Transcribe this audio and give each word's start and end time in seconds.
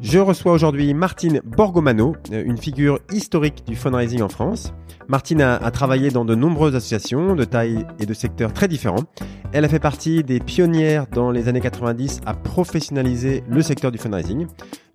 Je 0.00 0.18
reçois 0.18 0.52
aujourd'hui 0.52 0.92
Martine 0.94 1.40
Borgomano, 1.44 2.16
une 2.30 2.58
figure 2.58 3.00
historique 3.12 3.64
du 3.66 3.76
fundraising 3.76 4.22
en 4.22 4.28
France. 4.28 4.72
Martine 5.08 5.40
a, 5.40 5.56
a, 5.56 5.70
travaillé 5.70 6.10
dans 6.10 6.24
de 6.24 6.34
nombreuses 6.34 6.74
associations 6.74 7.34
de 7.34 7.44
taille 7.44 7.86
et 7.98 8.06
de 8.06 8.14
secteurs 8.14 8.52
très 8.52 8.68
différents. 8.68 9.04
Elle 9.52 9.64
a 9.64 9.68
fait 9.68 9.78
partie 9.78 10.22
des 10.22 10.38
pionnières 10.38 11.06
dans 11.06 11.30
les 11.30 11.48
années 11.48 11.60
90 11.60 12.20
à 12.26 12.34
professionnaliser 12.34 13.42
le 13.48 13.62
secteur 13.62 13.90
du 13.90 13.98
fundraising. 13.98 14.46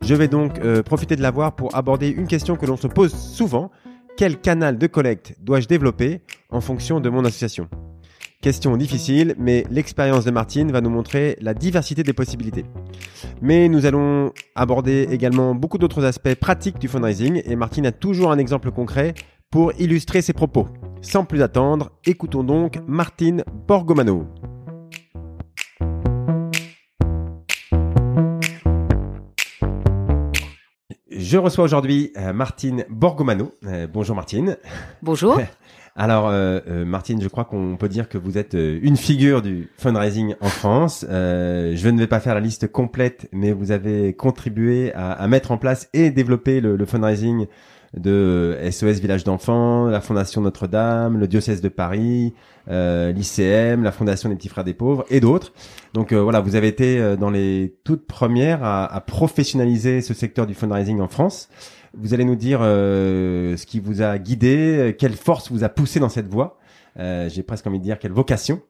Je 0.02 0.16
vais 0.16 0.27
donc 0.27 0.59
euh, 0.59 0.84
profiter 0.84 1.16
de 1.16 1.22
la 1.22 1.31
voir 1.31 1.55
pour 1.55 1.75
aborder 1.75 2.09
une 2.09 2.27
question 2.27 2.55
que 2.55 2.66
l'on 2.66 2.77
se 2.77 2.88
pose 2.88 3.13
souvent. 3.13 3.72
Quel 4.17 4.39
canal 4.39 4.77
de 4.77 4.88
collecte 4.88 5.36
dois-je 5.41 5.67
développer 5.67 6.22
en 6.49 6.61
fonction 6.61 6.99
de 6.99 7.09
mon 7.09 7.25
association? 7.25 7.67
Question 8.41 8.76
difficile, 8.76 9.36
mais 9.38 9.66
l'expérience 9.70 10.26
de 10.26 10.31
Martine 10.31 10.72
va 10.72 10.81
nous 10.81 10.90
montrer 10.90 11.38
la 11.41 11.54
diversité 11.54 12.02
des 12.02 12.13
possibilités. 12.13 12.66
Mais 13.40 13.70
nous 13.70 13.86
allons 13.86 14.34
aborder 14.55 15.08
également 15.12 15.54
beaucoup 15.54 15.77
d'autres 15.77 16.04
aspects 16.04 16.34
pratiques 16.34 16.80
du 16.80 16.88
fundraising 16.88 17.44
et 17.45 17.56
Martine 17.56 17.86
a 17.86 17.92
toujours 17.92 18.31
un 18.31 18.39
exemple 18.39 18.72
concret 18.72 19.14
pour 19.52 19.73
illustrer 19.80 20.23
ses 20.23 20.33
propos. 20.33 20.67
Sans 21.03 21.23
plus 21.23 21.44
attendre, 21.44 21.92
écoutons 22.03 22.44
donc 22.44 22.80
Martine 22.88 23.44
Borgomano. 23.67 24.25
Je 31.11 31.38
reçois 31.38 31.66
aujourd'hui 31.66 32.11
euh, 32.17 32.33
Martine 32.33 32.86
Borgomano. 32.89 33.52
Euh, 33.67 33.86
bonjour 33.86 34.16
Martine. 34.16 34.58
Bonjour. 35.03 35.39
Alors, 35.95 36.30
euh, 36.30 36.59
euh, 36.70 36.86
Martine, 36.86 37.22
je 37.22 37.28
crois 37.28 37.44
qu'on 37.44 37.75
peut 37.75 37.89
dire 37.89 38.08
que 38.08 38.17
vous 38.17 38.38
êtes 38.38 38.56
euh, 38.56 38.80
une 38.81 38.95
figure 38.95 39.42
du 39.42 39.70
fundraising 39.78 40.36
en 40.39 40.48
France. 40.48 41.06
Euh, 41.09 41.73
je 41.75 41.89
ne 41.89 42.00
vais 42.00 42.08
pas 42.08 42.22
faire 42.22 42.33
la 42.33 42.39
liste 42.39 42.72
complète, 42.72 43.28
mais 43.33 43.52
vous 43.52 43.72
avez 43.72 44.14
contribué 44.14 44.94
à, 44.94 45.28
mettre 45.28 45.52
en 45.52 45.58
place 45.58 45.89
et 45.94 46.09
développer 46.09 46.61
le, 46.61 46.78
le 46.78 46.86
fundraising 46.86 47.48
de 47.98 48.58
SOS 48.72 49.02
Village 49.02 49.25
d'enfants, 49.25 49.88
la 49.88 50.00
Fondation 50.00 50.39
Notre-Dame, 50.39 51.17
le 51.17 51.28
diocèse 51.28 51.59
de 51.59 51.67
Paris, 51.67 52.33
l'ICM, 52.70 53.83
la 53.83 53.92
Fondation 53.92 54.30
des 54.30 54.36
Petits 54.36 54.48
Frères 54.48 54.64
des 54.64 54.73
Pauvres 54.73 55.03
et 55.09 55.20
d'autres. 55.20 55.52
Donc 55.94 56.14
voilà, 56.14 56.39
vous 56.39 56.55
avez 56.55 56.70
été 56.70 57.17
dans 57.17 57.30
les 57.30 57.76
toutes 57.83 58.08
premières 58.08 58.64
à, 58.64 58.86
à 58.86 59.02
professionnaliser 59.02 60.00
ce 60.00 60.14
secteur 60.14 60.48
du 60.48 60.53
fundraising 60.53 61.02
en 61.02 61.09
France. 61.09 61.50
Vous 61.94 62.14
allez 62.14 62.25
nous 62.25 62.36
dire 62.36 62.59
euh, 62.61 63.58
ce 63.58 63.66
qui 63.66 63.80
vous 63.80 64.02
a 64.02 64.17
guidé, 64.17 64.95
quelle 64.97 65.16
force 65.16 65.52
vous 65.52 65.64
a 65.64 65.70
poussé 65.70 66.00
dans 66.00 66.09
cette 66.09 66.28
voie. 66.28 66.58
Euh, 67.00 67.30
J'ai 67.30 67.44
presque 67.44 67.67
envie 67.67 67.80
de 67.80 67.83
dire 67.83 68.00
quelle 68.00 68.11
vocation. 68.11 68.61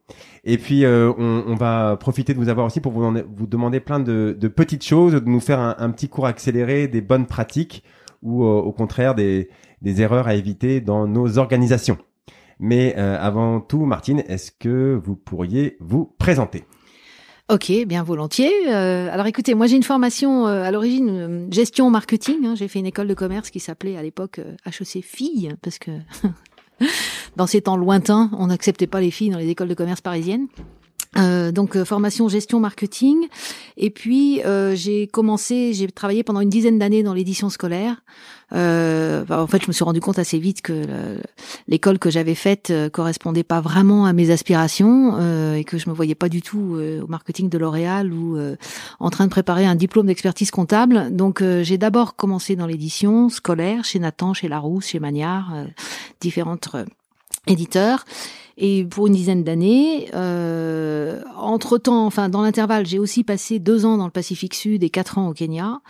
Et 0.44 0.58
puis 0.58 0.86
euh, 0.86 1.12
on, 1.18 1.56
va 1.56 1.98
profiter 1.98 2.34
de 2.34 2.40
vous 2.40 2.50
avoir 2.50 2.66
aussi 2.66 2.80
pour 2.80 2.92
vous, 2.92 3.48
demander 3.48 3.80
plein 3.80 4.00
de, 4.00 4.34
petites 4.48 4.84
choses, 4.84 5.14
de 5.14 5.30
nous 5.30 5.40
faire 5.40 5.60
un, 5.60 5.90
petit 5.92 6.10
cours 6.10 6.26
accéléré 6.26 6.88
des 6.88 7.02
bonnes 7.02 7.26
pratiques 7.26 7.84
ou 8.22 8.44
euh, 8.44 8.48
au 8.48 8.72
contraire 8.72 9.16
des, 9.16 9.50
erreurs 9.84 10.28
à 10.28 10.36
éviter 10.36 10.82
dans 10.82 11.08
nos 11.08 11.38
organisations. 11.38 11.98
Mais 12.60 12.94
euh, 12.98 13.18
avant 13.20 13.60
tout, 13.60 13.86
Martine, 13.86 14.24
est-ce 14.28 14.52
que 14.52 15.00
vous 15.04 15.16
pourriez 15.16 15.78
vous 15.80 16.14
présenter? 16.20 16.64
Ok, 17.52 17.70
bien 17.86 18.02
volontiers. 18.02 18.70
Euh, 18.70 19.10
alors 19.12 19.26
écoutez, 19.26 19.56
moi 19.56 19.68
j'ai 19.68 19.76
une 19.76 19.84
formation 19.84 20.48
euh, 20.48 20.64
à 20.64 20.72
l'origine 20.72 21.10
euh, 21.10 21.52
gestion 21.52 21.90
marketing. 21.90 22.46
Hein. 22.46 22.56
J'ai 22.56 22.70
fait 22.70 22.80
une 22.80 22.86
école 22.86 23.10
de 23.10 23.14
commerce 23.14 23.50
qui 23.50 23.60
s'appelait 23.60 23.98
à 23.98 24.02
l'époque 24.02 24.40
HEC 24.66 25.04
Filles 25.04 25.54
parce 25.62 25.78
que 25.78 25.92
dans 27.36 27.48
ces 27.48 27.60
temps 27.64 27.76
lointains, 27.76 28.30
on 28.40 28.48
n'acceptait 28.48 28.88
pas 28.88 29.02
les 29.02 29.12
filles 29.12 29.32
dans 29.32 29.38
les 29.38 29.50
écoles 29.50 29.68
de 29.68 29.74
commerce 29.74 30.00
parisiennes. 30.00 30.48
Euh, 31.18 31.52
donc 31.52 31.82
formation 31.84 32.30
gestion 32.30 32.62
marketing. 32.62 33.28
Et 33.76 33.90
puis 33.90 34.42
euh, 34.46 34.76
j'ai 34.76 35.08
commencé 35.08 35.74
j'ai 35.74 35.88
travaillé 35.88 36.24
pendant 36.24 36.40
une 36.40 36.50
dizaine 36.50 36.80
d'années 36.80 37.04
dans 37.04 37.14
l'édition 37.14 37.50
scolaire. 37.50 38.02
Euh, 38.54 39.26
en 39.30 39.48
fait 39.48 39.62
je 39.62 39.68
me 39.68 39.74
suis 39.74 39.84
rendu 39.84 40.00
compte 40.00 40.20
assez 40.20 40.40
vite 40.40 40.62
que 40.62 41.20
l'école 41.68 42.00
que 42.00 42.10
j'avais 42.10 42.36
faite 42.36 42.70
euh, 42.70 42.90
correspondait 42.90 43.44
pas 43.44 43.62
vraiment 43.62 44.06
à 44.06 44.14
mes 44.14 44.30
aspirations 44.30 45.16
euh, 45.18 45.56
et 45.56 45.64
que 45.64 45.78
je 45.78 45.90
me 45.90 45.94
voyais 45.94 46.16
pas 46.16 46.30
du 46.30 46.42
tout 46.42 46.80
au 47.02 47.08
marketing 47.08 47.50
de 47.50 47.58
L'Oréal 47.58 48.14
ou 48.14 48.40
en 49.00 49.10
train 49.10 49.26
de 49.26 49.30
préparer 49.30 49.66
un 49.66 49.76
diplôme 49.76 50.08
d'expertise 50.08 50.52
comptable. 50.52 51.14
Donc 51.14 51.44
j'ai 51.62 51.78
d'abord 51.78 52.16
commencé 52.16 52.56
dans 52.56 52.68
l'édition 52.68 53.28
scolaire 53.28 53.84
chez 53.84 54.00
Nathan 54.00 54.34
chez 54.34 54.48
Larousse 54.48 54.88
chez 54.88 55.00
Magnard 55.00 55.54
différentes 56.22 56.70
éditeurs 57.48 58.06
et 58.58 58.86
pour 58.86 59.08
une 59.08 59.14
dizaine 59.14 59.44
d'années. 59.44 60.10
Euh, 60.14 61.22
entre 61.36 61.78
temps, 61.78 62.06
enfin 62.06 62.30
dans 62.30 62.42
l'intervalle, 62.42 62.86
j'ai 62.86 63.00
aussi 63.00 63.24
passé 63.24 63.60
deux 63.60 63.86
ans 63.86 63.98
dans 63.98 64.06
le 64.06 64.12
Pacifique 64.12 64.54
Sud 64.54 64.84
et 64.84 64.90
quatre 64.90 65.18
ans 65.18 65.30
au 65.30 65.34
Kenya. 65.34 65.82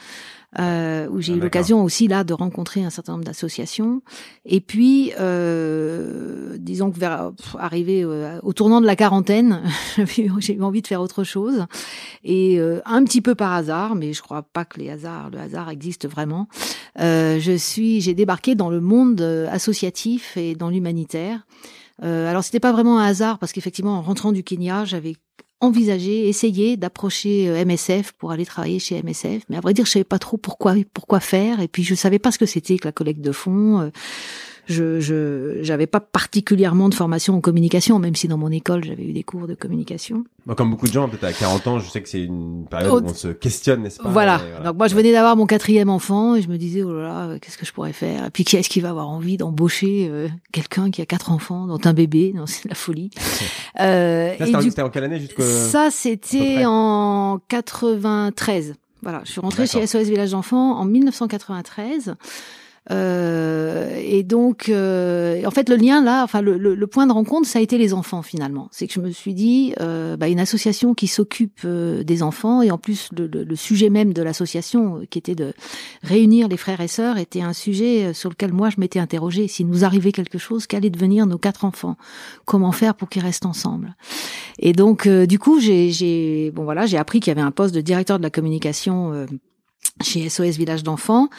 Euh, 0.60 1.08
où 1.08 1.22
j'ai 1.22 1.32
ah, 1.32 1.38
eu 1.38 1.40
l'occasion 1.40 1.82
aussi 1.82 2.10
là 2.10 2.26
de 2.26 2.34
rencontrer 2.34 2.84
un 2.84 2.90
certain 2.90 3.14
nombre 3.14 3.24
d'associations. 3.24 4.02
Et 4.44 4.60
puis, 4.60 5.14
euh, 5.20 6.58
disons 6.60 6.92
que 6.92 7.00
vers 7.00 7.32
arrivé 7.58 8.04
euh, 8.04 8.38
au 8.44 8.52
tournant 8.52 8.82
de 8.82 8.86
la 8.86 8.98
quarantaine, 8.98 9.62
j'ai 9.98 10.26
eu 10.26 10.62
envie 10.62 10.82
de 10.82 10.88
faire 10.88 11.02
autre 11.02 11.24
chose. 11.24 11.66
Et 12.24 12.60
euh, 12.60 12.82
un 12.86 13.04
petit 13.06 13.22
peu 13.22 13.34
par 13.34 13.54
hasard, 13.54 13.96
mais 13.96 14.12
je 14.12 14.22
crois 14.22 14.44
pas 14.44 14.66
que 14.66 14.80
les 14.80 14.90
hasards, 14.90 15.30
le 15.30 15.40
hasard 15.40 15.70
existe 15.70 16.08
vraiment. 16.08 16.48
Euh, 17.00 17.40
je 17.40 17.54
suis, 17.54 18.02
j'ai 18.02 18.14
débarqué 18.14 18.56
dans 18.56 18.70
le 18.70 18.82
monde 18.82 19.22
associatif 19.50 20.36
et 20.36 20.56
dans 20.56 20.70
l'humanitaire. 20.70 21.46
Euh, 22.04 22.30
alors 22.30 22.44
c'était 22.44 22.60
pas 22.60 22.72
vraiment 22.72 23.00
un 23.00 23.06
hasard 23.06 23.38
parce 23.38 23.52
qu'effectivement 23.52 23.98
en 23.98 24.02
rentrant 24.02 24.32
du 24.32 24.44
Kenya, 24.44 24.86
j'avais 24.86 25.16
envisagé, 25.62 26.28
essayé 26.28 26.76
d'approcher 26.78 27.48
euh, 27.50 27.66
MSF 27.66 28.12
pour 28.14 28.32
aller 28.32 28.46
travailler 28.46 28.80
chez 28.80 29.02
MSF, 29.02 29.44
mais 29.50 29.58
à 29.58 29.62
vrai 29.62 29.74
dire, 29.74 29.86
je 29.86 29.92
savais 29.92 30.04
pas 30.04 30.20
trop 30.20 30.38
pourquoi 30.38 30.76
pourquoi 30.94 31.20
faire 31.20 31.60
et 31.60 31.68
puis 31.68 31.84
je 31.84 31.96
savais 31.96 32.20
pas 32.20 32.32
ce 32.32 32.38
que 32.38 32.46
c'était 32.46 32.78
que 32.78 32.88
la 32.88 32.92
collecte 32.92 33.22
de 33.22 33.32
fonds. 33.32 33.92
Je 34.68 35.00
je 35.00 35.60
j'avais 35.62 35.88
pas 35.88 36.00
particulièrement 36.00 36.90
de 36.90 36.94
formation 36.94 37.36
en 37.36 37.42
communication, 37.42 38.00
même 38.00 38.16
si 38.16 38.28
dans 38.28 38.38
mon 38.38 38.52
école 38.52 38.84
j'avais 38.84 39.04
eu 39.04 39.14
des 39.14 39.24
cours 39.24 39.48
de 39.48 39.56
communication. 39.56 40.24
Bon, 40.46 40.56
comme 40.56 40.72
beaucoup 40.72 40.88
de 40.88 40.92
gens, 40.94 41.08
peut-être 41.08 41.24
à 41.24 41.34
40 41.34 41.68
ans, 41.68 41.80
je 41.80 41.90
sais 41.90 42.02
que 42.02 42.10
c'est 42.10 42.24
une 42.24 42.66
période 42.68 43.04
où 43.04 43.10
on 43.10 43.14
se 43.14 43.28
questionne, 43.28 43.84
n'est-ce 43.84 44.02
pas? 44.02 44.10
Voilà. 44.10 44.38
voilà. 44.38 44.66
Donc 44.66 44.78
moi, 44.78 44.88
je 44.88 44.96
venais 44.96 45.12
d'avoir 45.12 45.36
mon 45.36 45.46
quatrième 45.46 45.90
enfant 45.90 46.36
et 46.36 46.42
je 46.42 46.50
me 46.50 46.58
disais, 46.58 46.82
oh 46.82 46.94
là 46.94 47.28
là, 47.28 47.40
qu'est-ce 47.40 47.60
que 47.60 47.66
je 47.66 47.72
pourrais 47.72 47.94
faire? 47.94 48.26
Et 48.26 48.30
puis 48.32 48.44
qui 48.44 48.58
est-ce 48.58 48.70
qui 48.70 48.82
va 48.82 48.90
avoir 48.90 49.10
envie 49.10 49.38
d'embaucher 49.38 50.08
euh, 50.10 50.28
quelqu'un 50.52 50.90
qui 50.90 51.02
a 51.02 51.06
quatre 51.06 51.32
enfants, 51.32 51.68
dont 51.68 51.80
un 51.84 51.94
bébé? 51.94 52.34
Non, 52.36 52.48
c'est 52.48 52.68
la 52.68 52.76
folie. 52.76 53.12
euh, 53.80 54.34
c'était 54.40 54.82
en 54.82 54.90
quelle 54.90 55.04
année 55.04 55.20
jusque... 55.20 55.42
Ça, 55.42 55.90
c'était 55.92 56.64
en 56.66 57.40
93. 57.48 58.74
Voilà, 59.04 59.22
je 59.26 59.32
suis 59.32 59.42
rentrée 59.42 59.68
chez 59.68 59.86
SOS 59.86 60.04
Village 60.04 60.32
d'enfants 60.32 60.78
en 60.78 60.86
1993. 60.86 62.16
Euh, 62.90 63.96
et 64.04 64.24
donc, 64.24 64.68
euh, 64.70 65.46
en 65.46 65.52
fait, 65.52 65.70
le 65.70 65.76
lien 65.76 66.04
là, 66.04 66.24
enfin, 66.24 66.42
le, 66.42 66.58
le, 66.58 66.74
le, 66.74 66.88
point 66.88 67.06
de 67.06 67.12
rencontre, 67.12 67.48
ça 67.48 67.60
a 67.60 67.62
été 67.62 67.78
les 67.78 67.94
enfants 67.94 68.24
finalement. 68.24 68.70
C'est 68.72 68.88
que 68.88 68.94
je 68.94 69.00
me 69.00 69.12
suis 69.12 69.36
dit, 69.36 69.74
euh, 69.80 70.18
bah, 70.18 70.28
une 70.30 70.40
association 70.40 70.96
qui 70.96 71.06
s'occupe 71.06 71.60
euh, 71.64 72.04
des 72.04 72.24
enfants 72.24 72.64
et 72.64 72.72
en 72.72 72.80
plus 72.80 73.10
le, 73.16 73.28
le 73.28 73.56
sujet 73.56 73.92
même 73.92 74.14
de 74.14 74.24
l'association, 74.24 74.98
euh, 74.98 75.06
qui 75.08 75.20
était 75.20 75.36
de 75.36 75.54
réunir 76.02 76.48
les 76.48 76.58
frères 76.58 76.82
et 76.82 76.88
sœurs, 76.88 77.18
était 77.18 77.42
un 77.42 77.54
sujet 77.54 78.06
euh, 78.06 78.14
sur 78.14 78.32
lequel 78.32 78.52
moi 78.52 78.72
je 78.72 78.80
m'étais 78.80 79.00
interrogée. 79.00 79.48
Si 79.48 79.64
nous 79.64 79.86
arrivait 79.86 80.12
quelque 80.12 80.40
chose, 80.40 80.66
qu'allait 80.66 80.90
devenir 80.90 81.28
nos 81.28 81.38
quatre 81.38 81.66
enfants? 81.66 81.98
Comment 82.46 82.72
faire 82.72 82.96
pour 82.96 83.10
qu'ils 83.10 83.22
restent 83.22 83.46
ensemble? 83.46 83.96
Et 84.58 84.74
donc, 84.74 85.08
du 85.08 85.40
coup, 85.40 85.60
j'ai, 85.60 86.52
bon 86.52 86.64
voilà, 86.64 86.86
j'ai 86.86 86.98
appris 86.98 87.20
qu'il 87.20 87.30
y 87.30 87.32
avait 87.32 87.42
un 87.42 87.52
poste 87.52 87.74
de 87.76 87.82
directeur 87.82 88.18
de 88.18 88.24
la 88.24 88.30
communication 88.30 89.26
chez 90.02 90.30
SOS 90.30 90.58
Village 90.58 90.84
d'enfants. 90.84 91.30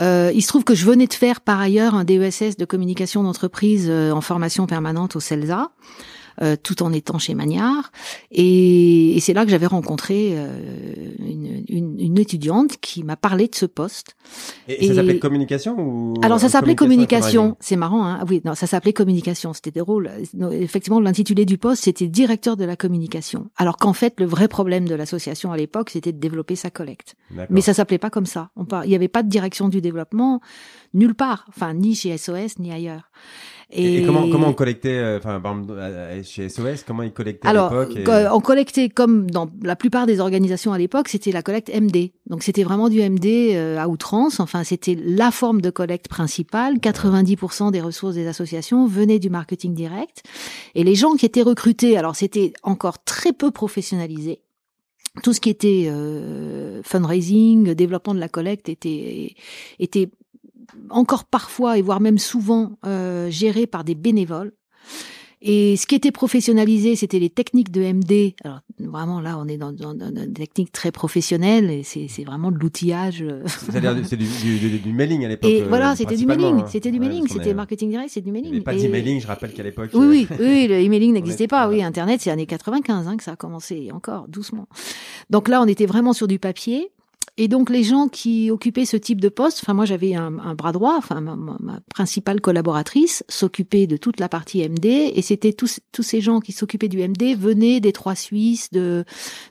Euh, 0.00 0.32
il 0.34 0.42
se 0.42 0.48
trouve 0.48 0.64
que 0.64 0.74
je 0.74 0.84
venais 0.84 1.06
de 1.06 1.14
faire 1.14 1.40
par 1.40 1.60
ailleurs 1.60 1.94
un 1.94 2.04
DESS 2.04 2.56
de 2.56 2.64
communication 2.64 3.22
d'entreprise 3.22 3.86
euh, 3.88 4.10
en 4.10 4.20
formation 4.20 4.66
permanente 4.66 5.16
au 5.16 5.20
CELSA. 5.20 5.70
Euh, 6.42 6.56
tout 6.60 6.82
en 6.82 6.92
étant 6.92 7.18
chez 7.18 7.32
Magnard. 7.32 7.92
Et, 8.32 9.16
et 9.16 9.20
c'est 9.20 9.34
là 9.34 9.44
que 9.44 9.52
j'avais 9.52 9.66
rencontré 9.66 10.32
euh, 10.32 10.58
une, 11.20 11.64
une, 11.68 12.00
une 12.00 12.18
étudiante 12.18 12.76
qui 12.80 13.04
m'a 13.04 13.16
parlé 13.16 13.46
de 13.46 13.54
ce 13.54 13.66
poste. 13.66 14.16
Et, 14.66 14.88
ça 14.88 14.94
s'appelait 14.96 15.20
communication 15.20 15.76
ou 15.78 16.14
Alors 16.22 16.40
ça 16.40 16.48
s'appelait 16.48 16.74
communication. 16.74 17.56
C'est 17.60 17.76
marrant, 17.76 18.04
hein 18.04 18.24
Oui, 18.28 18.40
non, 18.44 18.56
ça 18.56 18.66
s'appelait 18.66 18.92
communication. 18.92 19.52
C'était 19.52 19.70
drôle. 19.70 20.10
effectivement, 20.50 20.98
l'intitulé 20.98 21.44
du 21.44 21.56
poste 21.56 21.84
c'était 21.84 22.08
directeur 22.08 22.56
de 22.56 22.64
la 22.64 22.74
communication. 22.74 23.48
Alors 23.56 23.76
qu'en 23.76 23.92
fait, 23.92 24.18
le 24.18 24.26
vrai 24.26 24.48
problème 24.48 24.88
de 24.88 24.96
l'association 24.96 25.52
à 25.52 25.56
l'époque, 25.56 25.90
c'était 25.90 26.12
de 26.12 26.18
développer 26.18 26.56
sa 26.56 26.70
collecte. 26.70 27.14
Mais 27.48 27.60
ça 27.60 27.74
s'appelait 27.74 27.98
pas 27.98 28.10
comme 28.10 28.26
ça. 28.26 28.50
On 28.56 28.66
il 28.82 28.88
n'y 28.88 28.96
avait 28.96 29.06
pas 29.06 29.22
de 29.22 29.28
direction 29.28 29.68
du 29.68 29.80
développement 29.80 30.40
nulle 30.94 31.14
part. 31.14 31.46
Enfin, 31.48 31.74
ni 31.74 31.94
chez 31.94 32.16
SOS 32.16 32.58
ni 32.58 32.72
ailleurs. 32.72 33.10
Et, 33.70 34.02
comment, 34.04 34.28
comment 34.28 34.48
on 34.48 34.52
collectait, 34.52 34.96
euh, 34.96 35.18
enfin, 35.18 35.40
euh, 35.70 36.22
chez 36.22 36.48
SOS, 36.48 36.84
comment 36.86 37.02
ils 37.02 37.12
collectaient 37.12 37.48
Alors, 37.48 37.72
à 37.72 37.84
l'époque 37.84 38.28
on 38.32 38.40
collectait 38.40 38.88
comme 38.88 39.30
dans 39.30 39.48
la 39.62 39.76
plupart 39.76 40.06
des 40.06 40.20
organisations 40.20 40.72
à 40.72 40.78
l'époque, 40.78 41.08
c'était 41.08 41.32
la 41.32 41.42
collecte 41.42 41.70
MD. 41.74 42.12
Donc 42.26 42.42
c'était 42.42 42.62
vraiment 42.62 42.88
du 42.88 43.00
MD 43.00 43.54
euh, 43.54 43.78
à 43.78 43.88
outrance. 43.88 44.40
Enfin, 44.40 44.64
c'était 44.64 44.96
la 45.02 45.30
forme 45.30 45.60
de 45.60 45.70
collecte 45.70 46.08
principale. 46.08 46.76
90% 46.76 47.70
des 47.70 47.80
ressources 47.80 48.14
des 48.14 48.26
associations 48.26 48.86
venaient 48.86 49.18
du 49.18 49.30
marketing 49.30 49.74
direct. 49.74 50.22
Et 50.74 50.84
les 50.84 50.94
gens 50.94 51.14
qui 51.14 51.26
étaient 51.26 51.42
recrutés, 51.42 51.96
alors 51.96 52.16
c'était 52.16 52.52
encore 52.62 53.02
très 53.04 53.32
peu 53.32 53.50
professionnalisé 53.50 54.40
tout 55.22 55.32
ce 55.32 55.40
qui 55.40 55.48
était 55.48 55.88
fundraising, 56.82 57.72
développement 57.74 58.14
de 58.14 58.18
la 58.18 58.28
collecte 58.28 58.68
était 58.68 59.36
était 59.78 60.08
encore 60.90 61.24
parfois 61.24 61.78
et 61.78 61.82
voire 61.82 62.00
même 62.00 62.18
souvent 62.18 62.72
euh, 62.86 63.30
géré 63.30 63.66
par 63.66 63.84
des 63.84 63.94
bénévoles. 63.94 64.52
Et 65.46 65.76
ce 65.76 65.86
qui 65.86 65.94
était 65.94 66.10
professionnalisé, 66.10 66.96
c'était 66.96 67.18
les 67.18 67.28
techniques 67.28 67.70
de 67.70 67.82
MD. 67.82 68.34
Alors 68.42 68.60
vraiment 68.78 69.20
là, 69.20 69.36
on 69.38 69.46
est 69.46 69.58
dans, 69.58 69.72
dans, 69.72 69.92
dans 69.92 70.08
une 70.08 70.32
technique 70.32 70.72
très 70.72 70.90
professionnelle 70.90 71.70
et 71.70 71.82
c'est 71.82 72.24
vraiment 72.24 72.50
de 72.50 72.56
l'outillage. 72.56 73.20
Euh. 73.20 73.42
C'est-à-dire 73.46 73.94
c'est 74.04 74.16
du, 74.16 74.24
du, 74.24 74.78
du, 74.78 74.92
mailing 74.94 75.22
à 75.26 75.28
l'époque. 75.28 75.50
Et 75.50 75.60
voilà, 75.60 75.92
euh, 75.92 75.96
c'était 75.96 76.16
du 76.16 76.24
mailing, 76.24 76.60
hein. 76.60 76.66
c'était 76.66 76.90
du 76.90 76.98
mailing, 76.98 77.28
c'était 77.28 77.52
marketing 77.52 77.90
direct, 77.90 78.08
c'est 78.10 78.22
du 78.22 78.32
mailing. 78.32 78.62
pas 78.62 78.74
d'emailing, 78.74 79.20
je 79.20 79.26
rappelle 79.26 79.52
qu'à 79.52 79.62
l'époque. 79.62 79.90
Oui, 79.92 80.26
oui, 80.30 80.36
oui, 80.40 80.66
le 80.66 80.76
emailing 80.76 81.12
n'existait 81.14 81.46
pas. 81.46 81.68
Oui, 81.68 81.82
Internet, 81.82 82.22
c'est 82.22 82.30
années 82.30 82.46
95 82.46 83.06
hein, 83.06 83.16
que 83.18 83.22
ça 83.22 83.32
a 83.32 83.36
commencé, 83.36 83.90
encore 83.92 84.28
doucement. 84.28 84.66
Donc 85.28 85.48
là, 85.48 85.60
on 85.60 85.66
était 85.66 85.86
vraiment 85.86 86.14
sur 86.14 86.26
du 86.26 86.38
papier. 86.38 86.90
Et 87.36 87.48
donc 87.48 87.68
les 87.68 87.82
gens 87.82 88.06
qui 88.06 88.50
occupaient 88.52 88.84
ce 88.84 88.96
type 88.96 89.20
de 89.20 89.28
poste, 89.28 89.58
enfin 89.62 89.74
moi 89.74 89.86
j'avais 89.86 90.14
un, 90.14 90.38
un, 90.38 90.54
bras 90.54 90.70
droit, 90.70 90.94
enfin 90.96 91.20
ma, 91.20 91.34
ma 91.36 91.80
principale 91.92 92.40
collaboratrice 92.40 93.24
s'occupait 93.28 93.88
de 93.88 93.96
toute 93.96 94.20
la 94.20 94.28
partie 94.28 94.66
MD, 94.68 94.86
et 94.86 95.20
c'était 95.20 95.52
tous, 95.52 95.80
tous 95.90 96.04
ces 96.04 96.20
gens 96.20 96.38
qui 96.38 96.52
s'occupaient 96.52 96.88
du 96.88 96.98
MD 96.98 97.36
venaient 97.36 97.80
des 97.80 97.92
Trois 97.92 98.14
Suisses, 98.14 98.70
de, 98.70 99.04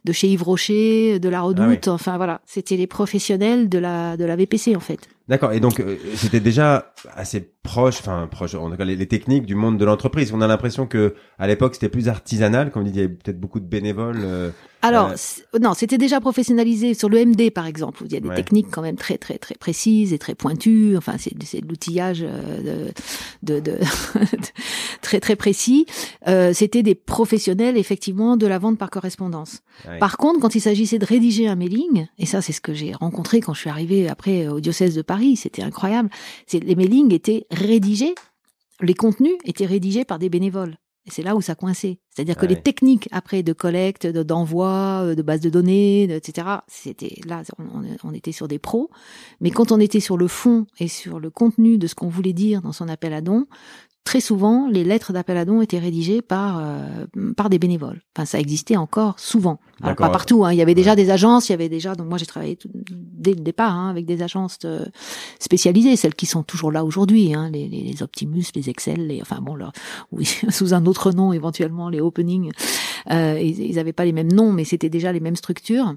de 0.06 0.12
chez 0.14 0.30
Yves 0.30 0.44
Rocher, 0.44 1.20
de 1.20 1.28
la 1.28 1.40
ah 1.40 1.42
Redoute, 1.42 1.90
enfin 1.90 2.16
voilà, 2.16 2.42
c'était 2.46 2.78
les 2.78 2.88
professionnels 2.88 3.68
de 3.68 3.80
la, 3.80 4.16
de 4.16 4.24
la 4.24 4.38
VPC 4.38 4.78
en 4.78 4.82
fait. 4.82 5.10
D'accord. 5.28 5.54
Et 5.54 5.60
donc, 5.60 5.80
euh, 5.80 5.98
c'était 6.16 6.40
déjà 6.40 6.94
assez 7.16 7.53
proche, 7.64 8.00
enfin 8.00 8.28
proche, 8.30 8.56
en 8.56 8.70
tout 8.70 8.76
cas 8.76 8.84
les, 8.84 8.98
les 8.98 9.08
techniques 9.08 9.46
du 9.46 9.56
monde 9.56 9.78
de 9.78 9.86
l'entreprise. 9.86 10.34
On 10.34 10.42
a 10.42 10.48
l'impression 10.48 10.86
que 10.86 11.16
à 11.40 11.48
l'époque 11.48 11.76
c'était 11.76 11.90
plus 11.90 12.10
artisanal, 12.10 12.72
comme 12.72 12.84
dit, 12.84 12.92
il 12.92 12.96
y 12.98 13.00
avait 13.00 13.10
peut-être 13.10 13.40
beaucoup 13.40 13.62
de 13.62 13.66
bénévoles. 13.66 14.20
Euh, 14.22 14.50
Alors 14.82 15.12
euh, 15.12 15.60
non, 15.60 15.74
c'était 15.74 15.98
déjà 15.98 16.20
professionnalisé 16.20 16.94
sur 16.94 17.08
le 17.08 17.26
MD 17.26 17.52
par 17.52 17.66
exemple. 17.66 18.04
Où 18.04 18.06
il 18.06 18.12
y 18.12 18.18
a 18.18 18.20
des 18.20 18.36
techniques 18.36 18.68
quand 18.70 18.82
même 18.82 18.98
très 18.98 19.18
très 19.18 19.38
très 19.38 19.56
précises 19.56 20.12
et 20.12 20.20
très 20.20 20.36
pointues. 20.36 20.98
Enfin, 20.98 21.14
c'est 21.18 21.32
c'est 21.46 21.62
de 21.62 21.68
l'outillage 21.68 22.20
de, 22.20 22.92
de, 23.44 23.60
de 23.62 23.80
très 25.02 25.22
très 25.22 25.38
précis. 25.38 25.86
c'était 26.54 26.84
des 26.84 26.96
professionnels 26.96 27.78
effectivement 27.78 28.36
de 28.36 28.46
la 28.46 28.60
vente 28.60 28.78
par 28.78 28.90
correspondance. 28.90 29.62
Par 30.00 30.18
contre, 30.18 30.42
quand 30.42 30.54
il 30.54 30.62
s'agissait 30.62 31.00
de 31.00 31.06
rédiger 31.06 31.48
un 31.48 31.56
mailing, 31.56 32.08
et 32.20 32.26
ça 32.26 32.42
c'est 32.42 32.52
ce 32.54 32.62
que 32.62 32.74
j'ai 32.74 32.92
rencontré 32.94 33.40
quand 33.40 33.54
je 33.54 33.62
suis 33.62 33.70
arrivée 33.70 34.10
après 34.10 34.48
au 34.48 34.60
diocèse 34.60 34.96
de 34.96 35.02
Paris 35.02 35.14
Paris, 35.14 35.36
c'était 35.36 35.62
incroyable. 35.62 36.10
Les 36.52 36.74
mailings 36.74 37.14
étaient 37.14 37.46
rédigés, 37.54 38.16
les 38.82 38.94
contenus 38.94 39.36
étaient 39.46 39.66
rédigés 39.66 40.06
par 40.06 40.20
des 40.20 40.30
bénévoles. 40.30 40.76
Et 41.06 41.12
c'est 41.12 41.24
là 41.24 41.36
où 41.36 41.42
ça 41.42 41.54
coinçait. 41.54 42.00
C'est-à-dire 42.10 42.38
que 42.38 42.46
les 42.46 42.62
techniques 42.62 43.10
après 43.12 43.44
de 43.44 43.52
collecte, 43.52 44.08
d'envoi, 44.08 45.02
euh, 45.04 45.16
de 45.16 45.22
base 45.22 45.42
de 45.42 45.50
données, 45.50 46.04
etc. 46.04 46.48
C'était 46.68 47.20
là, 47.26 47.44
on, 48.04 48.14
était 48.14 48.32
sur 48.32 48.48
des 48.48 48.58
pros. 48.58 48.90
Mais 49.42 49.52
quand 49.52 49.74
on 49.74 49.82
était 49.82 50.00
sur 50.00 50.16
le 50.16 50.30
fond 50.30 50.66
et 50.80 50.88
sur 50.88 51.20
le 51.20 51.30
contenu 51.30 51.78
de 51.78 51.88
ce 51.88 51.96
qu'on 51.96 52.08
voulait 52.08 52.32
dire 52.32 52.62
dans 52.62 52.72
son 52.72 52.88
appel 52.88 53.14
à 53.14 53.20
don, 53.20 53.48
très 54.04 54.20
souvent, 54.20 54.68
les 54.68 54.84
lettres 54.84 55.14
d'appel 55.14 55.38
à 55.38 55.46
don 55.46 55.62
étaient 55.62 55.80
rédigées 55.80 56.22
par 56.22 56.60
euh, 56.60 57.06
par 57.36 57.50
des 57.50 57.60
bénévoles. 57.60 58.02
Enfin, 58.16 58.26
ça 58.26 58.40
existait 58.40 58.76
encore 58.76 59.20
souvent. 59.20 59.60
pas 59.82 59.96
partout. 59.96 60.46
Hein. 60.46 60.54
Il 60.54 60.58
y 60.58 60.62
avait 60.62 60.76
déjà 60.76 60.96
des 60.96 61.10
agences. 61.10 61.50
Il 61.50 61.54
y 61.54 61.56
avait 61.56 61.70
déjà. 61.70 61.96
Donc 61.96 62.08
moi, 62.08 62.18
j'ai 62.18 62.26
travaillé 62.26 62.58
dès 62.76 63.34
le 63.34 63.40
départ 63.42 63.74
hein, 63.74 63.90
avec 63.90 64.06
des 64.06 64.22
agences 64.22 64.60
euh, 64.66 64.86
spécialisées, 65.40 65.96
celles 65.96 66.16
qui 66.16 66.26
sont 66.26 66.44
toujours 66.44 66.72
là 66.72 66.84
aujourd'hui. 66.84 67.34
Hein, 67.34 67.50
les, 67.52 67.68
les, 67.68 68.04
Optimus, 68.04 68.46
les 68.56 68.70
Excel, 68.70 69.08
les 69.08 69.22
enfin 69.22 69.40
bon, 69.42 69.56
leur, 69.56 69.72
oui, 70.12 70.26
sous 70.50 70.74
un 70.74 70.86
autre 70.86 71.12
nom 71.12 71.34
éventuellement 71.34 71.90
les 71.90 72.02
Opening. 72.02 72.52
Euh, 73.12 73.40
ils 73.40 73.76
n'avaient 73.76 73.94
pas 73.94 74.06
les 74.06 74.14
mêmes 74.14 74.32
noms, 74.32 74.52
mais 74.52 74.64
c'était 74.64 74.90
déjà 74.90 75.12
les 75.12 75.20
mêmes 75.20 75.36
structures 75.36 75.96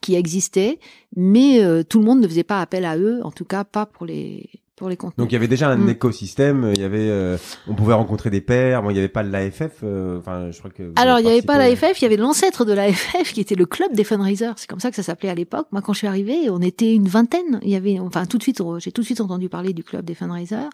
qui 0.00 0.14
existaient. 0.14 0.78
Mais 1.16 1.62
euh, 1.62 1.82
tout 1.82 1.98
le 1.98 2.04
monde 2.04 2.20
ne 2.20 2.28
faisait 2.28 2.44
pas 2.44 2.60
appel 2.60 2.84
à 2.84 2.96
eux, 2.96 3.20
en 3.24 3.30
tout 3.30 3.44
cas 3.44 3.64
pas 3.64 3.86
pour 3.86 4.06
les 4.06 4.48
les 4.88 4.96
Donc 4.96 5.30
il 5.30 5.32
y 5.32 5.36
avait 5.36 5.48
déjà 5.48 5.68
un 5.68 5.76
mm. 5.76 5.88
écosystème, 5.90 6.72
il 6.74 6.80
y 6.80 6.84
avait, 6.84 7.08
euh, 7.10 7.36
on 7.68 7.74
pouvait 7.74 7.94
rencontrer 7.94 8.30
des 8.30 8.40
pairs. 8.40 8.82
Bon, 8.82 8.90
il 8.90 8.94
n'y 8.94 8.98
avait 8.98 9.08
pas 9.08 9.22
l'AFF. 9.22 9.80
Euh, 9.82 10.18
enfin, 10.18 10.50
je 10.50 10.58
crois 10.58 10.70
que. 10.70 10.92
Alors 10.96 11.18
il 11.18 11.24
n'y 11.24 11.30
avait 11.30 11.42
pas 11.42 11.58
l'AFF, 11.58 12.00
il 12.00 12.02
y 12.02 12.06
avait 12.06 12.16
l'ancêtre 12.16 12.64
de 12.64 12.72
l'AFF 12.72 13.32
qui 13.32 13.40
était 13.40 13.54
le 13.54 13.66
club 13.66 13.92
des 13.94 14.04
fundraisers. 14.04 14.52
C'est 14.56 14.68
comme 14.68 14.80
ça 14.80 14.90
que 14.90 14.96
ça 14.96 15.02
s'appelait 15.02 15.30
à 15.30 15.34
l'époque. 15.34 15.66
Moi, 15.72 15.82
quand 15.82 15.92
je 15.92 15.98
suis 15.98 16.06
arrivée, 16.06 16.50
on 16.50 16.60
était 16.60 16.94
une 16.94 17.08
vingtaine. 17.08 17.60
Il 17.62 17.70
y 17.70 17.76
avait, 17.76 17.98
enfin, 17.98 18.26
tout 18.26 18.38
de 18.38 18.42
suite, 18.42 18.62
j'ai 18.78 18.92
tout 18.92 19.02
de 19.02 19.06
suite 19.06 19.20
entendu 19.20 19.48
parler 19.48 19.72
du 19.72 19.84
club 19.84 20.04
des 20.04 20.14
fundraisers. 20.14 20.68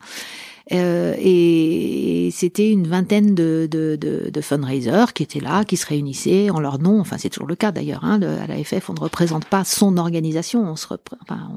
Euh, 0.72 1.14
et 1.18 2.30
c'était 2.32 2.70
une 2.70 2.88
vingtaine 2.88 3.34
de, 3.34 3.68
de, 3.70 3.96
de, 3.96 4.30
de, 4.30 4.40
fundraisers 4.40 5.12
qui 5.14 5.22
étaient 5.22 5.40
là, 5.40 5.64
qui 5.64 5.76
se 5.76 5.86
réunissaient 5.86 6.50
en 6.50 6.58
leur 6.58 6.80
nom. 6.80 6.98
Enfin, 6.98 7.18
c'est 7.18 7.28
toujours 7.28 7.46
le 7.46 7.54
cas 7.54 7.70
d'ailleurs. 7.70 8.04
Hein, 8.04 8.20
à 8.22 8.46
l'AFF, 8.48 8.90
on 8.90 8.94
ne 8.94 9.00
représente 9.00 9.44
pas 9.44 9.62
son 9.62 9.96
organisation, 9.96 10.62
on, 10.62 10.74
se 10.74 10.86
enfin, 11.22 11.50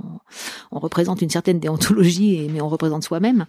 on, 0.71 0.77
on, 0.77 0.79
représente 0.79 1.23
une 1.23 1.29
certaine 1.29 1.59
déontologie, 1.59 2.47
mais 2.53 2.61
on 2.61 2.69
représente 2.69 3.03
soi-même. 3.03 3.47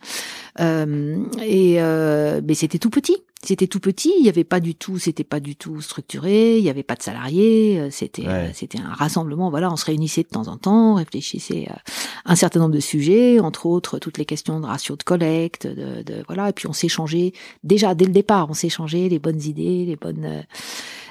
Euh, 0.61 1.23
et 1.43 1.77
euh, 1.79 2.41
mais 2.43 2.55
c'était 2.55 2.79
tout 2.79 2.91
petit. 2.91 3.19
C'était 3.43 3.67
tout 3.67 3.81
petit, 3.81 4.13
il 4.19 4.27
y 4.27 4.29
avait 4.29 4.45
pas 4.45 4.61
du 4.61 4.75
tout, 4.75 4.99
c'était 4.99 5.25
pas 5.25 5.41
du 5.41 5.57
tout 5.57 5.81
structuré, 5.81 6.59
il 6.59 6.65
y 6.65 6.69
avait 6.69 6.83
pas 6.83 6.95
de 6.95 7.03
salariés, 7.03 7.81
euh, 7.81 7.89
c'était 7.91 8.27
euh, 8.27 8.51
c'était 8.53 8.79
un 8.79 8.93
rassemblement. 8.93 9.49
Voilà, 9.49 9.73
on 9.73 9.77
se 9.77 9.87
réunissait 9.87 10.25
de 10.25 10.29
temps 10.29 10.49
en 10.49 10.59
temps, 10.59 10.93
on 10.93 10.95
réfléchissait 10.97 11.67
à 11.71 12.33
un 12.33 12.37
certain 12.37 12.61
nombre 12.61 12.75
de 12.75 12.81
sujets, 12.81 13.41
entre 13.41 13.65
autres 13.65 13.99
toutes 13.99 14.19
les 14.19 14.27
questions 14.27 14.61
de 14.61 14.67
ratio 14.67 14.95
de 14.95 15.03
collecte, 15.51 15.67
de, 15.67 16.03
de 16.03 16.23
voilà, 16.27 16.49
et 16.49 16.53
puis 16.53 16.67
on 16.67 16.73
s'échangeait 16.73 17.33
déjà 17.65 17.95
dès 17.95 18.05
le 18.05 18.13
départ, 18.13 18.49
on 18.51 18.55
s'échangeait 18.55 19.09
les 19.09 19.19
bonnes 19.19 19.43
idées, 19.43 19.85
les 19.87 19.97
bonnes 19.97 20.25
euh, 20.25 20.43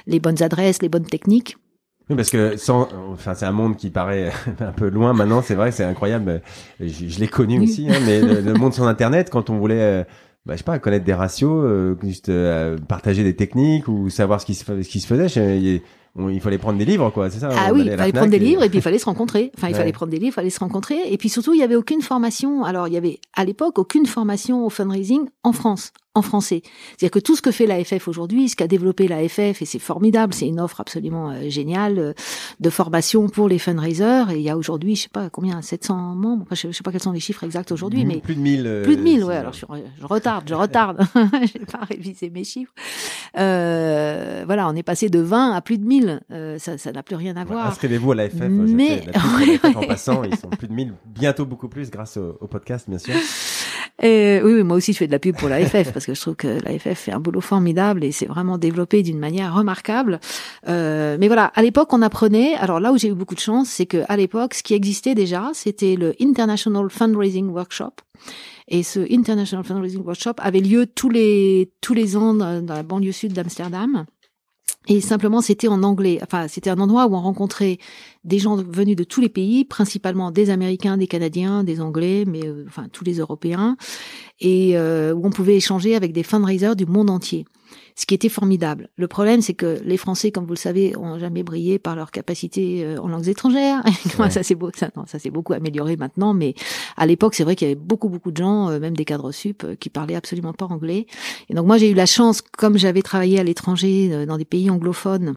les 0.08 0.20
bonnes 0.20 0.42
adresses, 0.42 0.82
les 0.82 0.90
bonnes 0.90 1.06
techniques. 1.06 1.58
Oui, 2.10 2.16
parce 2.16 2.32
que 2.32 2.58
sans, 2.58 2.90
enfin, 3.12 3.36
c'est 3.36 3.46
un 3.46 3.52
monde 3.52 3.78
qui 3.78 3.92
paraît 3.92 4.32
un 4.60 4.72
peu 4.72 4.90
loin 4.90 5.14
maintenant. 5.14 5.44
C'est 5.44 5.54
vrai, 5.54 5.72
c'est 5.72 5.84
incroyable. 5.84 6.42
Je, 6.80 6.88
je 6.88 7.20
l'ai 7.20 7.28
connu 7.28 7.60
aussi, 7.62 7.88
hein, 7.90 8.00
mais 8.06 8.20
le, 8.20 8.54
monde 8.54 8.74
sans 8.74 8.88
Internet, 8.88 9.30
quand 9.30 9.52
on 9.52 9.60
voulait 9.60 10.06
bah, 10.46 10.54
je 10.56 10.60
sais 10.60 10.64
pas, 10.64 10.80
connaître 10.80 11.06
des 11.06 11.14
ratios, 11.14 11.64
euh, 11.64 11.96
juste 12.02 12.30
euh, 12.30 12.78
partager 12.88 13.24
des 13.24 13.36
techniques 13.36 13.88
ou 13.88 14.10
savoir 14.10 14.42
ce 14.42 14.46
qui 14.46 14.56
se, 14.56 14.66
ce 14.66 14.90
qui 14.90 15.00
se 15.00 15.08
faisait. 15.08 15.84
Il 16.28 16.42
fallait 16.42 16.58
prendre 16.58 16.78
des 16.78 16.86
livres, 16.86 17.10
quoi, 17.12 17.30
c'est 17.30 17.40
ça 17.40 17.50
Ah 17.56 17.72
oui, 17.74 17.84
il 17.86 17.98
fallait 17.98 18.12
prendre 18.12 18.32
des 18.32 18.40
livres 18.40 18.64
et 18.64 18.70
puis 18.70 18.80
il 18.80 18.82
fallait 18.82 19.00
se 19.00 19.06
rencontrer. 19.06 19.52
Enfin, 19.58 19.70
il 19.70 19.76
fallait 19.76 19.92
prendre 19.92 20.12
des 20.12 20.18
livres, 20.18 20.34
il 20.34 20.36
fallait 20.36 20.50
se 20.50 20.60
rencontrer. 20.60 21.00
Et 21.12 21.18
puis 21.18 21.30
surtout, 21.30 21.54
il 21.54 21.60
y 21.60 21.64
avait 21.64 21.76
aucune 21.76 22.02
formation. 22.02 22.64
Alors, 22.64 22.88
il 22.88 22.94
y 22.94 22.98
avait 22.98 23.20
à 23.36 23.46
l'époque 23.46 23.80
aucune 23.80 24.06
formation 24.06 24.66
au 24.66 24.70
fundraising 24.70 25.30
en 25.44 25.54
France 25.54 25.94
en 26.16 26.22
français. 26.22 26.62
C'est-à-dire 26.98 27.12
que 27.12 27.20
tout 27.20 27.36
ce 27.36 27.42
que 27.42 27.52
fait 27.52 27.68
l'AFF 27.68 28.08
aujourd'hui, 28.08 28.50
ce 28.50 28.56
qu'a 28.56 28.68
développé 28.68 29.08
l'AFF, 29.08 29.62
et 29.62 29.66
c'est 29.66 29.80
formidable, 29.80 30.34
c'est 30.34 30.48
une 30.48 30.60
offre 30.60 30.82
absolument 30.82 31.30
euh, 31.30 31.50
géniale 31.50 32.00
euh, 32.00 32.14
de 32.60 32.70
formation 32.70 33.30
pour 33.30 33.48
les 33.48 33.60
fundraisers. 33.60 34.32
Et 34.32 34.38
il 34.38 34.42
y 34.42 34.50
a 34.50 34.58
aujourd'hui, 34.58 34.96
je 34.96 35.04
sais 35.04 35.10
pas 35.10 35.30
combien, 35.30 35.62
700 35.62 36.16
membres. 36.16 36.46
je, 36.52 36.72
sais 36.72 36.84
pas 36.84 36.92
quels 36.92 37.04
sont 37.04 37.12
les 37.12 37.20
chiffres 37.20 37.44
exacts 37.44 37.72
aujourd'hui, 37.72 38.06
mais 38.06 38.22
plus 38.22 38.36
de 38.36 38.42
1000. 38.42 38.64
Euh, 38.66 38.84
plus 38.84 38.98
de 38.98 39.02
1000, 39.02 39.24
ouais. 39.24 39.36
Alors 39.36 39.54
je, 39.54 39.66
je, 40.00 40.06
retarde, 40.06 40.50
je 40.50 40.56
retarde. 40.56 41.00
J'ai 41.54 41.66
pas 41.66 41.86
révisé 41.88 42.30
mes 42.30 42.44
chiffres. 42.44 42.74
Voilà, 43.36 44.68
on 44.68 44.76
est 44.76 44.84
passé 44.84 45.10
de 45.10 45.20
20 45.20 45.52
à 45.54 45.62
plus 45.62 45.78
de 45.78 45.86
1000. 45.86 46.22
Euh, 46.32 46.58
ça 46.58 46.92
n'a 46.92 47.04
plus 47.04 47.16
rien 47.16 47.38
à 47.38 47.44
voir. 47.44 47.68
Inscrivez-vous 47.68 48.14
à 48.14 48.16
l'AFF. 48.16 48.40
Mais 48.50 49.04
ouais, 49.40 49.60
en 49.76 49.86
passant, 49.86 50.24
ils 50.24 50.36
sont 50.36 50.50
plus 50.50 50.68
de 50.68 50.74
1000, 50.74 50.94
bientôt 51.06 51.46
beaucoup 51.46 51.70
plus 51.70 51.92
grâce 51.92 52.18
au, 52.18 52.38
au 52.42 52.48
podcast, 52.48 52.90
bien 52.90 52.98
sûr. 52.98 53.14
Et 54.02 54.40
oui, 54.44 54.54
oui, 54.54 54.64
moi 54.64 54.78
aussi 54.78 54.94
je 54.94 54.98
fais 54.98 55.08
de 55.08 55.12
la 55.12 55.20
pub 55.20 55.36
pour 55.36 55.50
l'AFF 55.50 55.92
parce 55.92 56.06
que 56.06 56.14
je 56.14 56.22
trouve 56.22 56.36
que 56.36 56.48
l'AFF 56.48 56.98
fait 56.98 57.12
un 57.12 57.20
boulot 57.20 57.42
formidable 57.42 58.04
et 58.04 58.12
c'est 58.12 58.26
vraiment 58.26 58.58
développé 58.58 59.04
d'une 59.04 59.20
manière 59.20 59.54
remarquable. 59.54 60.20
Euh, 60.68 61.18
mais 61.20 61.28
voilà, 61.28 61.46
à 61.56 61.62
l'époque 61.62 61.92
on 61.92 62.02
apprenait. 62.02 62.56
Alors 62.56 62.80
là 62.80 62.94
où 62.94 62.98
j'ai 62.98 63.10
eu 63.10 63.14
beaucoup 63.14 63.36
de 63.36 63.40
chance, 63.40 63.70
c'est 63.70 63.86
que 63.86 64.04
à 64.08 64.16
l'époque, 64.16 64.54
ce 64.54 64.64
qui 64.64 64.74
existait 64.74 65.16
déjà, 65.16 65.52
c'était 65.54 65.96
le 65.96 66.16
International 66.22 66.90
Fundraising 66.90 67.50
Workshop. 67.50 67.92
Et 68.70 68.84
ce 68.84 69.00
International 69.12 69.66
Fundraising 69.66 70.04
Workshop 70.04 70.36
avait 70.38 70.60
lieu 70.60 70.86
tous 70.86 71.10
les 71.10 71.72
tous 71.82 71.94
les 71.94 72.16
ans 72.16 72.34
dans, 72.34 72.64
la 72.68 72.84
banlieue 72.84 73.12
sud 73.12 73.34
d'Amsterdam. 73.34 74.06
Et 74.88 75.02
simplement, 75.02 75.42
c'était 75.42 75.68
en 75.68 75.84
anglais. 75.84 76.20
Enfin, 76.24 76.48
c'était 76.48 76.70
un 76.70 76.80
endroit 76.80 77.06
où 77.06 77.14
on 77.14 77.22
rencontrait 77.22 77.78
des 78.24 78.40
gens 78.40 78.56
venus 78.56 78.96
de 78.96 79.04
tous 79.04 79.22
les 79.22 79.30
pays, 79.30 79.66
principalement 79.66 80.32
des 80.32 80.50
Américains, 80.50 80.98
des 80.98 81.08
Canadiens, 81.08 81.64
des 81.64 81.82
Anglais, 81.82 82.24
mais 82.26 82.46
euh, 82.46 82.66
enfin 82.68 82.88
tous 82.92 83.04
les 83.04 83.16
Européens, 83.20 83.78
et 84.42 84.78
euh, 84.78 85.14
où 85.14 85.26
on 85.26 85.30
pouvait 85.30 85.56
échanger 85.56 85.96
avec 85.96 86.14
des 86.14 86.24
fundraisers 86.24 86.76
du 86.76 86.86
monde 86.86 87.10
entier 87.10 87.46
ce 88.00 88.06
qui 88.06 88.16
était 88.16 88.30
formidable. 88.30 88.90
Le 88.96 89.10
problème, 89.10 89.42
c'est 89.42 89.54
que 89.54 89.82
les 89.84 89.98
Français, 89.98 90.32
comme 90.32 90.46
vous 90.46 90.54
le 90.54 90.58
savez, 90.58 90.96
ont 90.98 91.20
jamais 91.20 91.44
brillé 91.44 91.80
par 91.80 91.98
leur 91.98 92.12
capacité 92.12 92.86
euh, 92.86 93.02
en 93.02 93.10
langues 93.10 93.28
étrangères. 93.28 93.84
ça 94.30 94.42
s'est 94.42 94.56
beau, 94.56 94.72
ça, 94.74 94.90
ça 95.06 95.20
s'est 95.20 95.30
beaucoup 95.30 95.52
amélioré 95.52 95.98
maintenant, 95.98 96.34
mais 96.34 96.54
à 96.96 97.06
l'époque, 97.06 97.36
c'est 97.36 97.44
vrai 97.44 97.58
qu'il 97.58 97.68
y 97.68 97.72
avait 97.72 97.80
beaucoup, 97.80 98.08
beaucoup 98.08 98.32
de 98.32 98.38
gens, 98.38 98.70
euh, 98.70 98.80
même 98.80 98.96
des 98.96 99.04
cadres 99.04 99.34
sup, 99.34 99.66
euh, 99.66 99.76
qui 99.76 99.90
parlaient 99.90 100.16
absolument 100.16 100.54
pas 100.54 100.66
anglais. 100.66 101.08
Et 101.50 101.54
donc 101.54 101.66
moi, 101.66 101.78
j'ai 101.78 101.90
eu 101.90 101.94
la 101.94 102.06
chance, 102.06 102.42
comme 102.42 102.78
j'avais 102.78 103.02
travaillé 103.02 103.38
à 103.38 103.44
l'étranger 103.44 104.26
dans 104.26 104.38
des 104.38 104.46
pays 104.46 104.70
anglophones, 104.70 105.36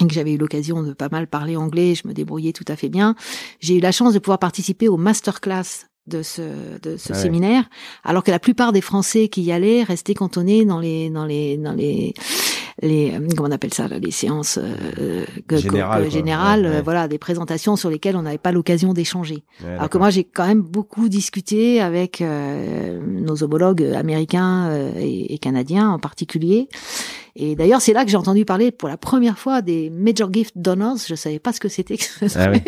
et 0.00 0.06
que 0.06 0.12
j'avais 0.12 0.34
eu 0.34 0.38
l'occasion 0.38 0.82
de 0.82 0.92
pas 0.92 1.08
mal 1.10 1.26
parler 1.26 1.56
anglais, 1.56 1.94
je 1.94 2.06
me 2.06 2.12
débrouillais 2.12 2.52
tout 2.52 2.64
à 2.68 2.76
fait 2.76 2.90
bien. 2.90 3.14
J'ai 3.60 3.78
eu 3.78 3.80
la 3.80 3.92
chance 3.92 4.12
de 4.12 4.18
pouvoir 4.18 4.38
participer 4.38 4.88
au 4.88 4.98
masterclass 4.98 5.86
de 6.08 6.22
ce, 6.22 6.42
de 6.82 6.96
ce 6.96 7.14
séminaire, 7.14 7.64
alors 8.04 8.24
que 8.24 8.30
la 8.30 8.38
plupart 8.38 8.72
des 8.72 8.80
Français 8.80 9.28
qui 9.28 9.42
y 9.42 9.52
allaient 9.52 9.82
restaient 9.82 10.14
cantonnés 10.14 10.64
dans 10.64 10.80
les, 10.80 11.10
dans 11.10 11.24
les, 11.24 11.56
dans 11.56 11.72
les, 11.72 12.14
les 12.82 13.12
comment 13.36 13.48
on 13.48 13.52
appelle 13.52 13.74
ça 13.74 13.88
les 13.88 14.10
séances 14.10 14.58
euh, 14.58 15.24
générales, 16.08 16.66
euh, 16.66 16.82
voilà 16.82 17.08
des 17.08 17.18
présentations 17.18 17.76
sur 17.76 17.90
lesquelles 17.90 18.16
on 18.16 18.22
n'avait 18.22 18.38
pas 18.38 18.52
l'occasion 18.52 18.92
d'échanger. 18.92 19.42
Alors 19.64 19.88
que 19.88 19.98
moi 19.98 20.10
j'ai 20.10 20.24
quand 20.24 20.46
même 20.46 20.62
beaucoup 20.62 21.08
discuté 21.08 21.80
avec 21.80 22.20
euh, 22.20 23.00
nos 23.04 23.42
homologues 23.42 23.82
américains 23.82 24.70
et, 24.96 25.34
et, 25.34 25.38
canadiens 25.38 25.90
en 25.90 25.98
particulier 25.98 26.68
et 27.40 27.54
d'ailleurs, 27.54 27.80
c'est 27.80 27.92
là 27.92 28.04
que 28.04 28.10
j'ai 28.10 28.16
entendu 28.16 28.44
parler 28.44 28.72
pour 28.72 28.88
la 28.88 28.96
première 28.96 29.38
fois 29.38 29.62
des 29.62 29.90
Major 29.90 30.32
Gift 30.32 30.58
Donors. 30.58 30.96
Je 31.06 31.14
savais 31.14 31.38
pas 31.38 31.52
ce 31.52 31.60
que 31.60 31.68
c'était. 31.68 31.96
Ah 32.34 32.50
oui. 32.50 32.60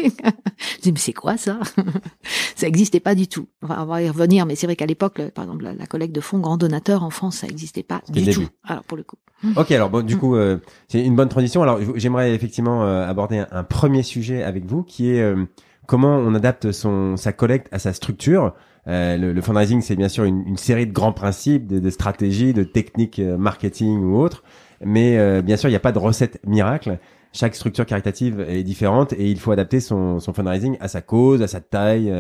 je 0.76 0.80
dis 0.80 0.92
mais 0.92 0.98
c'est 0.98 1.12
quoi 1.12 1.36
ça? 1.36 1.58
Ça 2.54 2.68
existait 2.68 3.00
pas 3.00 3.16
du 3.16 3.26
tout. 3.26 3.48
Enfin, 3.62 3.78
on 3.82 3.86
va 3.86 4.00
y 4.00 4.08
revenir, 4.08 4.46
mais 4.46 4.54
c'est 4.54 4.68
vrai 4.68 4.76
qu'à 4.76 4.86
l'époque, 4.86 5.20
par 5.34 5.44
exemple, 5.44 5.64
la, 5.76 5.86
collecte 5.86 6.14
de 6.14 6.20
fonds 6.20 6.38
grand 6.38 6.56
donateur 6.56 7.02
en 7.02 7.10
France, 7.10 7.38
ça 7.38 7.48
existait 7.48 7.82
pas 7.82 8.00
du 8.10 8.30
tout. 8.30 8.46
Alors 8.62 8.84
pour 8.84 8.96
le 8.96 9.02
coup. 9.02 9.16
Ok, 9.56 9.72
alors 9.72 9.90
bon, 9.90 10.04
du 10.04 10.16
coup, 10.16 10.36
euh, 10.36 10.58
c'est 10.86 11.04
une 11.04 11.16
bonne 11.16 11.28
transition. 11.28 11.62
Alors 11.62 11.80
j'aimerais 11.96 12.32
effectivement 12.32 12.84
euh, 12.84 13.04
aborder 13.04 13.42
un, 13.50 13.64
premier 13.64 14.04
sujet 14.04 14.44
avec 14.44 14.66
vous, 14.66 14.84
qui 14.84 15.10
est 15.10 15.20
euh, 15.20 15.46
comment 15.86 16.16
on 16.16 16.32
adapte 16.34 16.70
son 16.70 17.16
sa 17.16 17.32
collecte 17.32 17.66
à 17.72 17.80
sa 17.80 17.92
structure. 17.92 18.54
Euh, 18.88 19.16
le, 19.16 19.32
le, 19.32 19.40
fundraising, 19.42 19.82
c'est 19.82 19.96
bien 19.96 20.08
sûr 20.08 20.24
une, 20.24 20.46
une, 20.46 20.56
série 20.56 20.86
de 20.86 20.92
grands 20.92 21.12
principes, 21.12 21.66
de, 21.66 21.78
de 21.78 21.90
stratégies, 21.90 22.54
de 22.54 22.64
techniques 22.64 23.18
euh, 23.18 23.36
marketing 23.36 24.02
ou 24.02 24.18
autres. 24.18 24.42
Mais 24.82 25.18
euh, 25.18 25.42
bien 25.42 25.56
sûr, 25.56 25.68
il 25.68 25.72
n'y 25.72 25.76
a 25.76 25.80
pas 25.80 25.92
de 25.92 25.98
recette 25.98 26.40
miracle. 26.46 26.98
Chaque 27.32 27.54
structure 27.54 27.86
caritative 27.86 28.40
est 28.40 28.64
différente 28.64 29.12
et 29.12 29.30
il 29.30 29.38
faut 29.38 29.52
adapter 29.52 29.78
son, 29.78 30.18
son 30.18 30.32
fundraising 30.32 30.76
à 30.80 30.88
sa 30.88 31.00
cause, 31.00 31.42
à 31.42 31.46
sa 31.46 31.60
taille, 31.60 32.12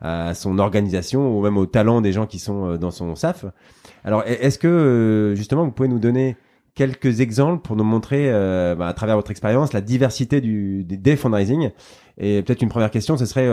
à 0.00 0.32
son 0.32 0.58
organisation 0.58 1.36
ou 1.36 1.42
même 1.42 1.58
au 1.58 1.66
talent 1.66 2.00
des 2.00 2.12
gens 2.12 2.24
qui 2.24 2.38
sont 2.38 2.76
dans 2.76 2.90
son 2.90 3.14
SAF. 3.14 3.44
Alors, 4.04 4.22
est-ce 4.24 4.58
que 4.58 5.34
justement, 5.36 5.66
vous 5.66 5.70
pouvez 5.70 5.90
nous 5.90 5.98
donner 5.98 6.38
quelques 6.74 7.20
exemples 7.20 7.60
pour 7.60 7.76
nous 7.76 7.84
montrer, 7.84 8.30
bah, 8.32 8.86
à 8.86 8.94
travers 8.94 9.16
votre 9.16 9.30
expérience, 9.30 9.74
la 9.74 9.82
diversité 9.82 10.40
du, 10.40 10.82
des, 10.82 11.16
fundraising? 11.16 11.70
Et 12.16 12.40
peut-être 12.40 12.62
une 12.62 12.70
première 12.70 12.90
question, 12.90 13.18
ce 13.18 13.26
serait 13.26 13.50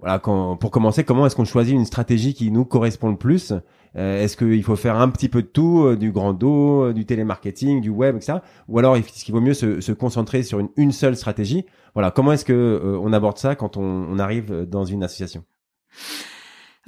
voilà, 0.00 0.18
quand, 0.18 0.56
pour 0.56 0.70
commencer, 0.70 1.02
comment 1.04 1.26
est-ce 1.26 1.34
qu'on 1.34 1.44
choisit 1.44 1.74
une 1.74 1.84
stratégie 1.84 2.34
qui 2.34 2.50
nous 2.50 2.64
correspond 2.64 3.10
le 3.10 3.16
plus? 3.16 3.52
Euh, 3.96 4.22
Est-ce 4.22 4.36
qu'il 4.36 4.62
faut 4.62 4.76
faire 4.76 4.96
un 4.96 5.08
petit 5.08 5.28
peu 5.28 5.42
de 5.42 5.46
tout, 5.46 5.84
euh, 5.84 5.96
du 5.96 6.12
grand 6.12 6.32
dos, 6.32 6.84
euh, 6.84 6.92
du 6.92 7.04
télémarketing, 7.04 7.80
du 7.80 7.90
web, 7.90 8.16
etc. 8.16 8.38
Ou 8.68 8.78
alors 8.78 8.96
est-ce 8.96 9.24
qu'il 9.24 9.34
vaut 9.34 9.40
mieux 9.40 9.54
se, 9.54 9.80
se, 9.80 9.92
concentrer 9.92 10.42
sur 10.42 10.60
une, 10.60 10.68
une 10.76 10.92
seule 10.92 11.16
stratégie? 11.16 11.64
Voilà, 11.94 12.10
comment 12.10 12.32
est-ce 12.32 12.44
que 12.44 12.98
on 13.02 13.12
aborde 13.12 13.38
ça 13.38 13.56
quand 13.56 13.76
on, 13.76 13.82
on 13.82 14.18
arrive 14.18 14.66
dans 14.68 14.84
une 14.84 15.02
association? 15.02 15.42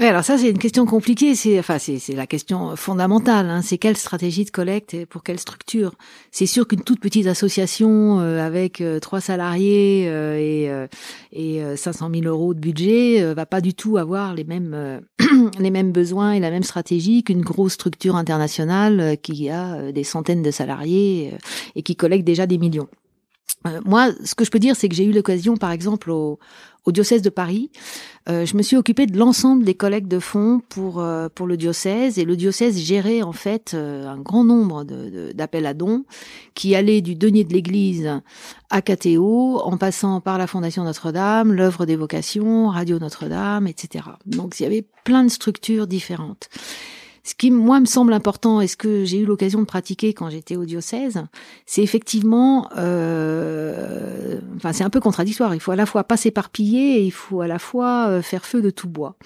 Oui, 0.01 0.07
alors 0.07 0.25
ça 0.25 0.39
c'est 0.39 0.49
une 0.49 0.59
question 0.59 0.87
compliquée. 0.87 1.35
C'est 1.35 1.59
enfin 1.59 1.79
c'est 1.79 2.15
la 2.15 2.27
question 2.27 2.75
fondamentale. 2.75 3.51
Hein. 3.51 3.61
C'est 3.61 3.77
quelle 3.77 3.99
stratégie 3.99 4.47
de 4.47 4.51
collecte 4.51 4.95
et 4.95 5.05
pour 5.05 5.23
quelle 5.23 5.39
structure? 5.39 5.93
C'est 6.31 6.47
sûr 6.47 6.67
qu'une 6.67 6.81
toute 6.81 7.01
petite 7.01 7.27
association 7.27 8.19
euh, 8.19 8.41
avec 8.41 8.81
euh, 8.81 8.99
trois 8.99 9.21
salariés 9.21 10.07
euh, 10.09 10.39
et 10.39 10.71
et 11.33 11.77
500 11.77 12.11
000 12.15 12.25
euros 12.25 12.55
de 12.55 12.61
budget 12.61 13.35
va 13.35 13.45
pas 13.45 13.61
du 13.61 13.75
tout 13.75 13.99
avoir 13.99 14.35
les 14.35 14.45
mêmes 14.45 15.03
les 15.59 15.71
mêmes 15.71 15.93
besoins 15.93 16.33
et 16.33 16.41
la 16.41 16.51
même 16.51 16.63
stratégie 16.63 17.23
qu'une 17.23 17.43
grosse 17.43 17.75
structure 17.75 18.17
internationale 18.17 19.19
qui 19.23 19.51
a 19.51 19.93
des 19.93 20.05
centaines 20.05 20.43
de 20.43 20.51
salariés 20.51 21.35
et 21.77 21.83
qui 21.83 21.95
collecte 21.95 22.25
déjà 22.25 22.47
des 22.47 22.57
millions. 22.57 22.89
Moi, 23.85 24.11
ce 24.25 24.35
que 24.35 24.45
je 24.45 24.51
peux 24.51 24.59
dire, 24.59 24.77
c'est 24.77 24.89
que 24.89 24.95
j'ai 24.95 25.05
eu 25.05 25.13
l'occasion, 25.13 25.57
par 25.57 25.71
exemple, 25.71 26.11
au, 26.11 26.39
au 26.85 26.93
diocèse 26.93 27.23
de 27.23 27.31
Paris. 27.31 27.71
Euh, 28.29 28.45
je 28.45 28.57
me 28.57 28.63
suis 28.63 28.77
occupée 28.77 29.07
de 29.07 29.19
l'ensemble 29.19 29.65
des 29.65 29.75
collectes 29.75 30.09
de 30.09 30.19
fonds 30.19 30.61
pour 30.69 31.01
euh, 31.01 31.29
pour 31.35 31.47
le 31.47 31.57
diocèse 31.57 32.19
et 32.19 32.25
le 32.25 32.37
diocèse 32.37 32.79
gérait 32.79 33.23
en 33.23 33.33
fait 33.33 33.73
euh, 33.75 34.07
un 34.09 34.19
grand 34.19 34.45
nombre 34.45 34.85
d'appels 35.35 35.67
à 35.67 35.75
dons 35.75 36.05
qui 36.55 36.75
allaient 36.75 37.01
du 37.01 37.15
denier 37.15 37.45
de 37.45 37.53
l'Église 37.53 38.21
à 38.69 38.83
KTO 38.83 39.61
en 39.61 39.77
passant 39.79 40.21
par 40.21 40.39
la 40.39 40.47
Fondation 40.47 40.85
Notre-Dame, 40.85 41.53
l'œuvre 41.53 41.87
des 41.87 41.97
vocations, 41.97 42.69
Radio 42.69 42.99
Notre-Dame, 42.99 43.67
etc. 43.67 44.05
Donc 44.27 44.61
il 44.61 44.65
y 44.65 44.67
avait 44.67 44.85
plein 45.05 45.25
de 45.25 45.31
structures 45.31 45.87
différentes. 45.87 46.49
Ce 47.23 47.35
qui, 47.35 47.51
moi, 47.51 47.81
me 47.81 47.87
semble 47.87 48.13
important 48.13 48.61
et 48.61 48.67
ce 48.67 48.77
que 48.77 49.05
j'ai 49.05 49.19
eu 49.19 49.27
l'occasion 49.27 49.61
de 49.61 49.67
pratiquer 49.67 50.15
quand 50.15 50.31
j'étais 50.31 50.57
au 50.57 50.65
diocèse, 50.65 51.23
c'est 51.67 51.83
effectivement, 51.83 52.69
euh, 52.79 54.39
enfin, 54.57 54.73
c'est 54.73 54.85
un 54.85 54.91
peu 54.91 55.01
contradictoire. 55.01 55.55
Il 55.55 55.61
faut 55.61 55.73
à 55.73 55.77
la 55.77 55.87
fois 55.87 56.05
pas 56.05 56.17
s'éparpiller 56.17 56.99
et 56.99 57.05
il 57.05 57.11
faut 57.13 57.41
à 57.43 57.47
la 57.47 57.59
fois 57.59 58.09
euh, 58.09 58.23
faire 58.23 58.47
feu 58.47 58.63
de 58.63 58.71
tout 58.71 58.89
bois. 58.89 59.17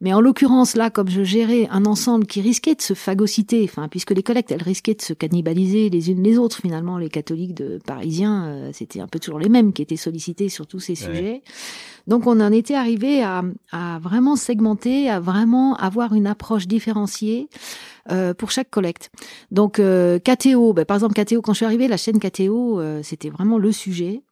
Mais 0.00 0.12
en 0.12 0.20
l'occurrence, 0.20 0.74
là, 0.74 0.90
comme 0.90 1.08
je 1.08 1.22
gérais 1.22 1.68
un 1.70 1.86
ensemble 1.86 2.26
qui 2.26 2.40
risquait 2.40 2.74
de 2.74 2.82
se 2.82 2.94
phagocyter, 2.94 3.64
enfin, 3.64 3.88
puisque 3.88 4.10
les 4.10 4.22
collectes, 4.22 4.50
elles 4.50 4.62
risquaient 4.62 4.94
de 4.94 5.02
se 5.02 5.12
cannibaliser 5.12 5.90
les 5.90 6.10
unes 6.10 6.22
les 6.22 6.38
autres, 6.38 6.58
finalement, 6.60 6.98
les 6.98 7.08
catholiques 7.08 7.54
de 7.54 7.78
parisiens, 7.86 8.46
euh, 8.46 8.70
c'était 8.72 9.00
un 9.00 9.06
peu 9.06 9.18
toujours 9.18 9.38
les 9.38 9.48
mêmes 9.48 9.72
qui 9.72 9.82
étaient 9.82 9.96
sollicités 9.96 10.48
sur 10.48 10.66
tous 10.66 10.80
ces 10.80 10.94
sujets. 10.94 11.42
Donc 12.06 12.26
on 12.26 12.40
en 12.40 12.52
était 12.52 12.74
arrivé 12.74 13.22
à, 13.22 13.42
à, 13.72 13.98
vraiment 13.98 14.36
segmenter, 14.36 15.08
à 15.08 15.20
vraiment 15.20 15.76
avoir 15.76 16.14
une 16.14 16.26
approche 16.26 16.66
différenciée 16.66 17.48
euh, 18.10 18.34
pour 18.34 18.50
chaque 18.50 18.70
collecte. 18.70 19.10
Donc 19.50 19.78
euh, 19.78 20.18
KTO, 20.18 20.72
ben, 20.72 20.84
par 20.84 20.96
exemple 20.96 21.14
KTO, 21.14 21.40
quand 21.40 21.52
je 21.52 21.58
suis 21.58 21.66
arrivée, 21.66 21.88
la 21.88 21.96
chaîne 21.96 22.18
KTO, 22.18 22.80
euh, 22.80 23.00
c'était 23.02 23.30
vraiment 23.30 23.58
le 23.58 23.72
sujet. 23.72 24.22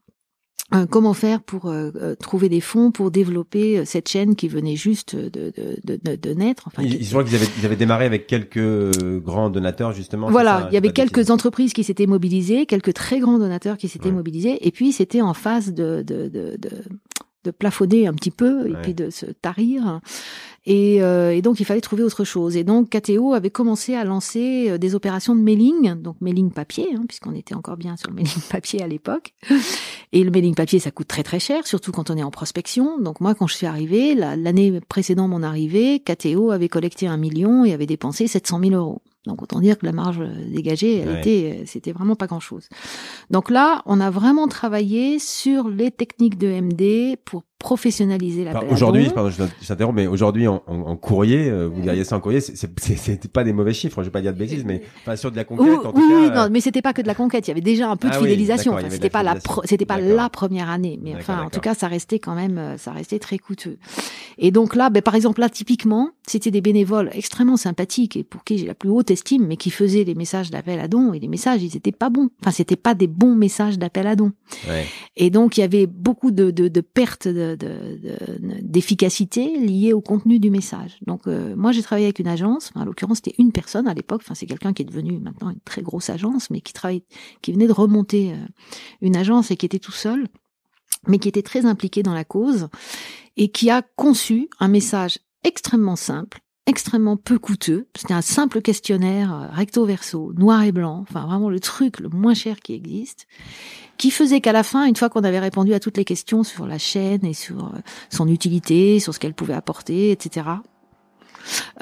Euh, 0.74 0.86
comment 0.88 1.12
faire 1.12 1.42
pour 1.42 1.66
euh, 1.66 1.90
euh, 1.96 2.14
trouver 2.14 2.48
des 2.48 2.60
fonds 2.60 2.92
pour 2.92 3.10
développer 3.10 3.84
cette 3.84 4.08
chaîne 4.08 4.36
qui 4.36 4.48
venait 4.48 4.76
juste 4.76 5.14
de, 5.14 5.28
de, 5.28 5.76
de, 5.84 6.16
de 6.16 6.34
naître. 6.34 6.64
Enfin, 6.66 6.82
ils, 6.82 6.98
qu'ils 6.98 7.16
avaient, 7.16 7.46
ils 7.58 7.66
avaient 7.66 7.76
démarré 7.76 8.06
avec 8.06 8.26
quelques 8.26 9.20
grands 9.22 9.50
donateurs 9.50 9.92
justement. 9.92 10.30
Voilà, 10.30 10.68
il 10.70 10.74
y 10.74 10.78
avait 10.78 10.92
quelques 10.92 11.30
entreprises 11.30 11.74
qui 11.74 11.84
s'étaient 11.84 12.06
mobilisées, 12.06 12.64
quelques 12.64 12.94
très 12.94 13.18
grands 13.18 13.38
donateurs 13.38 13.76
qui 13.76 13.88
s'étaient 13.88 14.12
mobilisés, 14.12 14.66
et 14.66 14.70
puis 14.70 14.92
c'était 14.92 15.20
en 15.20 15.34
phase 15.34 15.74
de, 15.74 16.02
de, 16.02 16.30
de, 17.44 17.50
plafonner 17.50 18.06
un 18.06 18.14
petit 18.14 18.30
peu 18.30 18.68
et 18.68 18.74
puis 18.82 18.94
de 18.94 19.10
se 19.10 19.26
tarir. 19.26 20.00
Et, 20.64 21.02
euh, 21.02 21.34
et, 21.34 21.42
donc 21.42 21.58
il 21.58 21.66
fallait 21.66 21.80
trouver 21.80 22.02
autre 22.02 22.24
chose. 22.24 22.56
Et 22.56 22.64
donc 22.64 22.90
KTO 22.90 23.34
avait 23.34 23.50
commencé 23.50 23.94
à 23.94 24.04
lancer 24.04 24.70
euh, 24.70 24.78
des 24.78 24.94
opérations 24.94 25.34
de 25.34 25.40
mailing, 25.40 25.94
donc 25.94 26.16
mailing 26.20 26.52
papier, 26.52 26.88
hein, 26.94 27.04
puisqu'on 27.08 27.34
était 27.34 27.54
encore 27.54 27.76
bien 27.76 27.96
sur 27.96 28.10
le 28.10 28.16
mailing 28.16 28.42
papier 28.50 28.82
à 28.82 28.86
l'époque. 28.86 29.34
Et 30.12 30.22
le 30.22 30.30
mailing 30.30 30.54
papier, 30.54 30.78
ça 30.78 30.90
coûte 30.90 31.08
très 31.08 31.22
très 31.22 31.40
cher, 31.40 31.66
surtout 31.66 31.90
quand 31.90 32.10
on 32.10 32.16
est 32.16 32.22
en 32.22 32.30
prospection. 32.30 33.00
Donc 33.00 33.20
moi, 33.20 33.34
quand 33.34 33.46
je 33.46 33.54
suis 33.54 33.66
arrivée, 33.66 34.14
l'année 34.14 34.80
précédant 34.88 35.26
mon 35.26 35.42
arrivée, 35.42 36.00
KTO 36.00 36.50
avait 36.50 36.68
collecté 36.68 37.06
un 37.06 37.16
million 37.16 37.64
et 37.64 37.72
avait 37.72 37.86
dépensé 37.86 38.26
700 38.26 38.60
000 38.60 38.74
euros. 38.74 39.02
Donc 39.26 39.40
autant 39.42 39.60
dire 39.60 39.78
que 39.78 39.86
la 39.86 39.92
marge 39.92 40.20
dégagée, 40.48 40.98
elle 40.98 41.18
était, 41.18 41.60
euh, 41.60 41.62
c'était 41.66 41.92
vraiment 41.92 42.16
pas 42.16 42.26
grand-chose. 42.26 42.68
Donc 43.30 43.50
là, 43.50 43.82
on 43.86 44.00
a 44.00 44.10
vraiment 44.10 44.48
travaillé 44.48 45.20
sur 45.20 45.68
les 45.68 45.92
techniques 45.92 46.38
de 46.38 46.48
MD 46.48 47.16
pour 47.24 47.44
professionnaliser 47.62 48.44
la 48.44 48.64
Aujourd'hui, 48.64 49.08
pardon, 49.14 49.30
je 49.30 49.66
t'interromps, 49.66 49.94
mais 49.94 50.08
aujourd'hui 50.08 50.48
en, 50.48 50.62
en, 50.66 50.96
courrier, 50.96 51.48
euh, 51.48 51.68
vous 51.68 51.80
diriez 51.80 52.02
ça 52.02 52.16
en 52.16 52.20
courrier, 52.20 52.40
c'était 52.40 53.28
pas 53.28 53.44
des 53.44 53.52
mauvais 53.52 53.72
chiffres, 53.72 54.02
je 54.02 54.08
vais 54.08 54.12
pas 54.12 54.20
dire 54.20 54.32
de 54.32 54.38
bêtises, 54.38 54.64
mais 54.64 54.82
pas 55.04 55.16
sur 55.16 55.30
de 55.30 55.36
la 55.36 55.44
conquête. 55.44 55.78
en 55.84 55.92
tout 55.92 56.00
oui, 56.00 56.28
cas, 56.28 56.44
non, 56.44 56.52
mais 56.52 56.60
c'était 56.60 56.82
pas 56.82 56.92
que 56.92 57.00
de 57.00 57.06
la 57.06 57.14
conquête, 57.14 57.46
il 57.46 57.50
y 57.50 57.52
avait 57.52 57.60
déjà 57.60 57.88
un 57.88 57.96
peu 57.96 58.08
de 58.08 58.14
ah 58.14 58.18
fidélisation. 58.18 58.74
enfin, 58.74 58.90
c'était 58.90 59.10
pas 59.10 59.22
la, 59.22 59.36
c'était 59.64 59.86
pas 59.86 59.98
la 59.98 60.28
première 60.28 60.68
année, 60.68 60.98
mais 61.00 61.14
enfin, 61.14 61.44
en 61.44 61.50
tout 61.50 61.60
cas, 61.60 61.74
ça 61.74 61.86
restait 61.86 62.18
quand 62.18 62.34
même, 62.34 62.58
euh, 62.58 62.76
ça 62.78 62.90
restait 62.90 63.20
très 63.20 63.38
coûteux. 63.38 63.78
Et 64.38 64.50
donc 64.50 64.74
là, 64.74 64.90
ben, 64.90 65.00
par 65.00 65.14
exemple, 65.14 65.40
là, 65.40 65.48
typiquement, 65.48 66.10
c'était 66.26 66.50
des 66.50 66.60
bénévoles 66.60 67.10
extrêmement 67.12 67.56
sympathiques 67.56 68.16
et 68.16 68.24
pour 68.24 68.42
qui 68.42 68.58
j'ai 68.58 68.66
la 68.66 68.74
plus 68.74 68.90
haute 68.90 69.10
estime, 69.12 69.46
mais 69.46 69.56
qui 69.56 69.70
faisaient 69.70 70.04
des 70.04 70.16
messages 70.16 70.50
d'appel 70.50 70.80
à 70.80 70.88
dons 70.88 71.12
et 71.12 71.20
les 71.20 71.28
messages, 71.28 71.62
ils 71.62 71.76
étaient 71.76 71.92
pas 71.92 72.10
bons. 72.10 72.30
Enfin, 72.40 72.50
c'était 72.50 72.76
pas 72.76 72.94
des 72.94 73.06
bons 73.06 73.36
messages 73.36 73.78
d'appel 73.78 74.06
à 74.08 74.16
dons. 74.16 74.32
Ouais. 74.68 74.86
Et 75.16 75.30
donc, 75.30 75.56
il 75.56 75.60
y 75.60 75.64
avait 75.64 75.86
beaucoup 75.86 76.32
de, 76.32 76.50
de, 76.50 76.68
de 76.68 76.80
pertes 76.80 77.28
de- 77.28 77.51
de- 77.56 77.98
de- 78.02 78.60
d'efficacité 78.62 79.58
liées 79.58 79.92
au 79.92 80.00
contenu 80.00 80.38
du 80.38 80.50
message. 80.50 80.98
Donc, 81.06 81.26
euh, 81.26 81.54
moi, 81.56 81.72
j'ai 81.72 81.82
travaillé 81.82 82.06
avec 82.06 82.18
une 82.18 82.28
agence. 82.28 82.70
Enfin, 82.70 82.82
en 82.82 82.84
l'occurrence, 82.84 83.18
c'était 83.18 83.34
une 83.38 83.52
personne 83.52 83.88
à 83.88 83.94
l'époque. 83.94 84.22
Enfin, 84.24 84.34
c'est 84.34 84.46
quelqu'un 84.46 84.72
qui 84.72 84.82
est 84.82 84.86
devenu 84.86 85.18
maintenant 85.18 85.50
une 85.50 85.60
très 85.64 85.82
grosse 85.82 86.10
agence, 86.10 86.50
mais 86.50 86.60
qui 86.60 86.72
qui 87.42 87.52
venait 87.52 87.66
de 87.66 87.72
remonter 87.72 88.32
euh, 88.32 88.36
une 89.00 89.16
agence 89.16 89.50
et 89.50 89.56
qui 89.56 89.66
était 89.66 89.78
tout 89.78 89.92
seul, 89.92 90.26
mais 91.06 91.18
qui 91.18 91.28
était 91.28 91.42
très 91.42 91.66
impliqué 91.66 92.02
dans 92.02 92.14
la 92.14 92.24
cause 92.24 92.68
et 93.36 93.48
qui 93.48 93.70
a 93.70 93.82
conçu 93.82 94.48
un 94.60 94.68
message 94.68 95.18
extrêmement 95.44 95.96
simple, 95.96 96.40
extrêmement 96.66 97.16
peu 97.16 97.38
coûteux. 97.38 97.88
C'était 97.96 98.14
un 98.14 98.22
simple 98.22 98.62
questionnaire 98.62 99.32
euh, 99.34 99.46
recto 99.50 99.84
verso, 99.84 100.32
noir 100.34 100.62
et 100.62 100.72
blanc, 100.72 101.00
enfin 101.02 101.26
vraiment 101.26 101.50
le 101.50 101.60
truc 101.60 102.00
le 102.00 102.08
moins 102.08 102.34
cher 102.34 102.60
qui 102.60 102.74
existe, 102.74 103.26
qui 103.98 104.10
faisait 104.10 104.40
qu'à 104.40 104.52
la 104.52 104.62
fin, 104.62 104.84
une 104.84 104.96
fois 104.96 105.08
qu'on 105.08 105.24
avait 105.24 105.38
répondu 105.38 105.74
à 105.74 105.80
toutes 105.80 105.96
les 105.96 106.04
questions 106.04 106.42
sur 106.42 106.66
la 106.66 106.78
chaîne 106.78 107.24
et 107.24 107.34
sur 107.34 107.66
euh, 107.66 107.78
son 108.10 108.28
utilité, 108.28 109.00
sur 109.00 109.14
ce 109.14 109.20
qu'elle 109.20 109.34
pouvait 109.34 109.54
apporter, 109.54 110.10
etc. 110.10 110.46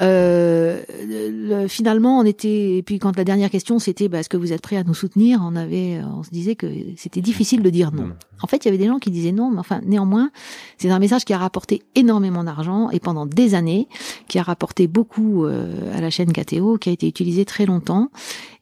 Euh, 0.01 0.81
le- 1.07 1.67
finalement, 1.67 2.19
on 2.19 2.23
était. 2.25 2.77
Et 2.77 2.83
puis 2.83 2.99
quand 2.99 3.15
la 3.17 3.23
dernière 3.23 3.49
question 3.49 3.79
c'était, 3.79 4.07
bah, 4.09 4.19
est-ce 4.19 4.29
que 4.29 4.37
vous 4.37 4.53
êtes 4.53 4.61
prêt 4.61 4.77
à 4.77 4.83
nous 4.83 4.93
soutenir 4.93 5.41
On 5.43 5.55
avait, 5.55 5.97
euh, 5.97 6.03
on 6.17 6.23
se 6.23 6.29
disait 6.29 6.55
que 6.55 6.67
c'était 6.97 7.21
difficile 7.21 7.61
de 7.61 7.69
dire 7.69 7.91
non. 7.91 8.11
En 8.43 8.47
fait, 8.47 8.57
il 8.65 8.65
y 8.65 8.69
avait 8.69 8.79
des 8.79 8.87
gens 8.87 8.97
qui 8.97 9.11
disaient 9.11 9.31
non, 9.31 9.51
mais 9.51 9.59
enfin, 9.59 9.81
néanmoins, 9.85 10.31
c'est 10.79 10.89
un 10.89 10.97
message 10.97 11.25
qui 11.25 11.33
a 11.33 11.37
rapporté 11.37 11.83
énormément 11.95 12.43
d'argent 12.43 12.89
et 12.89 12.99
pendant 12.99 13.25
des 13.27 13.53
années, 13.53 13.87
qui 14.27 14.39
a 14.39 14.43
rapporté 14.43 14.87
beaucoup 14.87 15.45
euh, 15.45 15.95
à 15.95 16.01
la 16.01 16.09
chaîne 16.09 16.31
KTO, 16.33 16.77
qui 16.77 16.89
a 16.89 16.91
été 16.91 17.07
utilisé 17.07 17.45
très 17.45 17.65
longtemps. 17.67 18.09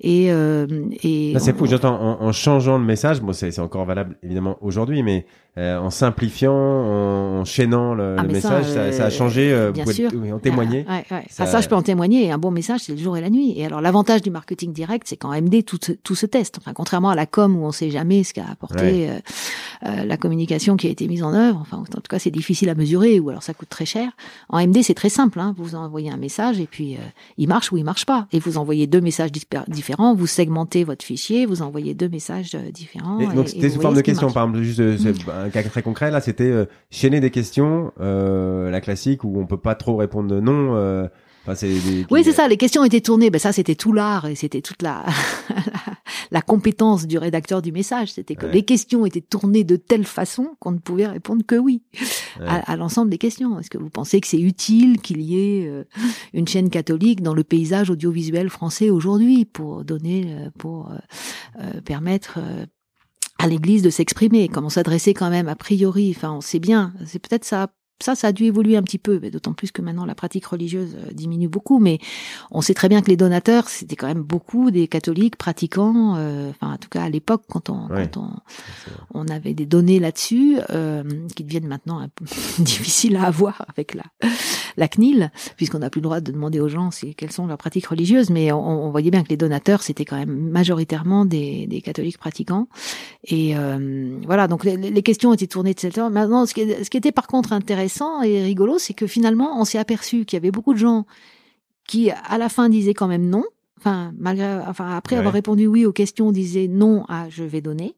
Et, 0.01 0.31
euh, 0.31 0.67
et 1.03 1.31
Ça, 1.33 1.39
c'est 1.39 1.57
fou. 1.57 1.65
J'entends 1.65 1.95
en, 2.01 2.21
en 2.27 2.31
changeant 2.33 2.77
le 2.77 2.83
message. 2.85 3.21
Bon, 3.21 3.31
c'est 3.33 3.57
encore 3.59 3.85
valable 3.85 4.17
évidemment 4.23 4.57
aujourd'hui, 4.61 5.01
mais 5.03 5.25
euh, 5.57 5.77
en 5.77 5.89
simplifiant, 5.89 6.53
en 6.53 7.39
enchaînant 7.41 7.93
le, 7.93 8.15
Ah, 8.17 8.23
le 8.23 8.27
ça, 8.29 8.33
message, 8.33 8.65
ça, 8.65 8.91
ça 8.93 9.03
a 9.03 9.07
euh, 9.07 9.09
changé. 9.09 9.51
euh, 9.51 9.71
bien 9.71 9.83
vous 9.83 9.91
pouvez 9.91 10.09
sûr. 10.09 10.35
en 10.35 10.39
témoigner. 10.39 10.85
Ah, 10.87 10.97
ouais, 10.97 11.05
ouais. 11.11 11.23
Ça- 11.29 11.45
Ça... 11.45 11.51
ça, 11.53 11.61
je 11.61 11.67
peux 11.67 11.75
en 11.75 11.81
témoigner. 11.81 12.31
Un 12.31 12.37
bon 12.37 12.51
message, 12.51 12.81
c'est 12.83 12.93
le 12.93 12.97
jour 12.97 13.17
et 13.17 13.21
la 13.21 13.29
nuit. 13.29 13.53
Et 13.57 13.65
alors, 13.65 13.81
l'avantage 13.81 14.21
du 14.21 14.29
marketing 14.31 14.71
direct, 14.71 15.07
c'est 15.09 15.17
qu'en 15.17 15.33
MD, 15.33 15.63
tout, 15.63 15.77
se- 15.83 15.91
tout 15.91 16.15
se 16.15 16.25
teste. 16.25 16.57
Enfin, 16.59 16.71
contrairement 16.73 17.09
à 17.09 17.15
la 17.15 17.25
com 17.25 17.57
où 17.57 17.65
on 17.65 17.71
sait 17.71 17.89
jamais 17.89 18.23
ce 18.23 18.33
qu'a 18.33 18.45
apporté 18.49 18.83
Ouais. 18.83 19.09
euh, 19.09 19.89
euh, 19.89 20.05
la 20.05 20.17
communication 20.17 20.77
qui 20.77 20.87
a 20.87 20.91
été 20.91 21.07
mise 21.07 21.23
en 21.23 21.33
œuvre. 21.33 21.59
Enfin, 21.61 21.77
en 21.77 21.83
tout 21.83 21.99
cas, 22.09 22.19
c'est 22.19 22.31
difficile 22.31 22.69
à 22.69 22.75
mesurer 22.75 23.19
ou 23.19 23.29
alors 23.29 23.43
ça 23.43 23.53
coûte 23.53 23.69
très 23.69 23.85
cher. 23.85 24.11
En 24.49 24.59
MD, 24.65 24.81
c'est 24.83 24.93
très 24.93 25.09
simple. 25.09 25.39
Hein. 25.39 25.53
Vous 25.57 25.75
envoyez 25.75 26.09
un 26.11 26.17
message 26.17 26.59
et 26.59 26.67
puis 26.67 26.95
euh, 26.95 26.99
il 27.37 27.47
marche 27.47 27.71
ou 27.71 27.77
il 27.77 27.83
marche 27.83 28.05
pas. 28.05 28.27
Et 28.31 28.39
vous 28.39 28.57
envoyez 28.57 28.87
deux 28.87 29.01
messages 29.01 29.31
différents. 29.67 30.13
Vous 30.15 30.27
segmentez 30.27 30.83
votre 30.83 31.03
fichier. 31.03 31.45
Vous 31.45 31.61
envoyez 31.61 31.93
deux 31.93 32.07
messages 32.09 32.51
euh, 32.55 32.71
différents. 32.71 33.19
Et 33.19 33.27
donc 33.27 33.49
c'était 33.49 33.69
sous 33.69 33.81
forme 33.81 33.95
de 33.95 34.01
marche. 34.11 34.33
par 34.33 34.43
exemple, 34.43 34.61
juste 34.61 34.79
euh, 34.79 34.97
un 35.45 35.49
cas 35.49 35.63
très 35.63 35.81
concret 35.81 36.11
là, 36.11 36.21
c'était 36.21 36.43
euh, 36.43 36.65
chaîner 36.91 37.19
des 37.19 37.31
questions, 37.31 37.91
euh, 37.99 38.69
la 38.69 38.81
classique 38.81 39.23
où 39.23 39.39
on 39.39 39.45
peut 39.47 39.57
pas 39.57 39.75
trop 39.75 39.95
répondre 39.97 40.27
de 40.29 40.39
non. 40.39 40.75
euh, 40.75 41.07
des- 41.61 42.05
Oui, 42.11 42.23
c'est 42.23 42.31
ça. 42.33 42.47
Les 42.47 42.57
questions 42.57 42.83
étaient 42.83 43.01
tournées. 43.01 43.31
Ben 43.31 43.39
ça, 43.39 43.51
c'était 43.51 43.73
tout 43.73 43.91
l'art 43.91 44.27
et 44.27 44.35
c'était 44.35 44.61
toute 44.61 44.81
la, 44.83 45.03
la 46.31 46.41
compétence 46.41 47.07
du 47.07 47.17
rédacteur 47.17 47.61
du 47.63 47.71
message. 47.71 48.11
C'était 48.13 48.35
que 48.35 48.45
Ouais. 48.45 48.51
les 48.51 48.63
questions 48.63 49.03
étaient 49.05 49.21
tournées 49.21 49.63
de 49.63 49.75
telle 49.75 50.05
façon 50.05 50.49
qu'on 50.59 50.71
ne 50.71 50.77
pouvait 50.77 51.07
répondre 51.07 51.43
que 51.45 51.55
oui 51.55 51.81
Ouais. 52.39 52.45
à, 52.47 52.71
à 52.71 52.75
l'ensemble 52.77 53.09
des 53.09 53.17
questions. 53.17 53.59
Est-ce 53.59 53.69
que 53.71 53.79
vous 53.79 53.89
pensez 53.89 54.21
que 54.21 54.27
c'est 54.27 54.39
utile 54.39 55.01
qu'il 55.01 55.21
y 55.21 55.37
ait 55.39 55.67
euh, 55.67 55.83
une 56.33 56.47
chaîne 56.47 56.69
catholique 56.69 57.23
dans 57.23 57.33
le 57.33 57.43
paysage 57.43 57.89
audiovisuel 57.89 58.49
français 58.49 58.91
aujourd'hui 58.91 59.45
pour 59.45 59.83
donner, 59.83 60.25
euh, 60.27 60.49
pour 60.59 60.91
euh, 60.91 60.97
euh, 61.61 61.81
permettre 61.81 62.37
euh, 62.37 62.65
à 63.39 63.47
l'Église 63.47 63.81
de 63.81 63.89
s'exprimer, 63.89 64.47
comment 64.49 64.69
s'adresser 64.69 65.13
quand 65.15 65.29
même 65.31 65.47
a 65.47 65.55
priori. 65.55 66.13
Enfin, 66.15 66.31
on 66.33 66.41
sait 66.41 66.59
bien. 66.59 66.93
C'est 67.05 67.19
peut-être 67.19 67.45
ça. 67.45 67.69
Ça, 68.01 68.15
ça 68.15 68.27
a 68.27 68.31
dû 68.31 68.45
évoluer 68.45 68.77
un 68.77 68.81
petit 68.81 68.97
peu, 68.97 69.19
d'autant 69.19 69.51
plus 69.51 69.73
que 69.73 69.81
maintenant 69.81 70.05
la 70.05 70.15
pratique 70.15 70.45
religieuse 70.45 70.95
euh, 70.97 71.11
diminue 71.11 71.49
beaucoup. 71.49 71.79
Mais 71.79 71.99
on 72.49 72.61
sait 72.61 72.73
très 72.73 72.87
bien 72.87 73.01
que 73.01 73.07
les 73.09 73.17
donateurs, 73.17 73.67
c'était 73.67 73.97
quand 73.97 74.07
même 74.07 74.21
beaucoup 74.23 74.71
des 74.71 74.87
catholiques 74.87 75.35
pratiquants. 75.35 76.15
euh, 76.15 76.49
enfin, 76.49 76.75
en 76.75 76.77
tout 76.77 76.87
cas 76.87 77.03
à 77.03 77.09
l'époque, 77.09 77.43
quand 77.49 77.69
on, 77.69 77.87
Ouais. 77.89 78.09
quand 78.13 78.21
on, 78.21 78.29
on 79.19 79.27
avait 79.27 79.53
des 79.53 79.65
données 79.65 79.99
là-dessus 79.99 80.59
euh, 80.69 81.03
qui 81.35 81.43
deviennent 81.43 81.67
maintenant 81.67 81.99
un 81.99 82.07
peu 82.07 82.23
difficiles 82.59 83.17
à 83.17 83.23
avoir 83.25 83.65
avec 83.67 83.93
la, 83.93 84.03
la 84.79 84.87
CNIL, 84.87 85.31
puisqu'on 85.57 85.79
n'a 85.79 85.89
plus 85.91 85.99
le 85.99 86.03
droit 86.03 86.21
de 86.21 86.31
demander 86.31 86.59
aux 86.59 86.67
gens 86.69 86.89
si, 86.89 87.13
quelles 87.13 87.31
sont 87.31 87.45
leurs 87.45 87.57
pratiques 87.59 87.85
religieuses. 87.85 88.29
Mais 88.31 88.51
on, 88.51 88.85
on 88.85 88.89
voyait 88.91 89.11
bien 89.11 89.23
que 89.23 89.29
les 89.29 89.37
donateurs, 89.37 89.83
c'était 89.83 90.05
quand 90.05 90.17
même 90.17 90.49
majoritairement 90.49 91.25
des, 91.25 91.67
des 91.67 91.81
catholiques 91.81 92.17
pratiquants. 92.17 92.67
Et 93.25 93.55
euh, 93.57 94.17
voilà, 94.25 94.47
donc 94.47 94.63
les, 94.63 94.77
les 94.77 95.03
questions 95.03 95.33
étaient 95.33 95.47
tournées, 95.47 95.71
etc. 95.71 96.07
Maintenant, 96.11 96.45
ce 96.45 96.53
qui, 96.53 96.61
est- 96.61 96.83
ce 96.83 96.89
qui 96.89 96.97
était 96.97 97.11
par 97.11 97.27
contre 97.27 97.53
intéressant 97.53 98.21
et 98.23 98.41
rigolo, 98.41 98.79
c'est 98.79 98.93
que 98.95 99.05
finalement, 99.05 99.59
on 99.61 99.65
s'est 99.65 99.77
aperçu 99.77 100.25
qu'il 100.25 100.37
y 100.37 100.41
avait 100.41 100.51
beaucoup 100.51 100.73
de 100.73 100.79
gens 100.79 101.05
qui, 101.87 102.11
à 102.11 102.37
la 102.37 102.49
fin, 102.49 102.69
disaient 102.69 102.93
quand 102.93 103.07
même 103.07 103.27
non. 103.29 103.43
Enfin, 103.77 104.13
malgré, 104.17 104.45
enfin, 104.67 104.89
après 104.95 105.15
Ouais. 105.15 105.19
avoir 105.19 105.33
répondu 105.33 105.67
oui 105.67 105.85
aux 105.85 105.93
questions, 105.93 106.31
disaient 106.31 106.67
non 106.67 107.05
à 107.07 107.29
je 107.29 107.43
vais 107.43 107.61
donner. 107.61 107.95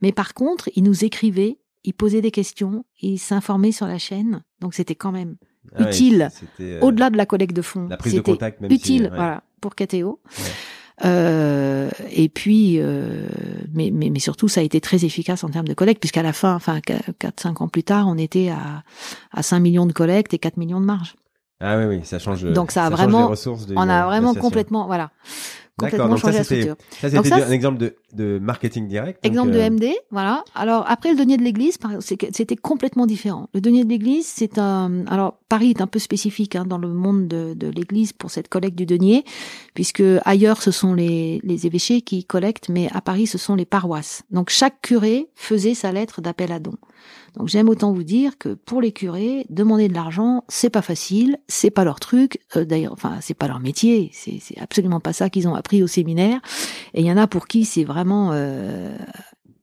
Mais 0.00 0.12
par 0.12 0.34
contre, 0.34 0.68
ils 0.76 0.82
nous 0.82 1.04
écrivaient, 1.04 1.58
ils 1.84 1.94
posaient 1.94 2.20
des 2.20 2.30
questions, 2.30 2.84
ils 3.00 3.18
s'informaient 3.18 3.72
sur 3.72 3.86
la 3.86 3.98
chaîne. 3.98 4.42
Donc 4.60 4.74
c'était 4.74 4.94
quand 4.94 5.12
même 5.12 5.36
Ah 5.76 5.82
utile. 5.88 6.28
euh, 6.60 6.80
au-delat 6.80 7.10
de 7.10 7.16
la 7.16 7.26
collecte 7.26 7.54
de 7.56 7.62
fonds. 7.62 7.88
la 7.88 7.96
prise 7.96 8.12
de 8.12 8.18
C'était 8.18 8.32
contact, 8.32 8.60
même 8.60 8.70
si, 8.70 8.76
utile, 8.76 9.02
ouais. 9.04 9.08
voilà, 9.16 9.42
pour 9.60 9.74
KTO. 9.74 10.20
Ouais. 10.38 10.44
Euh, 11.04 11.90
et 12.10 12.28
puis, 12.28 12.76
euh, 12.78 13.26
mais, 13.72 13.90
mais, 13.92 14.10
mais 14.10 14.18
surtout, 14.20 14.48
ça 14.48 14.60
a 14.60 14.62
été 14.62 14.80
très 14.80 15.04
efficace 15.04 15.42
en 15.44 15.48
termes 15.48 15.66
de 15.66 15.74
collecte, 15.74 16.00
puisqu'à 16.00 16.22
la 16.22 16.32
fin, 16.32 16.54
enfin, 16.54 16.78
4-5 16.78 17.62
ans 17.62 17.68
plus 17.68 17.82
tard, 17.82 18.06
on 18.08 18.18
était 18.18 18.50
à, 18.50 18.82
à 19.32 19.42
5 19.42 19.60
millions 19.60 19.86
de 19.86 19.92
collectes 19.92 20.34
et 20.34 20.38
4 20.38 20.56
millions 20.58 20.80
de 20.80 20.86
marge. 20.86 21.14
Ah 21.60 21.78
oui, 21.78 21.84
oui, 21.86 22.00
ça 22.04 22.18
change. 22.18 22.44
Donc 22.44 22.70
ça 22.72 22.84
a 22.86 22.90
vraiment- 22.90 23.20
les 23.20 23.24
ressources 23.30 23.66
d'une 23.66 23.78
On 23.78 23.88
a 23.88 24.04
vraiment 24.06 24.34
complètement, 24.34 24.86
voilà, 24.86 25.10
complètement 25.78 26.08
la 26.08 26.44
structure. 26.44 26.76
ça 27.00 27.10
c'était 27.10 27.32
un 27.32 27.50
exemple 27.50 27.78
de, 27.78 27.96
de 28.14 28.38
marketing 28.38 28.88
direct. 28.88 29.22
donc, 29.22 29.32
Exemple 29.32 29.52
euh, 29.54 29.68
de 29.68 29.74
MD, 29.74 29.94
voilà. 30.10 30.44
Alors 30.54 30.84
après 30.88 31.10
le 31.10 31.16
denier 31.16 31.36
de 31.36 31.42
l'église, 31.42 31.78
c'était 32.00 32.56
complètement 32.56 33.06
différent. 33.06 33.48
Le 33.54 33.60
denier 33.60 33.84
de 33.84 33.88
l'église, 33.88 34.26
c'est 34.26 34.58
un. 34.58 35.06
Alors 35.06 35.38
Paris 35.48 35.70
est 35.70 35.80
un 35.80 35.86
peu 35.86 35.98
spécifique 35.98 36.56
hein, 36.56 36.64
dans 36.66 36.78
le 36.78 36.88
monde 36.88 37.28
de, 37.28 37.54
de 37.54 37.68
l'église 37.68 38.12
pour 38.12 38.30
cette 38.30 38.48
collecte 38.48 38.76
du 38.76 38.86
denier, 38.86 39.24
puisque 39.74 40.02
ailleurs 40.24 40.62
ce 40.62 40.70
sont 40.70 40.94
les, 40.94 41.40
les 41.42 41.66
évêchés 41.66 42.02
qui 42.02 42.24
collectent, 42.24 42.68
mais 42.68 42.88
à 42.92 43.00
Paris 43.00 43.26
ce 43.26 43.38
sont 43.38 43.54
les 43.54 43.66
paroisses. 43.66 44.22
Donc 44.30 44.50
chaque 44.50 44.80
curé 44.82 45.28
faisait 45.34 45.74
sa 45.74 45.92
lettre 45.92 46.20
d'appel 46.20 46.52
à 46.52 46.58
don. 46.58 46.74
Donc 47.36 47.48
j'aime 47.48 47.68
autant 47.68 47.92
vous 47.92 48.02
dire 48.02 48.36
que 48.38 48.50
pour 48.50 48.80
les 48.80 48.92
curés, 48.92 49.46
demander 49.48 49.88
de 49.88 49.94
l'argent, 49.94 50.44
c'est 50.48 50.70
pas 50.70 50.82
facile, 50.82 51.38
c'est 51.48 51.70
pas 51.70 51.84
leur 51.84 51.98
truc. 51.98 52.40
Euh, 52.56 52.64
D'ailleurs, 52.64 52.92
enfin 52.92 53.18
c'est 53.20 53.34
pas 53.34 53.48
leur 53.48 53.60
métier, 53.60 54.10
c'est 54.12 54.40
absolument 54.60 55.00
pas 55.00 55.12
ça 55.12 55.30
qu'ils 55.30 55.48
ont 55.48 55.54
appris 55.54 55.82
au 55.82 55.86
séminaire. 55.86 56.40
Et 56.94 57.00
il 57.00 57.06
y 57.06 57.12
en 57.12 57.16
a 57.16 57.26
pour 57.26 57.46
qui 57.46 57.64
c'est 57.64 57.84
vraiment 57.84 58.30
euh, 58.32 58.96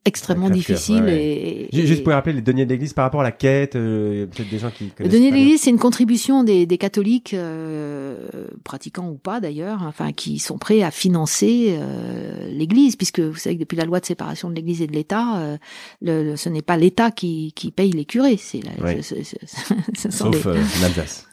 extrêmement 0.09 0.49
difficile. 0.49 1.03
ouais, 1.03 1.23
Et, 1.23 1.69
Ju- 1.71 1.81
et- 1.83 1.87
Juste 1.87 2.03
pour 2.03 2.11
rappeler 2.13 2.33
les 2.33 2.41
deniers 2.41 2.65
de 2.65 2.71
l'église 2.71 2.91
par 2.93 3.05
rapport 3.05 3.21
à 3.21 3.23
la 3.23 3.31
quête, 3.31 3.75
euh, 3.77 4.25
peut-être 4.27 4.49
des 4.49 4.59
gens 4.59 4.69
qui 4.69 4.85
le 4.85 4.89
connaissent. 4.91 5.13
denier 5.13 5.29
pas 5.29 5.35
de 5.35 5.39
l'Église, 5.41 5.61
c'est 5.61 5.69
une 5.69 5.79
contribution 5.79 6.43
des, 6.43 6.65
des 6.65 6.77
catholiques, 6.77 7.33
euh, 7.33 8.17
pratiquants 8.63 9.07
ou 9.09 9.15
pas 9.15 9.39
d'ailleurs, 9.39 9.83
enfin 9.87 10.11
qui 10.11 10.39
sont 10.39 10.57
prêts 10.57 10.81
à 10.83 10.91
financer 10.91 11.77
euh, 11.79 12.49
l'Église, 12.51 12.95
puisque 12.95 13.19
vous 13.21 13.35
savez 13.37 13.55
que 13.55 13.61
depuis 13.61 13.77
la 13.77 13.85
loi 13.85 13.99
de 13.99 14.05
séparation 14.05 14.49
de 14.49 14.55
l'Église 14.55 14.81
et 14.81 14.87
de 14.87 14.93
l'État, 14.93 15.37
euh, 15.39 15.57
le, 16.01 16.23
le- 16.23 16.35
ce 16.35 16.49
n'est 16.49 16.61
pas 16.61 16.75
l'État 16.77 17.11
qui, 17.11 17.53
qui 17.55 17.71
paye 17.71 17.91
les 17.91 18.05
curés, 18.05 18.37
c'est 18.37 18.59
la, 18.63 18.83
Ouais. 18.83 19.01
ce- 19.01 19.15
ce- 19.23 19.35
ce- 19.45 19.73
ce 19.97 20.11
sont 20.11 20.31
Sauf 20.31 20.45
en 20.47 20.83
Alsace. 20.83 21.27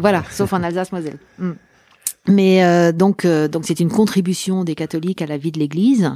voilà, 0.00 0.24
sauf 0.30 0.52
en 0.52 0.62
Alsace-Moselle. 0.62 1.18
Mm. 1.38 1.50
Mais 2.26 2.64
euh, 2.64 2.90
donc 2.90 3.26
euh, 3.26 3.48
donc 3.48 3.64
c'est 3.66 3.80
une 3.80 3.90
contribution 3.90 4.64
des 4.64 4.74
catholiques 4.74 5.20
à 5.20 5.26
la 5.26 5.36
vie 5.36 5.52
de 5.52 5.58
l'Église 5.58 6.10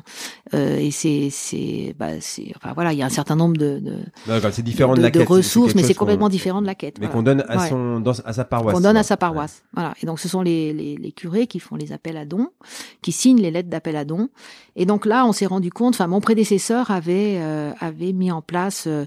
euh, 0.55 0.79
et 0.79 0.91
c'est 0.91 1.29
c'est 1.31 1.95
bah 1.99 2.13
c'est 2.21 2.51
enfin 2.57 2.73
voilà 2.73 2.95
il 2.95 2.99
y 2.99 3.03
a 3.03 3.07
un 3.07 3.11
certain 3.11 3.37
nombre 3.37 3.59
de 3.59 3.79
de, 3.79 3.97
D'accord, 4.27 4.51
c'est 4.55 4.63
différent 4.63 4.93
de, 4.93 4.99
de- 4.99 5.03
la 5.03 5.11
de 5.11 5.19
quête. 5.19 5.29
ressources 5.29 5.75
mais 5.75 5.83
c'est 5.83 5.93
complètement 5.93 6.31
différent 6.31 6.63
de 6.63 6.67
la 6.67 6.75
quête. 6.75 6.97
Mais 6.99 7.07
voilà. 7.09 7.15
qu'on 7.15 7.23
donne 7.23 7.45
à 7.47 7.59
Ouais. 7.59 7.69
son 7.69 8.01
dans, 8.01 8.13
à 8.25 8.33
sa 8.33 8.45
paroisse. 8.47 8.75
qu'on 8.75 8.81
donne 8.81 8.97
à 8.97 9.03
sa 9.03 9.19
paroisse. 9.19 9.65
Voilà. 9.75 9.93
Et 10.03 10.07
donc 10.07 10.19
ce 10.19 10.29
sont 10.31 10.41
les, 10.41 10.73
les, 10.73 10.97
les 10.97 11.13
curés 11.13 11.47
qui 11.47 11.59
font 11.61 11.77
les 11.77 11.93
appels 11.93 12.17
à 12.17 12.25
dons, 12.25 12.49
qui 13.03 13.13
signent 13.13 13.43
les 13.43 13.51
lettres 13.51 13.69
d'appel 13.69 13.97
à 13.97 14.07
dons. 14.07 14.31
Et 14.77 14.87
donc 14.87 15.05
là, 15.05 15.27
on 15.27 15.33
s'est 15.33 15.45
rendu 15.47 15.71
compte. 15.71 15.95
Enfin, 15.95 16.07
mon 16.07 16.21
prédécesseur 16.23 16.91
avait 16.91 17.37
euh, 17.39 17.73
avait 17.81 18.13
mis 18.15 18.31
en 18.33 18.41
place 18.41 18.85
euh, 18.87 19.05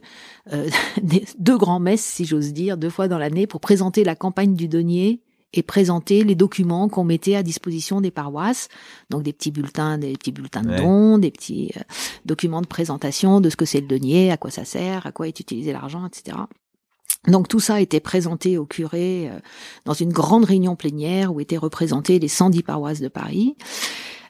euh, 0.54 0.70
deux 1.40 1.58
grands 1.58 1.80
messes, 1.80 2.04
si 2.06 2.26
j'ose 2.26 2.54
dire, 2.54 2.78
deux 2.78 2.90
fois 2.92 3.08
dans 3.08 3.18
l'année 3.18 3.48
pour 3.48 3.60
présenter 3.60 4.04
la 4.04 4.16
campagne 4.16 4.54
du 4.54 4.68
denier 4.68 5.20
et 5.54 5.64
présenter 5.64 6.24
les 6.24 6.36
documents 6.36 6.88
qu'on 6.90 7.04
mettait 7.04 7.36
à 7.36 7.44
disposition 7.44 8.00
des 8.02 8.12
paroisses, 8.12 8.70
donc 9.10 9.24
des 9.24 9.34
petits 9.34 9.52
bulletins, 9.52 9.98
des 9.98 10.14
petits 10.14 10.32
bulletins 10.32 10.62
de 10.62 10.70
Ouais. 10.70 10.78
dons, 10.82 11.18
des 11.18 11.32
petits 11.32 11.72
euh, 11.78 11.82
documents 12.26 12.62
de 12.62 12.68
présentation 12.68 13.42
de 13.42 13.50
ce 13.50 13.56
que 13.58 13.66
c'est 13.66 13.82
le 13.82 13.88
denier, 13.88 14.32
à 14.32 14.38
quoi 14.38 14.52
ça 14.52 14.64
sert, 14.66 15.06
à 15.06 15.12
quoi 15.12 15.28
est 15.28 15.40
utilisé 15.40 15.74
l'argent, 15.74 16.06
etc. 16.08 16.38
Donc 17.28 17.48
tout 17.48 17.60
ça 17.60 17.80
été 17.82 18.00
présenté 18.00 18.58
au 18.58 18.66
curé 18.66 19.30
euh, 19.30 19.40
dans 19.86 19.94
une 19.94 20.12
grande 20.12 20.46
réunion 20.46 20.76
plénière 20.76 21.34
où 21.34 21.40
étaient 21.40 21.58
représentées 21.58 22.18
les 22.18 22.28
110 22.30 22.64
paroisses 22.64 23.00
de 23.02 23.10
Paris. 23.10 23.56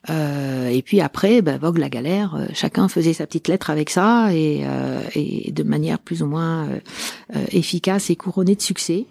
Euh, 0.09 0.67
et 0.69 0.81
puis 0.81 0.99
après, 0.99 1.41
bah, 1.43 1.57
vogue 1.57 1.77
la 1.77 1.87
galère. 1.89 2.35
euh, 2.35 2.47
chacun 2.53 2.87
faisait 2.87 3.13
sa 3.13 3.27
petite 3.27 3.47
lettre 3.47 3.69
avec 3.69 3.89
ça 3.91 4.33
et, 4.33 4.61
euh, 4.65 5.03
et 5.13 5.51
de 5.51 5.63
manière 5.63 5.99
plus 5.99 6.23
ou 6.23 6.25
moins 6.25 6.67
euh, 6.67 7.45
efficace 7.51 8.09
et 8.09 8.15
couronnée 8.15 8.55
de 8.55 8.61
succès. 8.61 9.05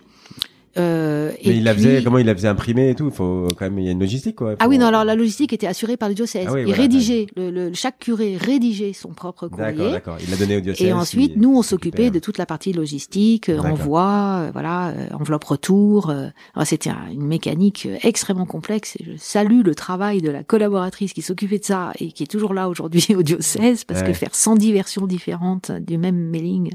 Euh, 0.78 1.32
Mais 1.44 1.50
et 1.50 1.56
il 1.56 1.64
la 1.64 1.74
puis- 1.74 1.82
faisait, 1.82 2.02
comment 2.04 2.18
il 2.18 2.26
la 2.26 2.34
faisait 2.34 2.48
imprimer 2.48 2.90
et 2.90 2.94
tout. 2.94 3.06
Il 3.06 3.12
faut 3.12 3.48
quand 3.58 3.64
même, 3.64 3.78
il 3.80 3.86
y 3.86 3.88
a 3.88 3.92
une 3.92 3.98
logistique, 4.00 4.36
quoi. 4.36 4.54
Ah 4.60 4.68
oui, 4.68 4.78
non, 4.78 4.86
alors 4.86 5.04
la 5.04 5.16
logistique 5.16 5.52
était 5.52 5.66
assurée 5.66 5.96
par 5.96 6.08
le 6.08 6.14
diocèse. 6.14 6.46
Ah 6.48 6.52
oui, 6.52 6.60
il 6.60 6.66
voilà, 6.66 6.82
rédigeait, 6.82 7.26
le, 7.36 7.50
le- 7.50 7.74
chaque 7.74 7.98
curé 7.98 8.36
rédigeait 8.36 8.92
son 8.92 9.08
propre 9.08 9.48
D'accord, 9.48 9.74
courrier. 9.74 9.90
d'accord. 9.92 10.16
Il 10.22 10.30
l'a 10.30 10.36
donné 10.36 10.56
au 10.58 10.60
diocèse. 10.60 10.86
Et 10.86 10.92
ensuite, 10.92 11.36
nous, 11.36 11.56
on 11.56 11.62
s'occupait 11.62 12.10
de 12.10 12.18
toute 12.20 12.38
la 12.38 12.46
partie 12.46 12.72
logistique, 12.72 13.48
euh, 13.48 13.56
D'accord. 13.56 13.70
envoi, 13.72 14.42
euh, 14.46 14.50
voilà, 14.52 14.88
euh, 14.90 15.08
enveloppe 15.18 15.44
retour. 15.44 16.10
euh. 16.10 16.28
C'était 16.64 16.90
un- 16.90 17.10
une 17.12 17.26
mécanique 17.26 17.88
extrêmement 18.04 18.46
complexe. 18.46 18.96
Et 19.00 19.04
je 19.04 19.12
salue 19.16 19.62
le 19.64 19.74
travail 19.74 20.20
de 20.22 20.30
la 20.30 20.44
collaboratrice 20.44 21.12
qui 21.12 21.22
s'occupait 21.22 21.58
de 21.58 21.64
ça 21.64 21.92
et 21.98 22.12
qui 22.12 22.22
est 22.22 22.26
toujours 22.30 22.54
là 22.54 22.68
aujourd'hui 22.68 23.06
au 23.16 23.22
diocèse, 23.22 23.82
parce 23.84 24.02
Ouais. 24.02 24.06
que 24.08 24.12
faire 24.12 24.34
110 24.34 24.72
versions 24.72 25.06
différentes 25.08 25.72
du 25.72 25.98
même 25.98 26.16
mailing, 26.16 26.70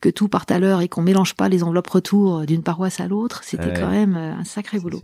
que 0.00 0.08
tout 0.08 0.26
parte 0.26 0.50
à 0.50 0.58
l'heure 0.58 0.80
et 0.80 0.88
qu'on 0.88 1.02
mélange 1.02 1.34
pas 1.34 1.48
les 1.48 1.62
enveloppes 1.62 1.86
retour 1.88 2.40
d'une 2.46 2.62
paroisse 2.64 2.98
à 2.98 3.06
l'autre, 3.06 3.11
c'était 3.42 3.66
Ouais. 3.66 3.74
quand 3.78 3.90
même 3.90 4.16
euh, 4.16 4.34
un 4.34 4.44
sacré 4.44 4.78
boulot. 4.78 5.00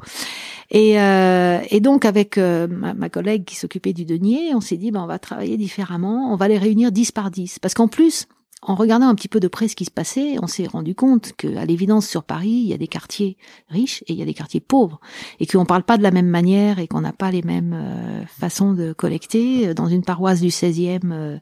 Et, 0.71 1.01
euh, 1.01 1.61
et 1.71 1.81
donc 1.81 2.05
avec 2.05 2.37
euh, 2.39 2.67
ma, 2.69 2.93
ma 2.95 3.09
collègue 3.09 3.45
qui 3.45 3.57
s'occupait 3.57 3.93
du 3.93 4.05
denier, 4.05 4.55
on 4.55 4.61
s'est 4.61 4.77
dit 4.77 4.91
ben 4.91 5.03
on 5.03 5.07
va 5.07 5.19
travailler 5.19 5.57
différemment, 5.57 6.33
on 6.33 6.37
va 6.37 6.49
les 6.49 6.59
réunir 6.59 6.93
10 6.93 7.13
par 7.13 7.31
10 7.31 7.59
parce 7.59 7.75
qu'en 7.75 7.89
plus 7.89 8.27
en 8.61 8.75
regardant 8.75 9.07
un 9.09 9.15
petit 9.15 9.29
peu 9.29 9.39
de 9.39 9.47
près 9.47 9.69
ce 9.69 9.77
qui 9.77 9.85
se 9.85 9.91
passait, 9.91 10.37
on 10.43 10.49
s'est 10.49 10.67
rendu 10.67 10.95
compte 10.97 11.33
que 11.37 11.57
à 11.57 11.65
l'évidence 11.65 12.09
sur 12.09 12.25
Paris, 12.25 12.51
il 12.51 12.67
y 12.67 12.73
a 12.75 12.77
des 12.77 12.89
quartiers 12.89 13.37
riches 13.69 14.03
et 14.09 14.13
il 14.15 14.19
y 14.19 14.23
a 14.23 14.25
des 14.25 14.35
quartiers 14.35 14.59
pauvres 14.61 14.99
et 15.39 15.47
qu'on 15.47 15.65
parle 15.65 15.85
pas 15.85 15.97
de 15.97 16.03
la 16.03 16.11
même 16.11 16.27
manière 16.27 16.81
et 16.81 16.89
qu'on 16.89 17.01
n'a 17.03 17.13
pas 17.13 17.31
les 17.31 17.43
mêmes 17.43 17.73
euh, 17.73 18.25
façons 18.27 18.73
de 18.75 18.93
collecter 18.93 19.75
dans 19.75 19.87
une 19.87 20.03
paroisse 20.03 20.41
du 20.41 20.49
16e 20.49 21.01
euh, 21.13 21.39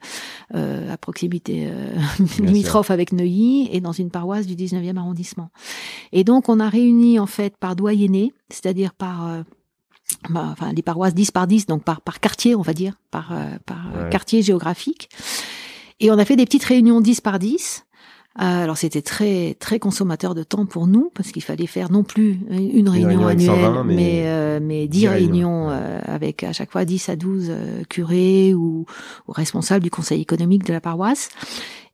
euh, 0.55 0.93
à 0.93 0.99
proximité 0.99 1.69
euh, 1.71 1.97
limitrophe 2.39 2.91
avec 2.91 3.13
Neuilly 3.13 3.71
et 3.73 3.81
dans 3.81 3.93
une 3.93 4.11
paroisse 4.11 4.47
du 4.47 4.55
19e 4.55 4.99
arrondissement. 4.99 5.49
Et 6.13 6.23
donc 6.23 6.51
on 6.51 6.61
a 6.61 6.69
réuni 6.69 7.19
en 7.19 7.27
fait 7.27 7.57
par 7.57 7.77
doyenné, 7.77 8.35
c'est-à-dire 8.51 8.93
par 8.93 9.27
euh, 9.27 9.43
bah, 10.29 10.49
enfin 10.53 10.71
les 10.73 10.83
paroisses 10.83 11.15
10 11.15 11.31
par 11.31 11.47
10 11.47 11.65
donc 11.67 11.83
par 11.83 12.03
par 12.03 12.21
quartier 12.21 12.55
on 12.55 12.63
va 12.63 12.75
dire, 12.75 12.95
par 13.11 13.33
euh, 13.33 13.57
par 13.65 13.87
euh, 13.95 14.05
Ouais. 14.05 14.11
quartier 14.11 14.43
géographique. 14.43 15.09
Et 15.99 16.11
on 16.11 16.19
a 16.19 16.25
fait 16.27 16.37
des 16.37 16.45
petites 16.45 16.65
réunions 16.65 17.01
10 17.01 17.23
par 17.23 17.39
10. 17.39 17.86
Euh, 18.39 18.65
alors 18.65 18.77
c'était 18.77 19.03
très 19.03 19.57
très 19.59 19.79
consommateur 19.79 20.35
de 20.35 20.43
temps 20.43 20.67
pour 20.67 20.87
nous 20.87 21.11
parce 21.15 21.33
qu'il 21.33 21.43
fallait 21.43 21.67
faire 21.67 21.91
non 21.91 22.05
plus 22.05 22.41
une 22.51 22.89
réunion, 22.89 23.27
annuelle 23.27 23.63
120, 23.63 23.85
mais 23.85 23.95
mais 23.95 24.23
euh, 24.27 24.61
mais 24.63 24.89
10 24.89 24.99
10 24.99 25.09
réunions, 25.09 25.71
euh, 25.71 26.01
avec 26.05 26.43
à 26.43 26.53
chaque 26.53 26.71
fois 26.71 26.85
10 26.85 27.09
à 27.09 27.17
12 27.17 27.47
euh, 27.49 27.83
curés 27.89 28.53
ou, 28.53 28.85
ou 29.27 29.33
responsables 29.33 29.83
du 29.83 29.91
conseil 29.91 30.21
économique 30.21 30.65
de 30.65 30.73
la 30.75 30.83
paroisse. 30.83 31.31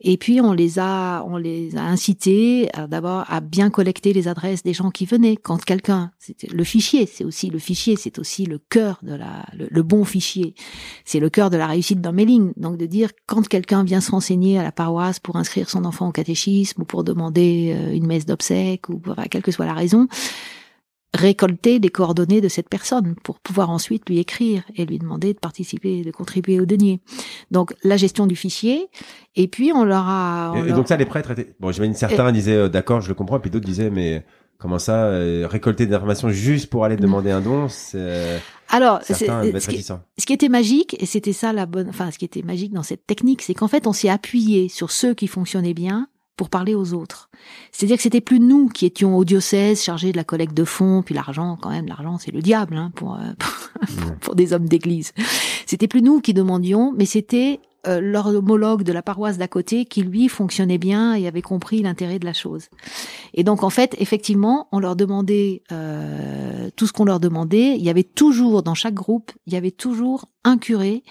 Et 0.04 0.16
puis 0.16 0.40
on 0.40 0.52
les 0.52 0.80
a 0.80 1.24
on 1.28 1.36
les 1.36 1.76
a 1.76 1.82
incités 1.82 2.68
euh, 2.76 2.88
d'abord 2.88 3.24
à 3.28 3.40
bien 3.40 3.70
collecter 3.70 4.12
les 4.12 4.26
adresses 4.26 4.64
des 4.64 4.74
gens 4.74 4.90
qui 4.90 5.06
venaient 5.06 5.36
quand 5.36 5.64
quelqu'un 5.64 6.10
c'était 6.18 6.48
le 6.48 6.64
fichier, 6.64 7.06
c'est 7.06 7.24
aussi 7.24 7.50
le 7.50 7.60
fichier, 7.60 7.94
c'est 7.96 8.18
aussi 8.18 8.44
le 8.44 8.58
cœur 8.58 8.98
de 9.02 9.14
la 9.14 9.46
le, 9.56 9.68
le 9.70 9.82
bon 9.84 10.04
fichier. 10.04 10.54
C'est 11.04 11.20
le 11.20 11.30
cœur 11.30 11.50
de 11.50 11.56
la 11.56 11.68
réussite 11.68 12.00
d'un 12.00 12.10
mailing. 12.10 12.52
Donc 12.56 12.78
de 12.78 12.86
dire 12.86 13.10
quand 13.26 13.46
quelqu'un 13.46 13.84
vient 13.84 14.00
se 14.00 14.10
renseigner 14.10 14.58
à 14.58 14.64
la 14.64 14.72
paroisse 14.72 15.20
pour 15.20 15.36
inscrire 15.36 15.70
son 15.70 15.84
enfant 15.84 16.08
au 16.08 16.12
catéchisme 16.12 16.31
ou 16.78 16.84
pour 16.84 17.04
demander 17.04 17.74
euh, 17.76 17.92
une 17.94 18.06
messe 18.06 18.26
d'obsèques 18.26 18.88
ou 18.88 19.00
enfin, 19.08 19.24
quelle 19.30 19.42
que 19.42 19.50
soit 19.52 19.66
la 19.66 19.74
raison, 19.74 20.08
récolter 21.14 21.78
les 21.78 21.90
coordonnées 21.90 22.40
de 22.40 22.48
cette 22.48 22.70
personne 22.70 23.14
pour 23.22 23.38
pouvoir 23.38 23.68
ensuite 23.68 24.08
lui 24.08 24.18
écrire 24.18 24.62
et 24.76 24.86
lui 24.86 24.98
demander 24.98 25.34
de 25.34 25.38
participer, 25.38 26.02
de 26.02 26.10
contribuer 26.10 26.58
au 26.58 26.64
denier. 26.64 27.00
Donc 27.50 27.74
la 27.84 27.98
gestion 27.98 28.26
du 28.26 28.34
fichier 28.34 28.86
et 29.36 29.46
puis 29.46 29.72
on 29.74 29.84
leur 29.84 30.08
a 30.08 30.52
on 30.54 30.56
Et, 30.56 30.60
et 30.60 30.68
leur- 30.68 30.76
donc 30.76 30.88
ça, 30.88 30.96
les 30.96 31.04
prêtres 31.04 31.32
étaient. 31.32 31.54
Bon, 31.60 31.70
j'imagine 31.70 31.94
certains 31.94 32.32
disaient 32.32 32.56
euh, 32.56 32.68
d'accord, 32.70 33.02
je 33.02 33.08
le 33.08 33.14
comprends, 33.14 33.36
et 33.36 33.40
puis 33.40 33.50
d'autres 33.50 33.66
disaient 33.66 33.90
mais 33.90 34.24
comment 34.56 34.78
ça, 34.78 35.04
euh, 35.06 35.46
récolter 35.50 35.86
des 35.86 35.94
informations 35.94 36.30
juste 36.30 36.70
pour 36.70 36.84
aller 36.86 36.96
demander 36.96 37.30
un 37.30 37.40
don, 37.42 37.68
c'est 37.68 37.98
euh, 37.98 38.38
alors 38.70 39.00
certains 39.02 39.42
qui- 39.50 39.82
ce 40.18 40.24
qui 40.24 40.32
était 40.32 40.48
magique, 40.48 40.96
et 40.98 41.04
c'était 41.04 41.32
ça 41.34 41.52
la 41.52 41.66
bonne, 41.66 41.88
enfin, 41.90 42.10
ce 42.10 42.16
qui 42.16 42.24
était 42.24 42.42
magique 42.42 42.72
dans 42.72 42.84
cette 42.84 43.06
technique, 43.06 43.42
c'est 43.42 43.52
qu'en 43.54 43.68
fait, 43.68 43.86
on 43.86 43.92
s'est 43.92 44.08
appuyé 44.08 44.68
sur 44.70 44.90
ceux 44.92 45.12
qui 45.14 45.26
fonctionnaient 45.26 45.74
bien 45.74 46.06
pour 46.36 46.50
parler 46.50 46.74
aux 46.74 46.94
autres. 46.94 47.30
C'est-à-dire 47.70 47.96
que 47.96 48.02
c'était 48.02 48.20
plus 48.20 48.40
nous 48.40 48.68
qui 48.68 48.86
étions 48.86 49.16
au 49.16 49.24
diocèse 49.24 49.82
chargés 49.82 50.12
de 50.12 50.16
la 50.16 50.24
collecte 50.24 50.54
de 50.54 50.64
fonds, 50.64 51.02
puis 51.02 51.14
l'argent, 51.14 51.58
quand 51.60 51.70
même, 51.70 51.86
l'argent, 51.86 52.18
c'est 52.18 52.32
le 52.32 52.40
diable, 52.40 52.76
hein, 52.76 52.90
pour, 52.94 53.14
euh, 53.14 53.18
pour, 53.38 54.16
pour 54.16 54.34
des 54.34 54.52
hommes 54.52 54.68
d'église. 54.68 55.12
C'était 55.66 55.88
plus 55.88 56.02
nous 56.02 56.20
qui 56.20 56.34
demandions, 56.34 56.92
mais 56.96 57.06
c'était 57.06 57.60
euh, 57.88 58.00
leur 58.00 58.28
homologue 58.28 58.84
de 58.84 58.92
la 58.92 59.02
paroisse 59.02 59.38
d'à 59.38 59.48
côté 59.48 59.86
qui, 59.86 60.02
lui, 60.02 60.28
fonctionnait 60.28 60.78
bien 60.78 61.14
et 61.14 61.26
avait 61.26 61.42
compris 61.42 61.82
l'intérêt 61.82 62.20
de 62.20 62.24
la 62.24 62.32
chose. 62.32 62.68
Et 63.34 63.42
donc, 63.42 63.64
en 63.64 63.70
fait, 63.70 63.96
effectivement, 63.98 64.68
on 64.70 64.78
leur 64.78 64.94
demandait 64.94 65.62
euh, 65.72 66.70
tout 66.76 66.86
ce 66.86 66.92
qu'on 66.92 67.04
leur 67.04 67.18
demandait. 67.18 67.74
Il 67.76 67.82
y 67.82 67.90
avait 67.90 68.04
toujours, 68.04 68.62
dans 68.62 68.74
chaque 68.74 68.94
groupe, 68.94 69.32
il 69.46 69.52
y 69.52 69.56
avait 69.56 69.72
toujours 69.72 70.26
un 70.44 70.58
curé 70.58 71.02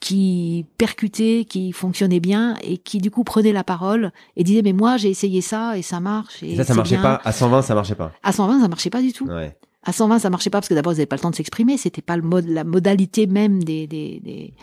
qui 0.00 0.66
percutait, 0.78 1.46
qui 1.48 1.72
fonctionnait 1.72 2.20
bien 2.20 2.56
et 2.62 2.78
qui 2.78 2.98
du 2.98 3.10
coup 3.10 3.24
prenait 3.24 3.52
la 3.52 3.64
parole 3.64 4.12
et 4.36 4.44
disait 4.44 4.62
mais 4.62 4.72
moi 4.72 4.96
j'ai 4.96 5.08
essayé 5.08 5.40
ça 5.40 5.78
et 5.78 5.82
ça 5.82 6.00
marche 6.00 6.42
et, 6.42 6.52
Et 6.52 6.56
ça, 6.56 6.64
ça 6.64 6.74
marchait 6.74 6.96
bien. 6.96 7.02
pas. 7.02 7.20
À 7.24 7.32
120, 7.32 7.62
ça 7.62 7.74
marchait 7.74 7.94
pas. 7.94 8.12
À 8.22 8.32
120 8.32 8.60
ça 8.60 8.68
marchait 8.68 8.90
pas 8.90 9.00
du 9.02 9.12
tout. 9.12 9.26
Ouais. 9.26 9.56
À 9.86 9.92
120 9.92 10.18
ça 10.18 10.30
marchait 10.30 10.48
pas 10.50 10.58
parce 10.58 10.68
que 10.68 10.74
d'abord 10.74 10.92
ils 10.92 10.96
n'avaient 10.96 11.06
pas 11.06 11.16
le 11.16 11.20
temps 11.22 11.30
de 11.30 11.34
s'exprimer, 11.36 11.76
c'était 11.76 12.00
pas 12.02 12.16
le 12.16 12.22
mode 12.22 12.48
la 12.48 12.64
modalité 12.64 13.26
même 13.26 13.62
des, 13.62 13.86
des 13.86 14.18
des 14.20 14.54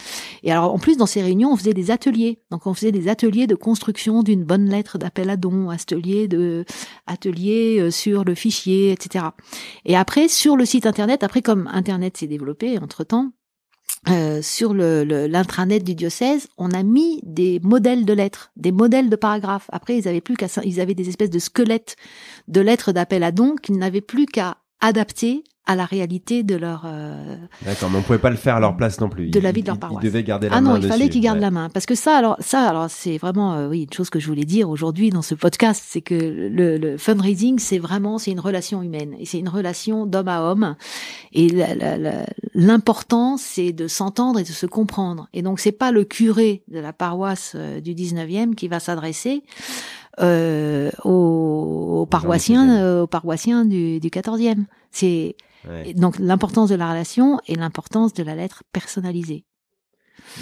et 0.44 0.52
alors 0.52 0.74
en 0.74 0.80
plus 0.80 0.98
dans 0.98 1.06
ces 1.06 1.22
réunions 1.22 1.52
on 1.52 1.56
faisait 1.56 1.74
des 1.76 1.91
ateliers. 1.91 2.39
Donc 2.50 2.65
on 2.65 2.74
faisait 2.74 2.91
des 2.91 3.08
ateliers 3.08 3.46
de 3.46 3.56
construction 3.56 4.24
d'une 4.24 4.44
bonne 4.44 4.65
lettre 4.67 4.98
d'appel 4.98 5.30
à 5.30 5.38
don, 5.38 5.70
ateliers 5.70 6.28
de 6.28 6.65
ateliers 7.06 7.78
euh, 7.80 7.91
sur 7.91 8.24
le 8.24 8.34
fichier, 8.34 8.91
etc. 8.91 9.26
Et 9.86 9.96
après 9.96 10.28
sur 10.28 10.58
le 10.58 10.65
site 10.65 10.88
internet, 10.88 11.24
après 11.24 11.44
comme 11.44 11.67
internet 11.72 12.17
s'est 12.17 12.28
développé 12.28 12.80
entre 12.80 13.04
temps, 13.04 13.32
euh, 14.09 14.41
sur 14.41 14.73
le 14.73 15.03
le- 15.03 15.27
l'intranet 15.27 15.83
du 15.83 15.93
diocèse, 15.95 16.47
on 16.57 16.71
a 16.71 16.83
mis 16.83 17.19
des 17.23 17.59
modèles 17.61 18.05
de 18.05 18.13
lettres, 18.13 18.51
des 18.57 18.71
modèles 18.71 19.09
de 19.09 19.15
paragraphes. 19.15 19.69
Après, 19.71 19.97
ils 19.97 20.07
avaient 20.07 20.21
plus 20.21 20.35
qu'à, 20.35 20.47
ils 20.63 20.79
avaient 20.81 20.95
des 20.95 21.07
espèces 21.09 21.29
de 21.29 21.39
squelettes 21.39 21.95
de 22.47 22.61
lettres 22.61 22.91
d'appel 22.93 23.23
à 23.23 23.31
don 23.31 23.55
qu'ils 23.55 23.77
n'avaient 23.77 24.01
plus 24.01 24.25
qu'à 24.25 24.57
adapter 24.79 25.43
à 25.71 25.75
la 25.75 25.86
réalité 25.86 26.43
de 26.43 26.55
leur. 26.55 26.84
euh, 26.86 27.36
D'accord, 27.65 27.89
mais 27.89 27.97
on 27.97 28.01
pouvait 28.01 28.19
pas 28.19 28.29
le 28.29 28.36
faire 28.36 28.55
à 28.55 28.60
leur 28.60 28.75
place 28.77 28.99
non 29.01 29.10
plus. 29.10 29.29
De 29.29 29.39
la 29.39 29.51
vie 29.51 29.62
de 29.62 29.67
leur 29.67 29.77
paroisse. 29.79 30.03
Ils 30.03 30.05
devaient 30.07 30.23
garder 30.23 30.49
la 30.49 30.55
Ah 30.57 30.62
main 30.62 30.73
non, 30.73 30.79
il 30.81 30.88
fallait 30.88 31.10
qu'ils 31.10 31.21
gardent 31.21 31.38
Ouais. 31.38 31.41
la 31.41 31.51
main 31.51 31.69
parce 31.69 31.86
que 31.86 31.95
ça, 31.95 32.15
alors 32.17 32.36
ça, 32.39 32.67
alors 32.69 32.89
c'est 32.89 33.17
vraiment 33.17 33.53
euh, 33.53 33.69
oui 33.69 33.84
une 33.84 33.93
chose 33.93 34.10
que 34.10 34.19
je 34.19 34.27
voulais 34.27 34.45
dire 34.45 34.69
aujourd'hui 34.69 35.10
dans 35.10 35.21
ce 35.21 35.36
podcast, 35.36 35.84
c'est 35.88 36.01
que 36.01 36.13
le, 36.15 36.77
le 36.77 36.97
fundraising, 36.97 37.57
c'est 37.60 37.79
vraiment 37.79 38.17
c'est 38.17 38.31
une 38.31 38.39
relation 38.39 38.81
humaine 38.84 39.15
et 39.19 39.25
c'est 39.25 39.39
une 39.39 39.49
relation 39.49 40.05
d'homme 40.05 40.27
à 40.27 40.41
homme 40.43 40.75
et 41.34 41.47
l'important 42.53 43.38
c'est 43.38 43.71
de 43.71 43.88
s'entendre 43.88 44.39
et 44.39 44.43
de 44.43 44.47
se 44.47 44.65
comprendre. 44.65 45.27
Et 45.34 45.41
donc 45.41 45.60
c'est 45.60 45.71
pas 45.71 45.91
le 45.91 46.03
curé 46.03 46.63
de 46.67 46.79
la 46.79 46.93
paroisse 46.93 47.53
euh, 47.55 47.79
du 47.81 47.93
19e 47.93 48.55
qui 48.55 48.67
va 48.67 48.79
s'adresser 48.79 49.43
euh, 50.19 50.89
aux, 51.03 52.01
aux 52.01 52.05
paroissiens, 52.05 52.65
16e. 52.67 52.79
euh, 52.81 53.01
aux 53.03 53.07
paroissiens 53.07 53.65
du, 53.65 53.99
du 53.99 54.10
14e. 54.10 54.65
C'est 54.91 55.36
Ouais. 55.69 55.89
et 55.89 55.93
donc 55.93 56.17
l'importance 56.19 56.69
de 56.69 56.76
la 56.76 56.89
relation 56.89 57.39
et 57.47 57.56
l'importance 57.56 58.13
de 58.13 58.24
la 58.24 58.36
lettre 58.36 58.63
personnalisée. 58.74 59.45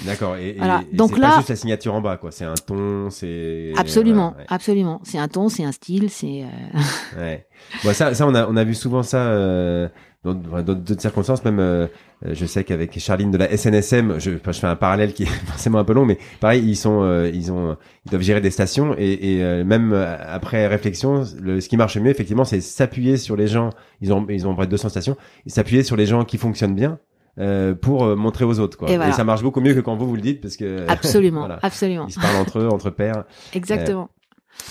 D'accord. 0.05 0.35
Et, 0.35 0.53
Voilà. 0.57 0.83
et 0.91 0.95
Donc 0.95 1.11
c'est 1.15 1.19
là- 1.19 1.29
pas 1.29 1.35
juste 1.37 1.49
la 1.49 1.55
signature 1.55 1.93
en 1.93 2.01
bas, 2.01 2.17
quoi. 2.17 2.31
C'est 2.31 2.45
un 2.45 2.53
ton, 2.53 3.09
c'est. 3.09 3.71
Absolument, 3.77 4.29
voilà, 4.31 4.37
ouais. 4.43 4.45
absolument. 4.49 5.01
C'est 5.03 5.17
un 5.17 5.27
ton, 5.27 5.49
c'est 5.49 5.63
un 5.63 5.71
style, 5.71 6.09
c'est. 6.09 6.43
euh, 6.43 6.79
Ouais. 7.17 7.47
Bon, 7.83 7.93
ça, 7.93 8.13
ça, 8.13 8.27
on 8.27 8.35
a, 8.35 8.45
on 8.47 8.55
a 8.55 8.63
vu 8.63 8.75
souvent 8.75 9.03
ça 9.03 9.27
euh, 9.29 9.87
dans 10.23 10.33
d'autres 10.33 10.99
circonstances. 11.01 11.43
Même, 11.45 11.59
euh, 11.59 11.87
je 12.23 12.45
sais 12.45 12.63
qu'avec 12.63 12.97
Charline 12.99 13.31
de 13.31 13.37
la 13.37 13.55
SNSM, 13.55 14.19
je, 14.19 14.31
je 14.31 14.51
fais 14.51 14.67
un 14.67 14.75
parallèle 14.75 15.13
qui 15.13 15.23
est 15.23 15.45
forcément 15.47 15.79
un 15.79 15.83
peu 15.85 15.93
long, 15.93 16.05
mais 16.05 16.17
pareil, 16.39 16.63
ils 16.65 16.75
sont, 16.75 17.01
euh, 17.03 17.29
ils 17.33 17.51
ont, 17.51 17.77
ils 18.05 18.09
doivent 18.11 18.21
gérer 18.21 18.41
des 18.41 18.51
stations 18.51 18.93
et, 18.97 19.35
et 19.37 19.43
euh, 19.43 19.63
même 19.63 19.93
euh, 19.93 20.15
après 20.27 20.67
réflexion, 20.67 21.23
le, 21.41 21.61
ce 21.61 21.69
qui 21.69 21.77
marche 21.77 21.97
mieux, 21.97 22.09
effectivement, 22.11 22.43
c'est 22.45 22.61
s'appuyer 22.61 23.17
sur 23.17 23.35
les 23.35 23.47
gens. 23.47 23.69
Ils 24.01 24.11
ont, 24.11 24.25
ils 24.29 24.47
ont 24.47 24.55
près 24.55 24.65
de 24.65 24.71
200 24.71 24.89
stations, 24.89 25.15
et 25.45 25.49
s'appuyer 25.49 25.83
sur 25.83 25.95
les 25.95 26.05
gens 26.05 26.25
qui 26.25 26.37
fonctionnent 26.37 26.75
bien. 26.75 26.99
euh, 27.39 27.73
pour 27.73 28.03
euh, 28.03 28.15
montrer 28.17 28.43
aux 28.43 28.59
autres 28.59 28.77
quoi. 28.77 28.89
Et 28.89 28.97
voilà. 28.97 29.13
ça 29.13 29.23
marche 29.23 29.43
beaucoup 29.43 29.61
mieux 29.61 29.73
que 29.73 29.79
quand 29.79 29.95
vous 29.95 30.07
vous 30.07 30.15
le 30.15 30.21
dites 30.21 30.41
parce 30.41 30.57
que 30.57 30.85
Absolument, 30.89 31.39
voilà. 31.41 31.59
absolument, 31.61 32.05
ils 32.07 32.11
se 32.11 32.19
parlent 32.19 32.35
entre 32.35 32.59
eux, 32.59 32.67
entre 32.67 32.89
pairs. 32.89 33.23
exactement. 33.53 34.09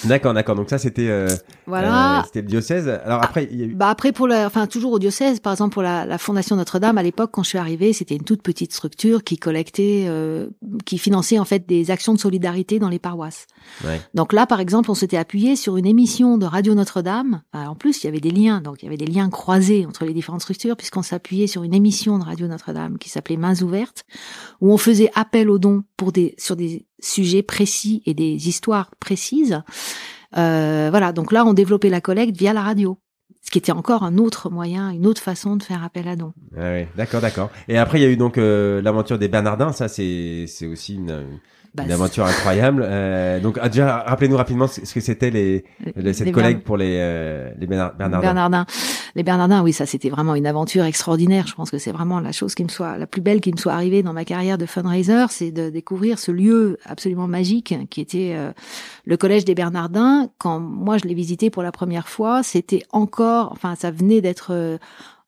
D'accord, 0.05 0.33
d'accord. 0.33 0.55
Donc 0.55 0.71
ça, 0.71 0.79
c'était 0.79 1.09
euh, 1.09 1.29
voilà. 1.67 2.21
Euh, 2.21 2.23
c'était 2.27 2.43
le 2.43 2.49
diocèse. 2.49 2.89
Alors 2.89 3.23
après, 3.23 3.49
il 3.51 3.59
y 3.59 3.63
a 3.63 3.67
eu... 3.67 3.75
bah 3.75 3.89
après 3.89 4.13
pour 4.13 4.29
la, 4.29 4.47
enfin 4.47 4.67
toujours 4.67 4.93
au 4.93 4.99
diocèse, 4.99 5.41
par 5.41 5.53
exemple 5.53 5.73
pour 5.75 5.83
la, 5.83 6.07
la 6.07 6.19
Fondation 6.19 6.57
Notre-Dame 6.57 6.99
à 6.99 7.03
l'époque 7.03 7.31
quand 7.33 7.43
je 7.43 7.49
suis 7.49 7.59
arrivée, 7.59 7.93
c'était 7.93 8.15
une 8.15 8.23
toute 8.23 8.43
petite 8.43 8.73
structure 8.73 9.25
qui 9.25 9.39
collectait, 9.39 10.05
euh, 10.07 10.49
qui 10.85 10.99
finançait 10.99 11.39
en 11.39 11.45
fait 11.45 11.67
des 11.67 11.91
actions 11.91 12.15
de 12.15 12.19
solidarité 12.19 12.79
dans 12.79 12.89
les 12.89 12.99
paroisses. 12.99 13.47
Ouais. 13.85 14.01
Donc 14.15 14.33
là, 14.33 14.47
par 14.47 14.61
exemple, 14.61 14.91
on 14.91 14.95
s'était 14.95 15.17
appuyé 15.17 15.57
sur 15.57 15.77
une 15.77 15.87
émission 15.87 16.39
de 16.39 16.47
Radio 16.47 16.75
Notre-Dame. 16.75 17.43
En 17.53 17.75
plus, 17.75 18.03
il 18.03 18.07
y 18.07 18.09
avait 18.09 18.21
des 18.21 18.31
liens, 18.31 18.61
donc 18.61 18.83
il 18.83 18.87
y 18.87 18.89
avait 18.89 18.97
des 18.97 19.07
liens 19.07 19.29
croisés 19.31 19.85
entre 19.87 20.05
les 20.05 20.15
différentes 20.15 20.43
structures 20.43 20.77
puisqu'on 20.77 21.03
s'appuyait 21.03 21.47
sur 21.47 21.65
une 21.65 21.75
émission 21.75 22.19
de 22.19 22.25
Radio 22.25 22.47
Notre-Dame 22.47 22.99
qui 22.99 23.09
s'appelait 23.09 23.37
Mains 23.37 23.63
ouvertes, 23.63 24.05
où 24.61 24.73
on 24.73 24.79
faisait 24.79 25.11
appel 25.15 25.51
aux 25.51 25.59
dons 25.59 25.83
pour 25.97 26.13
des 26.13 26.35
sur 26.39 26.57
des 26.57 26.88
sujets 27.01 27.43
précis 27.43 28.03
et 28.07 28.15
des 28.15 28.49
histoires 28.49 28.91
précises. 29.01 29.63
Euh, 30.37 30.89
voilà, 30.91 31.13
donc 31.13 31.33
là, 31.33 31.45
on 31.45 31.55
développait 31.55 31.91
la 31.91 32.01
collecte 32.01 32.37
via 32.37 32.53
la 32.53 32.63
radio. 32.63 32.99
Ce 33.43 33.51
qui 33.51 33.59
était 33.59 33.73
encore 33.73 34.03
un 34.03 34.19
autre 34.19 34.51
moyen, 34.51 34.91
une 34.91 35.07
autre 35.07 35.23
façon 35.23 35.57
de 35.57 35.63
faire 35.63 35.83
appel 35.83 36.07
à 36.07 36.17
dons. 36.17 36.35
Ah 36.55 36.61
ouais, 36.61 36.89
d'accord, 36.97 37.23
d'accord. 37.23 37.51
Et 37.69 37.79
après, 37.79 37.99
il 37.99 38.03
y 38.03 38.05
a 38.05 38.11
eu 38.11 38.17
donc 38.17 38.37
euh, 38.37 38.83
l'aventure 38.83 39.19
des 39.19 39.29
Bernardins. 39.29 39.73
Ça, 39.73 39.89
c'est 39.89 40.47
aussi 40.71 40.97
une, 40.97 41.41
Bah, 41.79 41.85
une 41.87 41.93
aventure 41.93 42.25
incroyable. 42.27 42.83
Euh, 42.87 43.41
donc, 43.41 43.59
ah, 43.61 43.69
déjà, 43.69 43.99
rappelez-nous 44.07 44.37
rapidement 44.37 44.67
ce 44.67 44.81
que 44.93 45.01
c'était 45.01 45.31
les, 45.31 45.65
les- 45.97 46.13
cette 46.13 46.27
les 46.27 46.33
collègue 46.33 46.57
Bern- 46.59 46.63
pour 46.65 46.77
les 46.77 46.97
euh, 46.99 47.51
les 47.59 47.67
Bernar- 47.67 47.95
Bernardins. 47.97 48.21
Bernardins. 48.21 48.67
Les 49.15 49.23
Bernardins, 49.23 49.63
oui, 49.63 49.73
ça 49.73 49.87
c'était 49.87 50.11
vraiment 50.11 50.35
une 50.35 50.47
aventure 50.47 50.85
extraordinaire. 50.85 51.47
Je 51.47 51.55
pense 51.55 51.71
que 51.71 51.79
c'est 51.79 51.93
vraiment 51.93 52.21
la 52.21 52.33
chose 52.33 52.55
qui 52.55 52.63
me 52.63 52.69
soit 52.69 52.99
la 52.99 53.07
plus 53.07 53.21
belle 53.23 53.41
qui 53.41 53.51
me 53.53 53.57
soit 53.57 53.73
arrivée 53.73 54.03
dans 54.03 54.13
ma 54.13 54.25
carrière 54.25 54.59
de 54.59 54.67
fundraiser, 54.67 55.25
c'est 55.31 55.51
de 55.51 55.71
découvrir 55.71 56.19
ce 56.19 56.31
lieu 56.31 56.77
absolument 56.85 57.27
magique 57.27 57.75
qui 57.91 58.01
était 58.01 58.35
euh, 58.37 58.53
le 59.07 59.17
collège 59.17 59.45
des 59.45 59.55
Bernardins. 59.55 60.29
Quand 60.39 60.61
moi 60.61 60.99
je 60.99 61.05
l'ai 61.09 61.15
visité 61.15 61.51
pour 61.51 61.63
la 61.63 61.73
première 61.73 62.09
fois, 62.09 62.43
c'était 62.43 62.83
encore, 62.93 63.51
enfin 63.53 63.75
ça 63.75 63.91
venait 63.91 64.21
d'être 64.21 64.49
euh, 64.53 64.79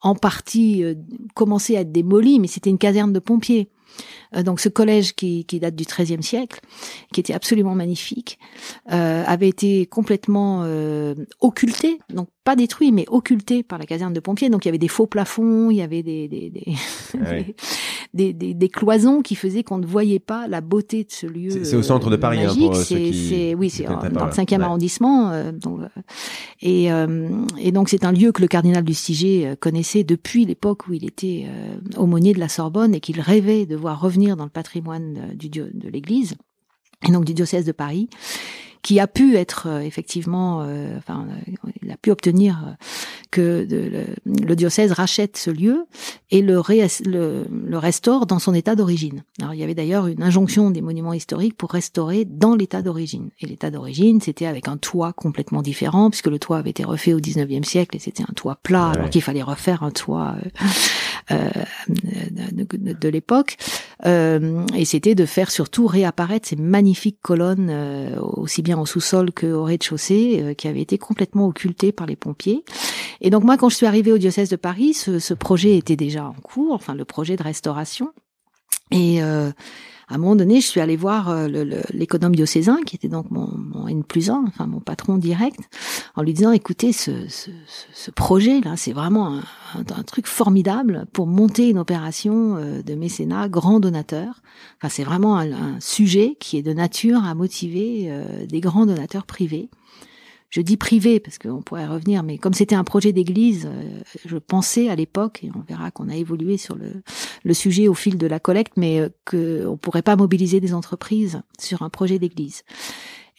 en 0.02 0.14
partie 0.14 0.84
euh, 0.84 0.94
commencé 1.34 1.76
à 1.76 1.80
être 1.80 1.92
démoli, 1.92 2.38
mais 2.38 2.46
c'était 2.46 2.70
une 2.70 2.78
caserne 2.78 3.12
de 3.12 3.18
pompiers. 3.18 3.68
Euh, 4.37 4.42
donc 4.44 4.61
ce 4.61 4.68
collège 4.68 5.14
qui, 5.14 5.44
qui 5.44 5.59
date 5.59 5.74
du 5.74 5.85
XIIIe 5.85 6.22
siècle, 6.22 6.61
qui 7.12 7.20
était 7.20 7.33
absolument 7.35 7.74
magnifique, 7.74 8.38
euh, 8.92 9.24
avait 9.26 9.48
été 9.48 9.87
complètement 9.87 10.62
euh, 10.64 11.14
occulté, 11.40 11.98
donc 12.14 12.29
pas 12.44 12.55
détruit, 12.57 12.92
mais 12.92 13.05
occulté 13.09 13.62
par 13.62 13.79
la 13.79 13.87
caserne 13.87 14.12
de 14.12 14.20
pompiers. 14.20 14.48
Donc 14.50 14.64
il 14.64 14.68
y 14.68 14.70
avait 14.70 14.79
des 14.79 14.88
faux 14.88 15.07
plafonds, 15.07 15.70
il 15.70 15.76
y 15.79 15.83
avait 15.83 16.03
des 16.03 16.29
des, 16.29 16.50
des, 16.50 16.64
Ah 17.14 17.31
oui. 17.33 17.55
des, 18.14 18.33
des- 18.33 18.55
des 18.55 18.68
cloisons 18.68 19.20
qui 19.22 19.35
faisaient 19.35 19.62
qu'on 19.64 19.79
ne 19.79 19.87
voyait 19.87 20.18
pas 20.20 20.46
la 20.48 20.61
beauté 20.61 21.05
de 21.05 21.11
ce 21.11 21.26
lieu. 21.26 21.50
C'est- 21.64 21.76
au 21.76 21.83
centre 21.83 22.09
de 22.11 22.16
Paris, 22.16 22.44
hein, 22.44 22.55
pour, 22.57 22.76
ceux 22.76 22.96
qui- 22.96 23.55
oui, 23.57 23.68
c'est 23.70 23.85
dans 23.85 24.00
le 24.03 24.11
ouais. 24.26 24.33
cinquième 24.33 24.61
Ouais. 24.61 24.66
arrondissement. 24.66 25.31
euh, 25.33 25.50
donc, 25.53 25.81
et, 26.62 26.88
et 27.59 27.72
donc 27.72 27.88
c'est 27.88 28.05
un 28.05 28.12
lieu 28.12 28.33
que 28.33 28.42
le 28.42 28.48
cardinal 28.48 28.85
du 28.85 28.94
euh, 29.44 29.57
connaissait 29.59 30.05
depuis 30.05 30.44
l'époque 30.44 30.87
où 30.88 30.92
il 30.92 31.05
était 31.05 31.46
aumônier 31.96 32.33
de 32.33 32.38
la 32.38 32.48
Sorbonne 32.48 32.94
et 32.94 33.00
qu'il 33.00 33.20
rêvait 33.20 33.66
de 33.66 33.76
revenir 33.80 34.36
dans 34.36 34.44
le 34.44 34.50
patrimoine 34.50 35.30
euh, 35.32 35.70
de 35.72 35.88
l'Église 35.88 36.34
et 37.06 37.12
donc 37.12 37.24
du 37.24 37.34
diocèse 37.34 37.64
de 37.64 37.72
Paris 37.72 38.08
qui 38.82 38.98
a 38.98 39.06
pu 39.06 39.36
être 39.36 39.66
euh, 39.68 39.80
effectivement, 39.80 40.62
euh, 40.62 40.98
a 41.90 41.96
pu 41.96 42.11
obtenir 42.11 42.64
euh, 42.66 42.72
que 43.31 43.64
de- 43.64 43.90
le, 44.26 44.46
le 44.46 44.57
diocèse 44.57 44.92
rachète 44.92 45.37
ce 45.37 45.50
lieu 45.50 45.85
et 46.31 46.42
le, 46.42 46.59
ré- 46.61 46.87
le, 47.05 47.44
le 47.50 47.79
restaure 47.79 48.26
dans 48.26 48.38
son 48.38 48.55
état 48.55 48.74
d'origine. 48.76 49.22
Alors 49.40 49.55
il 49.55 49.61
y 49.61 49.62
avait 49.64 49.74
d'ailleurs 49.74 50.07
une 50.07 50.22
injonction 50.22 50.70
des 50.70 50.81
monuments 50.81 51.12
historiques 51.12 51.57
pour 51.57 51.70
restaurer 51.70 52.24
dans 52.24 52.55
l'état 52.57 52.83
d'origine. 52.83 53.31
Et 53.40 53.46
l'état 53.46 53.70
d'origine, 53.70 54.20
c'était 54.20 54.46
avec 54.46 54.68
un 54.68 54.76
toit 54.76 55.12
complètement 55.12 55.62
différent, 55.62 56.11
puisque 56.11 56.26
le 56.29 56.38
toit 56.38 56.59
avait 56.59 56.70
été 56.70 56.85
refait 56.85 57.12
au 57.12 57.20
19e 57.20 57.64
siècle 57.64 57.96
et 57.96 57.98
c'était 58.00 58.22
un 58.24 58.33
toit 58.35 58.59
plat, 58.62 58.90
Ouais. 58.90 58.96
alors 58.96 59.11
qu'il 59.11 59.22
fallait 59.22 59.42
refaire 59.42 59.83
un 59.83 59.90
toit 59.90 60.35
euh, 61.31 61.37
euh, 61.37 61.48
de, 61.88 62.64
de- 62.76 62.92
de 62.92 63.09
l'époque. 63.09 63.57
Euh, 64.07 64.64
et 64.74 64.85
c'était 64.85 65.14
de 65.14 65.26
faire 65.26 65.50
surtout 65.50 65.87
réapparaître 65.87 66.48
ces 66.48 66.57
magnifiques 66.57 67.18
colonnes, 67.22 67.70
aussi 68.20 68.62
bien 68.62 68.79
au 68.79 68.87
sous-sol 68.87 69.31
qu'au 69.33 69.64
rez-de-chaussée, 69.64 70.55
qui 70.57 70.68
avaient 70.68 70.81
été 70.81 70.98
complètement 70.98 71.46
occultées 71.46 71.79
par 71.92 72.06
les 72.06 72.16
pompiers. 72.16 72.64
Et 73.20 73.30
donc 73.30 73.44
moi, 73.44 73.56
quand 73.56 73.68
je 73.68 73.76
suis 73.76 73.86
arrivée 73.86 74.12
au 74.12 74.18
diocèse 74.18 74.48
de 74.48 74.56
Paris, 74.56 74.94
ce, 74.94 75.34
projet 75.34 75.76
était 75.76 75.96
déjà 75.96 76.26
en 76.26 76.34
cours, 76.34 76.72
enfin 76.72 76.94
le 76.94 77.04
projet 77.04 77.36
de 77.36 77.42
restauration. 77.42 78.12
Et 78.90 79.22
euh, 79.22 79.50
à 80.08 80.14
un 80.14 80.18
moment 80.18 80.34
donné, 80.34 80.60
je 80.60 80.66
suis 80.66 80.80
allée 80.80 80.96
voir 80.96 81.28
euh, 81.28 81.46
l'économe 81.92 82.34
diocésain, 82.34 82.78
qui 82.84 82.96
était 82.96 83.08
donc 83.08 83.30
mon, 83.30 83.48
mon 83.56 83.86
N 83.86 84.02
plus 84.02 84.30
1, 84.30 84.44
enfin 84.48 84.66
mon 84.66 84.80
patron 84.80 85.18
direct, 85.18 85.60
en 86.16 86.22
lui 86.22 86.32
disant, 86.32 86.50
écoutez, 86.50 86.92
ce, 86.92 87.12
projet-là, 88.16 88.76
c'est 88.76 88.92
vraiment 88.92 89.40
un, 89.74 90.02
truc 90.02 90.26
formidable 90.26 91.06
pour 91.12 91.26
monter 91.26 91.68
une 91.68 91.78
opération 91.78 92.56
euh, 92.56 92.82
de 92.82 92.94
mécénat 92.94 93.48
grand 93.48 93.78
donateur. 93.80 94.42
Enfin, 94.78 94.88
c'est 94.88 95.04
vraiment 95.04 95.38
un, 95.38 95.78
sujet 95.78 96.36
qui 96.40 96.56
est 96.56 96.62
de 96.62 96.72
nature 96.72 97.24
à 97.24 97.34
motiver 97.34 98.10
des 98.48 98.60
grands 98.60 98.86
donateurs 98.86 99.26
privés. 99.26 99.70
Je 100.50 100.60
dis 100.60 100.76
privé 100.76 101.20
parce 101.20 101.38
qu'on 101.38 101.62
pourrait 101.62 101.86
revenir, 101.86 102.24
mais 102.24 102.36
comme 102.36 102.54
c'était 102.54 102.74
un 102.74 102.82
projet 102.82 103.12
d'église, 103.12 103.68
euh, 103.72 104.00
je 104.24 104.36
pensais 104.36 104.88
à 104.88 104.96
l'époque, 104.96 105.44
et 105.44 105.50
on 105.54 105.60
verra 105.60 105.92
qu'on 105.92 106.08
a 106.08 106.16
évolué 106.16 106.56
sur 106.56 106.76
le, 106.76 107.54
sujet 107.54 107.86
au 107.86 107.94
fil 107.94 108.18
de 108.18 108.26
la 108.26 108.40
collecte, 108.40 108.72
mais 108.76 109.00
euh, 109.00 109.08
que 109.24 109.64
on 109.66 109.76
pourrait 109.76 110.02
pas 110.02 110.16
mobiliser 110.16 110.60
des 110.60 110.74
entreprises 110.74 111.40
sur 111.60 111.82
un 111.82 111.88
projet 111.88 112.18
d'église. 112.18 112.64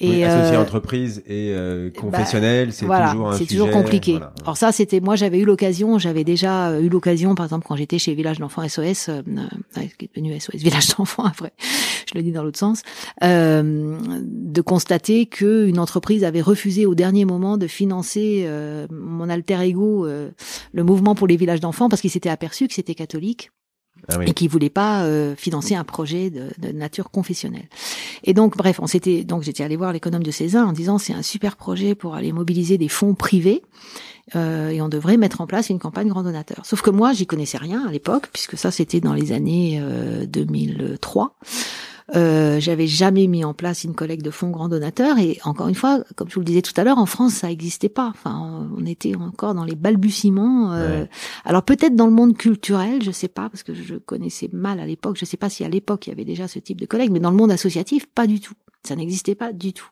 Oui, 0.02 0.24
associé 0.24 0.56
euh, 0.56 0.62
entreprise 0.62 1.24
et 1.28 1.52
euh, 1.54 1.90
confessionnel, 1.92 2.74
c'est 2.74 2.86
voilà, 2.86 3.12
toujours 3.12 3.30
un 3.30 3.38
c'est 3.38 3.46
toujours 3.46 3.70
compliqué. 3.70 4.14
voilà. 4.14 4.34
Alors 4.44 4.58
ça, 4.58 4.72
c'était 4.72 5.00
moi, 5.00 5.16
j'avais 5.16 5.40
eu 5.40 5.46
l'occasion, 5.46 6.00
j'avais 6.00 6.24
déjà 6.24 6.70
euh, 6.70 6.82
eu 6.82 6.90
l'occasion, 6.90 7.36
par 7.36 7.46
exemple, 7.46 7.66
quand 7.68 7.76
j'étais 7.76 8.00
chez 8.00 8.14
Village 8.14 8.40
d'enfants 8.40 8.68
SOS, 8.68 9.10
euh, 9.10 9.22
euh, 9.28 9.82
qui 9.98 10.06
est 10.06 10.10
devenu 10.16 10.40
SOS 10.40 10.56
Village 10.56 10.96
d'enfants 10.96 11.26
après, 11.26 11.54
je 12.12 12.18
le 12.18 12.24
dis 12.24 12.32
dans 12.32 12.44
l'autre 12.44 12.60
sens, 12.60 12.82
euh, 13.24 13.98
de 14.24 14.62
constater 14.62 15.26
que 15.26 15.68
une 15.68 15.80
entreprise 15.80 16.24
avait 16.24 16.42
refusé 16.42 16.86
au 16.86 16.96
dernier 16.96 17.26
moment 17.26 17.58
de 17.58 17.68
financer 17.68 18.44
euh, 18.46 18.88
mon 18.92 19.30
alter 19.30 19.62
ego, 19.62 20.06
euh, 20.06 20.32
le 20.74 20.84
mouvement 20.84 21.16
pour 21.16 21.28
les 21.28 21.38
villages 21.38 21.60
d'enfants, 21.60 21.90
parce 21.90 22.02
qu'il 22.02 22.12
s'était 22.12 22.30
aperçu 22.30 22.68
que 22.68 22.74
c'était 22.74 22.96
catholique 22.96 23.52
Ah 24.13 24.24
et 24.26 24.34
qui 24.34 24.47
voulait 24.47 24.69
pas 24.69 25.04
euh, 25.04 25.36
financer 25.36 25.76
un 25.76 25.84
projet 25.84 26.30
de, 26.30 26.50
de 26.58 26.71
nature 26.71 27.12
confessionnelle. 27.12 27.67
Et 28.24 28.34
donc, 28.34 28.58
bref, 28.58 28.80
on 28.82 28.88
s'était 28.88 29.24
donc 29.24 29.43
j'étais 29.43 29.63
allée 29.63 29.76
voir 29.76 29.93
l'économe 29.93 30.24
de 30.24 30.32
César 30.32 30.67
en 30.67 30.74
disant 30.74 30.97
c'est 30.97 31.13
un 31.13 31.21
super 31.21 31.56
projet 31.56 31.95
pour 31.95 32.15
aller 32.15 32.32
mobiliser 32.32 32.78
des 32.78 32.89
fonds 32.89 33.13
privés 33.13 33.62
euh, 34.36 34.69
et 34.69 34.82
on 34.82 34.89
devrait 34.89 35.17
mettre 35.17 35.41
en 35.41 35.47
place 35.47 35.69
une 35.69 35.80
campagne 35.80 36.08
grand 36.08 36.24
donateur. 36.24 36.65
Sauf 36.65 36.82
que 36.82 36.89
moi, 36.89 37.13
j'y 37.13 37.26
connaissais 37.26 37.58
rien 37.58 37.86
à 37.88 37.91
l'époque 37.91 38.28
puisque 38.32 38.58
ça 38.58 38.71
c'était 38.71 39.00
dans 39.00 39.13
les 39.13 39.32
années 39.32 39.80
euh, 39.82 40.26
2003. 40.26 41.36
Euh, 42.15 42.60
j'avais 42.60 42.88
jamais 42.88 43.28
mis 43.28 43.45
en 43.45 43.54
place 43.54 43.84
une 43.86 43.95
collecte 43.95 44.26
de 44.26 44.32
fonds 44.32 44.50
grand 44.50 44.67
donateur 44.67 45.17
et 45.17 45.39
encore 45.45 45.67
une 45.69 45.76
fois, 45.76 46.04
comme 46.15 46.28
je 46.30 46.36
vous 46.36 46.41
le 46.41 46.45
disais 46.45 46.62
tout 46.62 46.74
à 46.76 46.84
l'heure, 46.84 46.97
en 46.97 47.06
France 47.06 47.34
ça 47.36 47.47
n'existait 47.47 47.89
pas. 47.89 48.08
Enfin, 48.10 48.67
on 48.78 48.86
était 48.86 49.15
encore 49.15 49.54
dans 49.54 49.63
les 49.63 49.76
balbutiements. 49.76 50.74
euh, 50.74 51.02
Ouais. 51.04 51.10
Alors 51.45 51.63
peut-être 51.63 51.95
dans 51.95 52.08
le 52.08 52.12
monde 52.12 52.36
culturel, 52.38 53.02
je 53.02 53.12
sais 53.12 53.28
pas 53.30 53.50
parce 53.50 53.63
que 53.63 53.74
je 53.74 53.95
connaissais 53.95 54.50
mal 54.52 54.80
à 54.80 54.86
l'époque. 54.86 55.15
Je 55.17 55.26
sais 55.26 55.38
pas 55.38 55.50
si 55.50 55.63
à 55.63 55.69
l'époque 55.69 56.08
il 56.08 56.10
y 56.10 56.13
avait 56.13 56.26
déjà 56.26 56.47
ce 56.47 56.60
type 56.60 56.80
de 56.82 56.86
collecte, 56.86 57.12
mais 57.12 57.19
dans 57.19 57.32
le 57.32 57.38
monde 57.38 57.52
associatif, 57.52 58.06
pas 58.08 58.28
du 58.28 58.39
tout. 58.39 58.54
Ça 58.84 58.95
n'existait 58.95 59.36
pas 59.36 59.54
du 59.54 59.74
tout. 59.74 59.88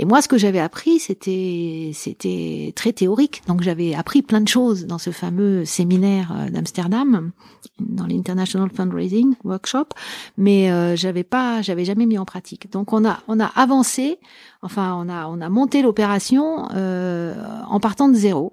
Et 0.00 0.04
moi, 0.04 0.22
ce 0.22 0.28
que 0.28 0.38
j'avais 0.38 0.60
appris, 0.60 1.00
c'était 1.00 1.90
c'était 1.92 2.72
très 2.76 2.92
théorique. 2.92 3.42
Donc 3.48 3.62
j'avais 3.62 3.94
appris 3.94 4.22
plein 4.22 4.40
de 4.40 4.46
choses 4.46 4.86
dans 4.86 4.98
ce 4.98 5.10
fameux 5.10 5.64
séminaire 5.64 6.32
euh, 6.32 6.50
d'Amsterdam, 6.50 7.32
dans 7.80 8.06
l'International 8.06 8.70
Fundraising 8.70 9.34
Workshop, 9.42 9.88
mais 10.36 10.70
euh, 10.70 10.94
j'avais 10.94 11.24
pas, 11.24 11.62
j'avais 11.62 11.84
jamais 11.84 12.06
mis 12.06 12.16
en 12.16 12.24
pratique. 12.24 12.70
Donc 12.70 12.92
on 12.92 13.04
a 13.04 13.18
on 13.26 13.40
a 13.40 13.46
avancé, 13.46 14.20
enfin 14.62 14.94
on 15.04 15.08
a 15.08 15.26
on 15.26 15.40
a 15.40 15.48
monté 15.48 15.82
l'opération 15.82 16.68
euh, 16.76 17.34
en 17.68 17.80
partant 17.80 18.08
de 18.08 18.14
zéro. 18.14 18.52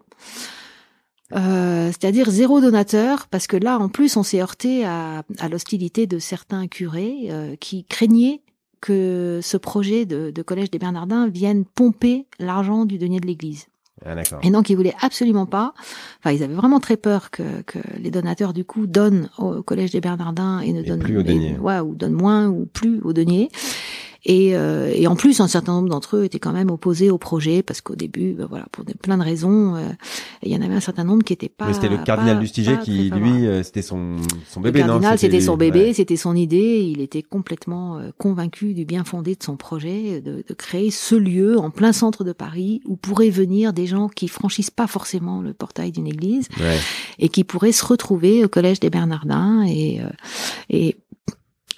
Euh, 1.34 1.88
c'est-à-dire 1.88 2.29
zéro 2.29 2.62
donateur, 2.62 3.27
parce 3.27 3.47
que 3.47 3.58
là, 3.58 3.79
en 3.79 3.89
plus, 3.89 4.15
on 4.15 4.21
s'est 4.23 4.41
heurté 4.41 4.86
à, 4.86 5.23
à 5.39 5.49
l'hostilité 5.49 6.05
de 6.05 6.19
certains 6.19 6.67
curés 6.67 7.27
euh, 7.29 7.55
qui 7.55 7.84
craignaient 7.84 8.41
que 8.86 9.39
ce 9.41 9.58
projet 9.58 10.06
de, 10.06 10.30
de 10.30 10.41
collège 10.43 10.69
des 10.69 10.78
Bernardins 10.78 11.28
vienne 11.28 11.65
pomper 11.65 12.28
l'argent 12.38 12.86
du 12.86 13.00
denier 13.00 13.19
de 13.19 13.26
l'Église. 13.26 13.65
Ah. 14.06 14.13
Et 14.43 14.52
donc, 14.52 14.69
ils 14.69 14.76
voulaient 14.76 14.93
absolument 15.02 15.48
pas. 15.48 15.74
Enfin, 16.19 16.36
ils 16.36 16.43
avaient 16.43 16.54
vraiment 16.54 16.80
très 16.80 16.98
peur 16.98 17.32
que, 17.32 17.63
que 17.65 17.80
les 17.98 18.12
donateurs 18.12 18.54
du 18.54 18.63
coup 18.63 18.86
donnent 18.86 19.30
au 19.39 19.63
collège 19.63 19.89
des 19.89 20.02
Bernardins 20.02 20.60
et 20.60 20.71
ne 20.74 20.82
Et 20.82 20.84
donnent 20.84 21.00
plus 21.00 21.17
au 21.17 21.24
denier. 21.24 21.58
ouais, 21.58 21.80
ou 21.80 21.95
donnent 21.95 22.13
moins 22.13 22.48
ou 22.48 22.67
plus 22.67 23.00
au 23.02 23.13
denier. 23.13 23.50
Et, 24.25 24.55
euh, 24.55 24.91
et 24.93 25.05
en 25.07 25.15
plus, 25.15 25.39
un 25.39 25.47
certain 25.47 25.73
nombre 25.73 25.89
d'entre 25.89 26.17
eux 26.17 26.23
étaient 26.23 26.39
quand 26.39 26.51
même 26.51 26.71
opposés 26.71 27.11
au 27.11 27.17
projet 27.17 27.61
parce 27.61 27.81
qu'au 27.81 27.95
début, 27.95 28.33
ben 28.33 28.47
voilà, 28.49 28.65
pour 28.71 28.83
plein 29.01 29.17
de 29.17 29.23
raisons, 29.23 29.75
euh, 29.75 29.81
il 30.43 30.51
y 30.51 30.55
en 30.57 30.61
avait 30.61 30.73
un 30.73 30.79
certain 30.79 31.03
nombre 31.03 31.23
qui 31.23 31.33
étaient 31.33 31.49
pas. 31.49 31.67
Mais 31.67 31.73
c'était 31.73 31.89
le 31.89 31.97
cardinal 31.97 32.39
Lustiger 32.39 32.77
qui, 32.83 33.09
lui, 33.11 33.45
euh, 33.45 33.61
c'était 33.63 33.81
son 33.83 34.17
son 34.49 34.61
Le 34.61 34.71
bébé, 34.71 34.81
non? 34.81 34.93
cardinal, 34.93 35.19
c'était 35.19 35.41
son 35.41 35.57
bébé, 35.57 35.85
ouais. 35.85 35.93
c'était 35.93 36.15
son 36.17 36.35
idée. 36.35 36.79
Il 36.81 37.01
était 37.01 37.21
complètement 37.21 37.97
euh, 37.99 38.09
convaincu 38.17 38.73
du 38.73 38.83
bien 38.85 39.03
fondé 39.03 39.35
de 39.35 39.43
son 39.43 39.57
projet, 39.57 40.21
de, 40.21 40.43
de 40.47 40.53
créer 40.55 40.89
ce 40.91 41.15
lieu 41.15 41.59
en 41.59 41.69
plein 41.69 41.93
centre 41.93 42.23
de 42.23 42.31
Paris 42.33 42.81
où 42.85 42.95
pourraient 42.95 43.29
venir 43.29 43.73
des 43.73 43.85
gens 43.85 44.07
qui 44.09 44.27
franchissent 44.27 44.71
pas 44.71 44.88
forcément 44.88 45.41
le 45.41 45.53
portail 45.53 45.91
d'une 45.91 46.07
église 46.07 46.47
Ouais. 46.59 46.77
et 47.19 47.29
qui 47.29 47.43
pourraient 47.43 47.71
se 47.71 47.85
retrouver 47.85 48.43
au 48.43 48.47
collège 48.47 48.79
des 48.79 48.89
Bernardins 48.89 49.63
et 49.67 49.99
euh, 50.01 50.09
et 50.69 50.95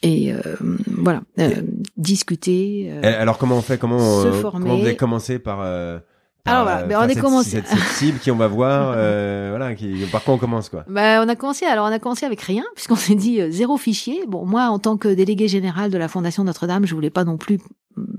et 0.03 0.31
euh, 0.33 0.39
voilà 0.87 1.21
euh, 1.39 1.61
discuter. 1.97 2.89
euh, 2.91 3.01
Et 3.01 3.07
Alors 3.07 3.37
comment 3.37 3.57
on 3.57 3.61
fait 3.61 3.77
Comment 3.77 3.99
se 4.21 4.27
euh, 4.27 4.41
former. 4.41 4.63
comment 4.65 4.77
vous 4.77 4.85
avez 4.85 4.95
commencé 4.95 5.39
par 5.39 5.59
euh, 5.61 5.99
par, 6.43 6.53
Alors, 6.53 6.65
voilà, 6.65 6.79
euh, 6.79 6.83
ben, 6.83 6.89
faire 6.89 6.99
on 6.99 7.03
a 7.03 7.07
cette, 7.09 7.23
commencé- 7.23 7.49
cette, 7.49 7.67
cette 7.67 7.89
cible 7.97 8.19
qui 8.19 8.31
on 8.31 8.35
va 8.37 8.47
voir 8.47 8.93
euh, 8.95 9.47
voilà 9.49 9.75
qui 9.75 10.05
par 10.11 10.23
quoi 10.23 10.35
on 10.35 10.37
commence 10.37 10.69
quoi? 10.69 10.85
Bah, 10.87 11.21
on 11.23 11.27
a 11.27 11.35
commencé. 11.35 11.65
Alors, 11.65 11.85
on 11.87 11.91
a 11.91 11.99
commencé 11.99 12.25
avec 12.25 12.41
rien, 12.41 12.63
puisqu'on 12.75 12.95
s'est 12.95 13.15
dit 13.15 13.41
euh, 13.41 13.49
zéro 13.51 13.77
fichier. 13.77 14.23
Bon, 14.27 14.45
moi, 14.45 14.67
en 14.67 14.79
tant 14.79 14.97
que 14.97 15.09
délégué 15.09 15.47
général 15.47 15.91
de 15.91 15.97
la 15.97 16.07
Fondation 16.07 16.43
Notre-Dame, 16.43 16.85
je 16.85 16.93
voulais 16.95 17.09
pas 17.09 17.23
non 17.25 17.37
plus 17.37 17.59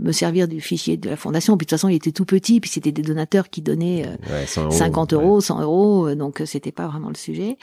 me 0.00 0.10
servir 0.12 0.48
du 0.48 0.60
fichier 0.60 0.96
de 0.96 1.08
la 1.08 1.16
Fondation. 1.16 1.56
Puis 1.56 1.64
de 1.64 1.68
toute 1.70 1.78
façon, 1.78 1.88
il 1.88 1.94
était 1.94 2.10
tout 2.12 2.24
petit, 2.24 2.60
puis 2.60 2.68
c'était 2.68 2.92
des 2.92 3.02
donateurs 3.02 3.48
qui 3.48 3.62
donnaient 3.62 4.04
euh, 4.06 4.32
ouais, 4.34 4.46
100 4.46 4.62
euros, 4.64 4.70
50 4.72 5.12
ouais. 5.12 5.18
euros, 5.22 5.40
100 5.40 5.62
euros, 5.62 6.14
donc 6.16 6.42
c'était 6.44 6.72
pas 6.72 6.86
vraiment 6.88 7.08
le 7.08 7.14
sujet. 7.14 7.56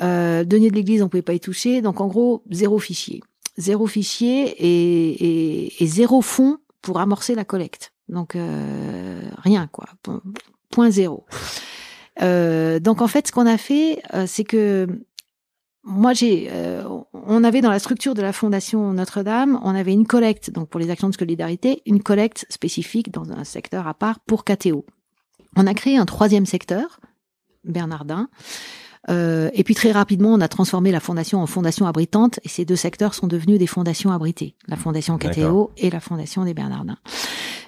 Euh, 0.00 0.44
denier 0.44 0.70
de 0.70 0.74
l'Église, 0.76 1.02
on 1.02 1.08
pouvait 1.08 1.22
pas 1.22 1.34
y 1.34 1.40
toucher. 1.40 1.82
Donc, 1.82 2.00
en 2.00 2.06
gros, 2.06 2.42
zéro 2.50 2.78
fichier, 2.78 3.20
zéro 3.56 3.86
fichier 3.86 4.54
et, 4.58 5.86
zéro 5.86 6.22
fonds 6.22 6.58
pour 6.80 7.00
amorcer 7.00 7.34
la 7.34 7.44
collecte. 7.44 7.92
Donc 8.08 8.36
euh, 8.36 9.20
rien 9.38 9.68
quoi, 9.68 9.86
Point- 10.70 10.90
zéro. 10.90 11.26
Euh, 12.20 12.78
donc 12.80 13.00
en 13.02 13.08
fait, 13.08 13.28
ce 13.28 13.32
qu'on 13.32 13.46
a 13.46 13.58
fait, 13.58 14.02
euh, 14.14 14.26
c'est 14.26 14.44
que 14.44 14.86
moi 15.84 16.12
j'ai, 16.12 16.50
on 17.12 17.42
avait 17.42 17.60
dans 17.60 17.70
la 17.70 17.80
structure 17.80 18.14
de 18.14 18.22
la 18.22 18.32
fondation 18.32 18.92
Notre-Dame, 18.92 19.58
on 19.64 19.74
avait 19.74 19.92
une 19.92 20.06
collecte 20.06 20.50
donc 20.50 20.68
pour 20.68 20.78
les 20.78 20.90
actions 20.90 21.08
de 21.08 21.14
solidarité, 21.14 21.82
une 21.86 22.02
collecte 22.02 22.46
spécifique 22.50 23.10
dans 23.10 23.32
un 23.32 23.42
secteur 23.44 23.88
à 23.88 23.94
part 23.94 24.20
pour 24.20 24.44
KTO. 24.44 24.86
On 25.56 25.66
a 25.66 25.74
créé 25.74 25.96
un 25.96 26.06
troisième 26.06 26.46
secteur, 26.46 27.00
Bernardin. 27.64 28.28
Euh, 29.10 29.50
et 29.52 29.64
puis 29.64 29.74
très 29.74 29.92
rapidement, 29.92 30.32
on 30.32 30.40
a 30.40 30.48
transformé 30.48 30.92
la 30.92 31.00
fondation 31.00 31.40
en 31.40 31.46
fondation 31.46 31.86
abritante, 31.86 32.38
et 32.44 32.48
ces 32.48 32.64
deux 32.64 32.76
secteurs 32.76 33.14
sont 33.14 33.26
devenus 33.26 33.58
des 33.58 33.66
fondations 33.66 34.12
abritées, 34.12 34.54
la 34.68 34.76
fondation 34.76 35.18
KTO 35.18 35.70
et 35.76 35.90
la 35.90 36.00
fondation 36.00 36.44
des 36.44 36.54
Bernardins. 36.54 36.98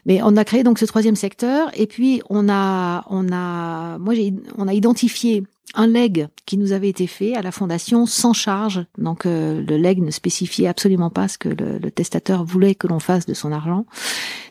Mais 0.07 0.20
on 0.23 0.37
a 0.37 0.44
créé 0.44 0.62
donc 0.62 0.79
ce 0.79 0.85
troisième 0.85 1.16
secteur, 1.16 1.70
et 1.75 1.87
puis 1.87 2.23
on 2.29 2.49
a, 2.49 3.05
on 3.09 3.33
a, 3.33 3.99
moi 3.99 4.14
j'ai, 4.14 4.35
on 4.59 4.68
a 4.68 4.75
identifié 4.75 5.44
un 5.75 5.87
leg 5.87 6.29
qui 6.47 6.57
nous 6.57 6.73
avait 6.73 6.88
été 6.88 7.07
fait 7.07 7.35
à 7.35 7.42
la 7.42 7.51
fondation 7.51 8.07
sans 8.07 8.33
charge. 8.33 8.85
Donc 8.99 9.27
euh, 9.27 9.62
le 9.62 9.77
leg 9.77 10.03
ne 10.03 10.11
spécifiait 10.11 10.68
absolument 10.68 11.11
pas 11.11 11.27
ce 11.27 11.38
que 11.38 11.49
le, 11.49 11.79
le 11.79 11.90
testateur 11.90 12.44
voulait 12.44 12.75
que 12.75 12.87
l'on 12.87 13.01
fasse 13.01 13.27
de 13.27 13.35
son 13.35 13.51
argent. 13.51 13.87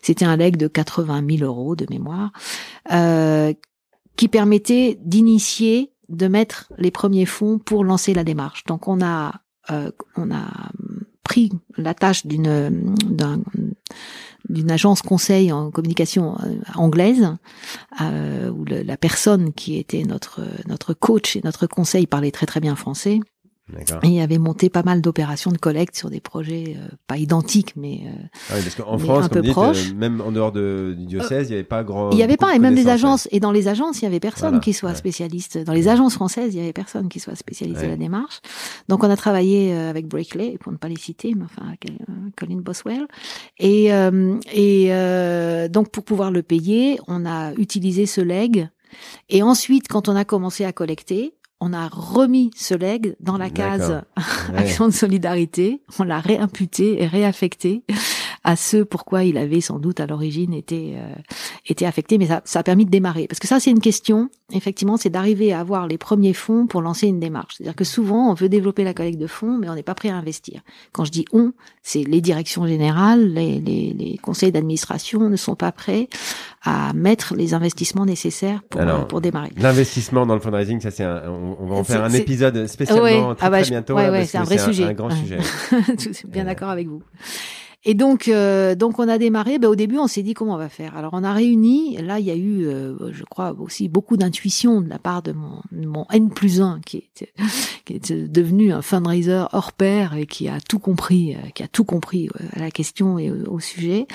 C'était 0.02 0.26
un 0.26 0.36
leg 0.36 0.58
de 0.58 0.68
80 0.68 1.24
000 1.38 1.50
euros 1.50 1.76
de 1.76 1.86
mémoire, 1.90 2.32
euh, 2.92 3.54
qui 4.18 4.28
permettait 4.28 5.00
d'initier, 5.02 5.93
de 6.16 6.28
mettre 6.28 6.72
les 6.78 6.92
premiers 6.92 7.26
fonds 7.26 7.60
pour 7.60 7.84
lancer 7.84 8.14
la 8.14 8.24
démarche. 8.24 8.64
Donc 8.66 8.88
on 8.88 9.02
a, 9.04 9.42
euh, 9.72 9.92
on 10.16 10.32
a 10.32 10.46
pris 11.24 11.52
la 11.78 11.94
tâche 11.94 12.26
d'une 12.26 12.96
d'un- 13.10 13.42
d'une 14.50 14.72
agence 14.72 15.02
conseil 15.02 15.54
en 15.54 15.72
communication 15.72 16.36
euh, 16.44 16.56
anglaise 16.76 17.34
euh, 18.02 18.50
où 18.52 18.66
la 18.66 18.98
personne 18.98 19.54
qui 19.54 19.78
était 19.78 20.04
notre 20.04 20.42
notre 20.68 20.94
coach 20.94 21.38
et 21.38 21.42
notre 21.46 21.66
conseil 21.66 22.08
parlait 22.08 22.32
très 22.32 22.46
très 22.46 22.60
bien 22.60 22.76
français 22.76 23.22
Et 24.04 24.22
avait 24.22 24.40
monté 24.40 24.70
pas 24.70 24.84
mal 24.84 25.02
d'opérations 25.02 25.50
de 25.50 25.58
collecte 25.58 25.96
sur 25.96 26.10
des 26.10 26.20
projets 26.20 26.76
euh, 26.78 26.90
pas 27.08 27.16
identiques 27.18 27.74
mais 27.78 28.02
euh, 28.06 28.10
Ah 28.50 28.56
oui, 28.58 28.62
parce 28.62 28.76
qu'en 28.76 28.98
France, 28.98 29.26
un 29.26 29.30
comme 29.30 29.36
peu 29.36 29.40
vous 29.40 29.44
dites, 29.46 29.54
proche. 29.54 29.92
euh, 29.92 29.96
même 29.96 30.20
en 30.20 30.34
dehors 30.34 30.52
de, 30.52 30.94
du 30.98 31.06
diocèse, 31.06 31.48
il 31.48 31.52
n'y 31.52 31.56
avait 31.60 31.64
pas 31.64 31.82
grand. 31.86 32.12
il 32.12 32.18
y 32.18 32.24
avait 32.24 32.36
pas 32.36 32.52
de 32.52 32.58
et 32.58 32.60
même 32.60 32.76
des 32.76 32.90
agences 32.90 33.30
et 33.32 33.40
dans 33.40 33.54
les 33.54 33.70
agences 33.70 34.02
il 34.02 34.04
y 34.04 34.06
avait 34.06 34.20
personne 34.20 34.50
Voilà, 34.50 34.60
qui 34.64 34.74
soit 34.74 34.90
ouais. 34.90 34.96
spécialiste 34.96 35.58
dans 35.60 35.72
les 35.72 35.88
agences 35.88 36.16
françaises 36.16 36.54
il 36.54 36.60
y 36.60 36.62
avait 36.62 36.74
personne 36.74 37.08
qui 37.08 37.22
soit 37.22 37.36
spécialisé 37.36 37.80
Ouais. 37.80 37.86
à 37.86 37.90
la 37.92 37.96
démarche 37.96 38.42
donc 38.90 39.02
on 39.06 39.10
a 39.10 39.16
travaillé 39.16 39.74
euh, 39.74 39.90
avec 39.90 40.08
Breakley 40.08 40.58
pour 40.60 40.74
ne 40.74 40.78
pas 40.78 40.90
les 40.90 40.98
citer 40.98 41.34
mais 41.34 41.46
enfin 41.46 41.66
avec, 41.70 41.86
euh, 41.90 42.14
Colin 42.38 42.58
Boswell 42.60 43.08
et 43.60 43.94
euh, 43.94 44.38
et 44.54 44.88
euh, 44.94 45.70
donc 45.70 45.90
pour 45.90 46.04
pouvoir 46.04 46.32
le 46.32 46.44
payer 46.44 47.00
on 47.08 47.26
a 47.26 47.54
utilisé 47.54 48.06
ce 48.08 48.20
leg 48.20 48.68
et 49.30 49.42
ensuite 49.42 49.88
quand 49.88 50.10
on 50.10 50.16
a 50.18 50.26
commencé 50.26 50.66
à 50.66 50.74
collecter 50.74 51.34
on 51.66 51.72
a 51.72 51.88
remis 51.88 52.52
ce 52.58 52.74
leg 52.74 53.16
dans 53.22 53.38
la 53.38 53.50
case. 53.50 54.04
Ouais. 54.18 54.58
action 54.58 54.86
de 54.88 54.94
solidarité, 54.94 55.82
on 55.98 56.04
l'a 56.04 56.20
réimputé 56.20 57.02
et 57.02 57.08
réaffecté 57.08 57.84
à 58.44 58.56
ce 58.56 58.78
pourquoi 58.84 59.24
il 59.24 59.38
avait 59.38 59.62
sans 59.62 59.80
doute 59.80 60.00
à 60.00 60.06
l'origine 60.08 60.54
été 60.54 60.96
euh, 60.98 61.14
été 61.68 61.86
affecté, 61.86 62.18
mais 62.18 62.28
ça, 62.28 62.42
ça 62.44 62.60
a 62.60 62.64
permis 62.64 62.86
de 62.86 62.90
démarrer. 62.90 63.28
Parce 63.28 63.40
que 63.40 63.48
ça, 63.48 63.60
c'est 63.60 63.72
une 63.72 63.80
question, 63.80 64.30
effectivement, 64.52 64.98
c'est 64.98 65.10
d'arriver 65.10 65.54
à 65.54 65.60
avoir 65.62 65.88
les 65.88 65.98
premiers 65.98 66.34
fonds 66.34 66.68
pour 66.68 66.82
lancer 66.82 67.08
une 67.08 67.20
démarche. 67.20 67.56
C'est-à-dire 67.58 67.76
que 67.76 67.86
souvent, 67.86 68.30
on 68.30 68.34
veut 68.34 68.50
développer 68.50 68.84
la 68.84 68.94
collecte 68.94 69.18
de 69.20 69.28
fonds, 69.28 69.58
mais 69.58 69.70
on 69.70 69.76
n'est 69.76 69.84
pas 69.84 69.96
prêt 69.96 70.10
à 70.10 70.16
investir. 70.18 70.62
Quand 70.92 71.06
je 71.06 71.12
dis 71.12 71.26
on, 71.32 71.54
c'est 71.82 72.04
les 72.04 72.20
directions 72.22 72.68
générales, 72.68 73.34
les, 73.34 73.60
les, 73.62 73.94
les 73.98 74.18
conseils 74.18 74.52
d'administration 74.52 75.30
ne 75.30 75.36
sont 75.38 75.56
pas 75.56 75.72
prêts 75.72 76.10
à 76.64 76.92
mettre 76.94 77.36
les 77.36 77.54
investissements 77.54 78.06
nécessaires 78.06 78.62
pour, 78.70 78.82
Alors, 78.82 79.08
pour 79.08 79.22
démarrer. 79.22 79.52
L'investissement 79.58 80.26
dans 80.26 80.34
le 80.36 80.40
fundraising, 80.42 80.80
ça 80.82 80.92
c'est 80.92 81.04
un, 81.04 81.24
on, 81.30 81.58
on 81.62 81.66
va 81.68 81.76
en 81.76 81.84
faire 81.84 82.04
un 82.04 82.12
épisode 82.14 82.68
spécialement 82.68 83.04
Ouais. 83.04 83.36
très, 83.36 83.46
Ah 83.46 83.50
bah, 83.50 83.62
très 83.62 83.70
bientôt. 83.72 83.96
ouais, 83.96 84.10
ouais, 84.10 84.26
c'est 84.26 84.38
un 84.38 84.44
vrai 84.44 84.58
sujet. 84.58 84.84
Un 84.86 84.94
grand 84.94 85.10
sujet. 85.12 85.38
Je 86.00 86.12
suis 86.12 86.28
bien 86.28 86.44
Euh. 86.44 86.46
d'accord 86.46 86.70
avec 86.70 86.88
vous. 86.88 87.02
Et 87.86 87.96
donc, 87.96 88.28
euh, 88.28 88.76
donc 88.76 89.00
on 89.00 89.08
a 89.08 89.18
démarré. 89.18 89.60
Ben, 89.60 89.68
au 89.68 89.76
début, 89.76 89.98
on 89.98 90.08
s'est 90.08 90.24
dit 90.24 90.34
comment 90.34 90.54
on 90.54 90.58
va 90.58 90.70
faire? 90.70 90.96
Alors, 90.96 91.12
on 91.14 91.24
a 91.24 91.34
réuni. 91.34 91.98
Là, 91.98 92.20
il 92.20 92.26
y 92.26 92.32
a 92.32 92.36
eu, 92.36 92.66
euh, 92.66 93.12
je 93.12 93.24
crois, 93.24 93.56
aussi 93.60 93.90
beaucoup 93.90 94.16
d'intuition 94.16 94.80
de 94.80 94.90
la 94.90 95.00
part 95.00 95.22
de 95.22 95.34
mon, 95.34 95.62
de 95.72 95.88
mon 95.88 96.06
N 96.12 96.30
plus 96.30 96.62
1 96.62 96.80
qui 96.86 96.98
est, 96.98 97.34
qui 97.86 97.94
est 97.94 98.12
devenu 98.12 98.72
un 98.72 98.82
fundraiser 98.82 99.44
hors 99.52 99.74
pair 99.74 100.16
et 100.16 100.26
qui 100.26 100.48
a 100.48 100.60
tout 100.62 100.80
compris, 100.80 101.36
euh, 101.36 101.50
qui 101.54 101.64
a 101.64 101.68
tout 101.68 101.84
compris 101.84 102.30
euh, 102.30 102.46
à 102.54 102.60
la 102.60 102.72
question 102.72 103.20
et 103.20 103.32
au, 103.32 103.60
sujet. 103.60 104.08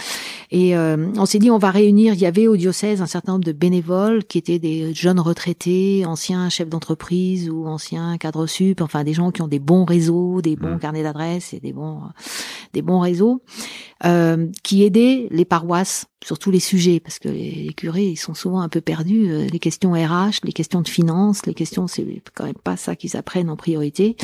Et 0.50 0.76
euh, 0.76 1.08
on 1.16 1.26
s'est 1.26 1.38
dit, 1.38 1.50
on 1.50 1.58
va 1.58 1.70
réunir. 1.70 2.14
Il 2.14 2.20
y 2.20 2.26
avait 2.26 2.46
au 2.46 2.56
diocèse 2.56 3.02
un 3.02 3.06
certain 3.06 3.32
nombre 3.32 3.44
de 3.44 3.52
bénévoles 3.52 4.24
qui 4.24 4.38
étaient 4.38 4.58
des 4.58 4.94
jeunes 4.94 5.20
retraités, 5.20 6.04
anciens 6.06 6.48
chefs 6.48 6.68
d'entreprise 6.68 7.50
ou 7.50 7.66
anciens 7.66 8.16
cadres 8.18 8.46
sup, 8.46 8.80
enfin 8.80 9.04
des 9.04 9.14
gens 9.14 9.30
qui 9.30 9.42
ont 9.42 9.48
des 9.48 9.58
bons 9.58 9.84
réseaux, 9.84 10.40
des 10.40 10.56
bons 10.56 10.68
Mm. 10.76 10.80
carnets 10.80 11.02
d'adresses 11.02 11.52
et 11.54 11.60
des 11.60 11.72
bons 11.72 12.00
des 12.72 12.82
bons 12.82 13.00
réseaux, 13.00 13.42
euh, 14.04 14.46
qui 14.62 14.84
aidaient 14.84 15.26
les 15.30 15.44
paroisses 15.44 16.06
sur 16.24 16.38
tous 16.38 16.50
les 16.50 16.60
sujets, 16.60 17.00
parce 17.00 17.18
que 17.18 17.28
les, 17.28 17.50
les 17.50 17.72
curés, 17.72 18.06
ils 18.06 18.16
sont 18.16 18.34
souvent 18.34 18.60
un 18.60 18.68
peu 18.68 18.80
perdus. 18.80 19.30
euh, 19.30 19.46
les 19.50 19.58
questions 19.58 19.92
RH, 19.92 20.40
les 20.44 20.52
questions 20.52 20.82
de 20.82 20.88
finances, 20.88 21.46
les 21.46 21.54
questions, 21.54 21.86
c'est 21.86 22.06
quand 22.34 22.44
même 22.44 22.54
pas 22.54 22.76
ça 22.76 22.96
qu'ils 22.96 23.16
apprennent 23.16 23.50
en 23.50 23.56
priorité. 23.56 24.16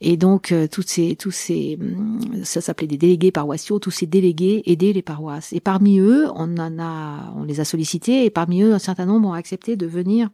Et 0.00 0.16
donc, 0.16 0.52
euh, 0.52 0.68
toutes 0.70 0.88
ces, 0.88 1.16
tous 1.16 1.30
ces, 1.30 1.78
hum, 1.80 2.44
ça 2.44 2.60
s'appelait 2.60 2.86
des 2.86 2.98
délégués 2.98 3.32
paroissiaux, 3.32 3.78
tous 3.78 3.90
ces 3.90 4.06
délégués 4.06 4.62
aidaient 4.66 4.92
les 4.92 5.02
paroisses. 5.02 5.52
Et 5.52 5.60
parmi 5.60 5.98
eux, 5.98 6.28
on 6.34 6.56
en 6.58 6.78
a, 6.78 7.32
on 7.36 7.44
les 7.44 7.60
a 7.60 7.64
sollicités, 7.64 8.24
et 8.24 8.30
parmi 8.30 8.62
eux, 8.62 8.74
un 8.74 8.78
certain 8.78 9.06
nombre 9.06 9.28
ont 9.28 9.32
accepté 9.32 9.76
de 9.76 9.86
venir 9.86 10.30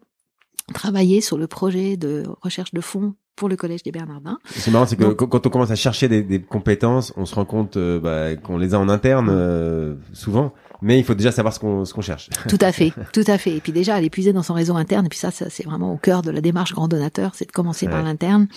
travailler 0.74 1.20
sur 1.20 1.38
le 1.38 1.46
projet 1.46 1.96
de 1.96 2.24
recherche 2.40 2.72
de 2.72 2.80
fonds 2.80 3.14
pour 3.36 3.48
le 3.48 3.56
Collège 3.56 3.82
des 3.82 3.92
Bernardins. 3.92 4.38
C'est 4.46 4.70
marrant, 4.70 4.86
c'est 4.86 4.96
que 4.96 5.04
Donc- 5.04 5.28
quand- 5.28 5.46
on 5.46 5.50
commence 5.50 5.70
à 5.70 5.74
chercher 5.76 6.08
des, 6.08 6.22
des 6.22 6.40
compétences, 6.40 7.12
on 7.16 7.24
se 7.26 7.34
rend 7.34 7.44
compte 7.44 7.76
euh, 7.76 7.98
bah, 7.98 8.36
qu'on 8.36 8.58
les 8.58 8.74
a 8.74 8.78
en 8.78 8.88
interne 8.88 9.28
euh, 9.30 9.94
souvent, 10.12 10.52
mais 10.82 10.98
il 10.98 11.04
faut 11.04 11.14
déjà 11.14 11.32
savoir 11.32 11.54
ce 11.54 11.58
qu'on 11.60 11.84
ce 11.84 11.94
qu'on 11.94 12.02
cherche. 12.02 12.28
Tout 12.48 12.58
à 12.60 12.72
fait, 12.72 12.92
tout 13.12 13.24
à 13.26 13.38
fait. 13.38 13.56
Et 13.56 13.60
puis 13.60 13.72
déjà, 13.72 13.94
aller 13.94 14.10
puiser 14.10 14.32
dans 14.32 14.42
son 14.42 14.54
réseau 14.54 14.76
interne, 14.76 15.06
et 15.06 15.08
puis 15.08 15.18
ça, 15.18 15.30
ça 15.30 15.48
c'est 15.48 15.64
vraiment 15.64 15.92
au 15.92 15.96
cœur 15.96 16.22
de 16.22 16.30
la 16.30 16.40
démarche 16.40 16.72
grand 16.72 16.88
donateur, 16.88 17.32
c'est 17.34 17.46
de 17.46 17.52
commencer 17.52 17.86
par 17.88 18.02
l'interne. 18.02 18.48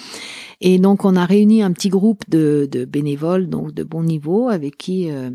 Et 0.61 0.77
donc, 0.77 1.05
on 1.05 1.15
a 1.15 1.25
réuni 1.25 1.63
un 1.63 1.71
petit 1.71 1.89
groupe 1.89 2.23
de, 2.29 2.67
de 2.69 2.85
bénévoles, 2.85 3.47
donc 3.47 3.73
de 3.73 3.83
bon 3.83 4.03
niveau, 4.03 4.49
avec 4.49 4.77
qui 4.77 5.09
euh, 5.09 5.31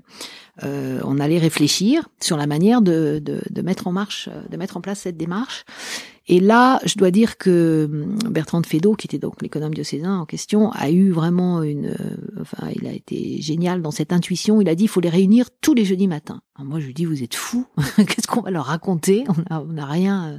euh, 0.64 1.00
on 1.04 1.18
allait 1.18 1.38
réfléchir 1.38 2.08
sur 2.20 2.36
la 2.36 2.46
manière 2.46 2.82
de, 2.82 3.20
de, 3.24 3.40
de 3.48 3.62
mettre 3.62 3.86
en 3.86 3.92
marche, 3.92 4.28
euh, 4.30 4.42
de 4.50 4.56
mettre 4.58 4.76
en 4.76 4.80
place 4.80 5.00
cette 5.00 5.16
démarche. 5.16 5.64
Et 6.32 6.38
là, 6.38 6.78
je 6.84 6.94
dois 6.96 7.10
dire 7.10 7.38
que 7.38 7.88
hum, 7.90 8.30
Bertrand 8.30 8.60
de 8.60 8.66
Fédot, 8.66 8.94
qui 8.94 9.08
était 9.08 9.18
donc 9.18 9.42
l'économe 9.42 9.74
diocésain 9.74 10.16
en 10.20 10.26
question, 10.26 10.70
a 10.70 10.88
eu 10.88 11.10
vraiment 11.10 11.64
une, 11.64 11.86
euh, 11.88 12.40
enfin, 12.40 12.68
il 12.80 12.86
a 12.86 12.92
été 12.92 13.42
génial 13.42 13.82
dans 13.82 13.90
cette 13.90 14.12
intuition. 14.12 14.60
Il 14.60 14.68
a 14.68 14.76
dit, 14.76 14.84
il 14.84 14.88
faut 14.88 15.00
les 15.00 15.08
réunir 15.08 15.46
tous 15.60 15.74
les 15.74 15.84
jeudis 15.84 16.06
matins. 16.06 16.40
Moi, 16.60 16.78
je 16.78 16.86
lui 16.86 16.94
dis, 16.94 17.04
vous 17.04 17.24
êtes 17.24 17.34
fous. 17.34 17.66
Qu'est-ce 17.96 18.28
qu'on 18.28 18.42
va 18.42 18.52
leur 18.52 18.66
raconter? 18.66 19.24
On 19.28 19.54
a, 19.56 19.60
on 19.60 19.76
a 19.76 19.84
rien, 19.86 20.34
euh, 20.34 20.38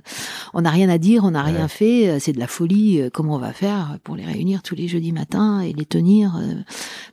on 0.54 0.62
n'a 0.62 0.70
rien 0.70 0.88
à 0.88 0.98
dire, 0.98 1.26
on 1.26 1.32
n'a 1.32 1.44
rien 1.44 1.68
fait. 1.68 2.10
euh, 2.10 2.20
C'est 2.20 2.32
de 2.32 2.40
la 2.40 2.48
folie. 2.48 3.02
Comment 3.14 3.36
on 3.36 3.40
va 3.40 3.52
faire 3.52 3.98
pour 4.06 4.16
les 4.16 4.24
réunir 4.24 4.64
tous 4.64 4.76
les 4.76 4.88
jeudis 4.88 5.12
matins 5.12 5.60
et 5.60 5.74
les 5.74 5.86
tenir 5.86 6.40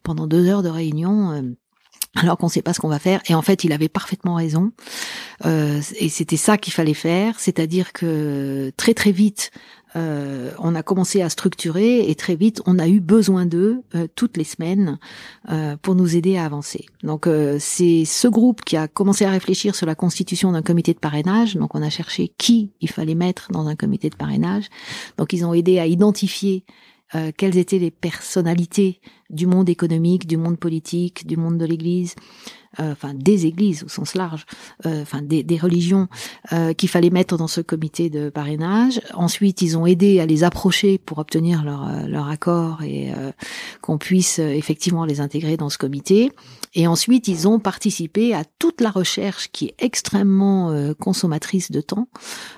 pendant 0.04 0.28
deux 0.28 0.46
heures 0.46 0.62
de 0.62 0.68
réunion 0.68 1.42
alors 2.22 2.38
qu'on 2.38 2.46
ne 2.46 2.52
sait 2.52 2.62
pas 2.62 2.72
ce 2.72 2.80
qu'on 2.80 2.88
va 2.88 2.98
faire. 2.98 3.20
Et 3.28 3.34
en 3.34 3.42
fait, 3.42 3.64
il 3.64 3.72
avait 3.72 3.88
parfaitement 3.88 4.34
raison. 4.34 4.72
Euh, 5.46 5.80
et 5.98 6.08
c'était 6.08 6.36
ça 6.36 6.58
qu'il 6.58 6.72
fallait 6.72 6.94
faire, 6.94 7.38
c'est-à-dire 7.38 7.92
que 7.92 8.72
très 8.76 8.94
très 8.94 9.12
vite, 9.12 9.50
euh, 9.96 10.50
on 10.58 10.74
a 10.74 10.82
commencé 10.82 11.22
à 11.22 11.28
structurer 11.28 12.10
et 12.10 12.14
très 12.14 12.36
vite, 12.36 12.62
on 12.66 12.78
a 12.78 12.88
eu 12.88 13.00
besoin 13.00 13.46
d'eux 13.46 13.82
euh, 13.94 14.06
toutes 14.14 14.36
les 14.36 14.44
semaines 14.44 14.98
euh, 15.50 15.76
pour 15.80 15.94
nous 15.94 16.14
aider 16.16 16.36
à 16.36 16.44
avancer. 16.44 16.86
Donc 17.02 17.28
c'est 17.58 18.04
ce 18.04 18.28
groupe 18.28 18.62
qui 18.64 18.76
a 18.76 18.88
commencé 18.88 19.24
à 19.24 19.30
réfléchir 19.30 19.74
sur 19.74 19.86
la 19.86 19.94
constitution 19.94 20.52
d'un 20.52 20.62
comité 20.62 20.92
de 20.92 20.98
parrainage. 20.98 21.56
Donc 21.56 21.74
on 21.74 21.82
a 21.82 21.90
cherché 21.90 22.32
qui 22.38 22.70
il 22.80 22.90
fallait 22.90 23.14
mettre 23.14 23.50
dans 23.50 23.66
un 23.66 23.76
comité 23.76 24.10
de 24.10 24.16
parrainage. 24.16 24.64
Donc 25.16 25.32
ils 25.32 25.44
ont 25.44 25.54
aidé 25.54 25.78
à 25.78 25.86
identifier 25.86 26.64
quelles 27.36 27.56
étaient 27.56 27.78
les 27.78 27.90
personnalités 27.90 29.00
du 29.30 29.46
monde 29.46 29.68
économique, 29.68 30.26
du 30.26 30.36
monde 30.36 30.58
politique, 30.58 31.26
du 31.26 31.36
monde 31.36 31.58
de 31.58 31.64
l'Église, 31.64 32.14
euh, 32.16 32.22
enfin 32.78 33.14
des 33.14 33.46
églises 33.46 33.84
au 33.84 33.88
sens 33.88 34.14
large, 34.14 34.44
euh, 34.86 35.02
enfin 35.02 35.22
des, 35.22 35.42
des 35.42 35.56
religions 35.56 36.08
euh, 36.52 36.72
qu'il 36.72 36.88
fallait 36.88 37.10
mettre 37.10 37.36
dans 37.36 37.46
ce 37.46 37.60
comité 37.60 38.10
de 38.10 38.28
parrainage. 38.28 39.00
Ensuite, 39.14 39.62
ils 39.62 39.76
ont 39.76 39.86
aidé 39.86 40.20
à 40.20 40.26
les 40.26 40.44
approcher 40.44 40.98
pour 40.98 41.18
obtenir 41.18 41.64
leur, 41.64 42.06
leur 42.06 42.28
accord 42.28 42.82
et 42.82 43.12
qu'on 43.80 43.98
puisse 43.98 44.38
effectivement 44.38 45.04
les 45.04 45.20
intégrer 45.20 45.56
dans 45.56 45.68
ce 45.68 45.78
comité. 45.78 46.32
Et 46.74 46.86
ensuite, 46.86 47.28
ils 47.28 47.48
ont 47.48 47.58
participé 47.58 48.34
à 48.34 48.44
toute 48.58 48.80
la 48.80 48.90
recherche 48.90 49.48
qui 49.50 49.66
est 49.66 49.74
extrêmement 49.78 50.92
consommatrice 50.98 51.70
de 51.70 51.80
temps, 51.80 52.08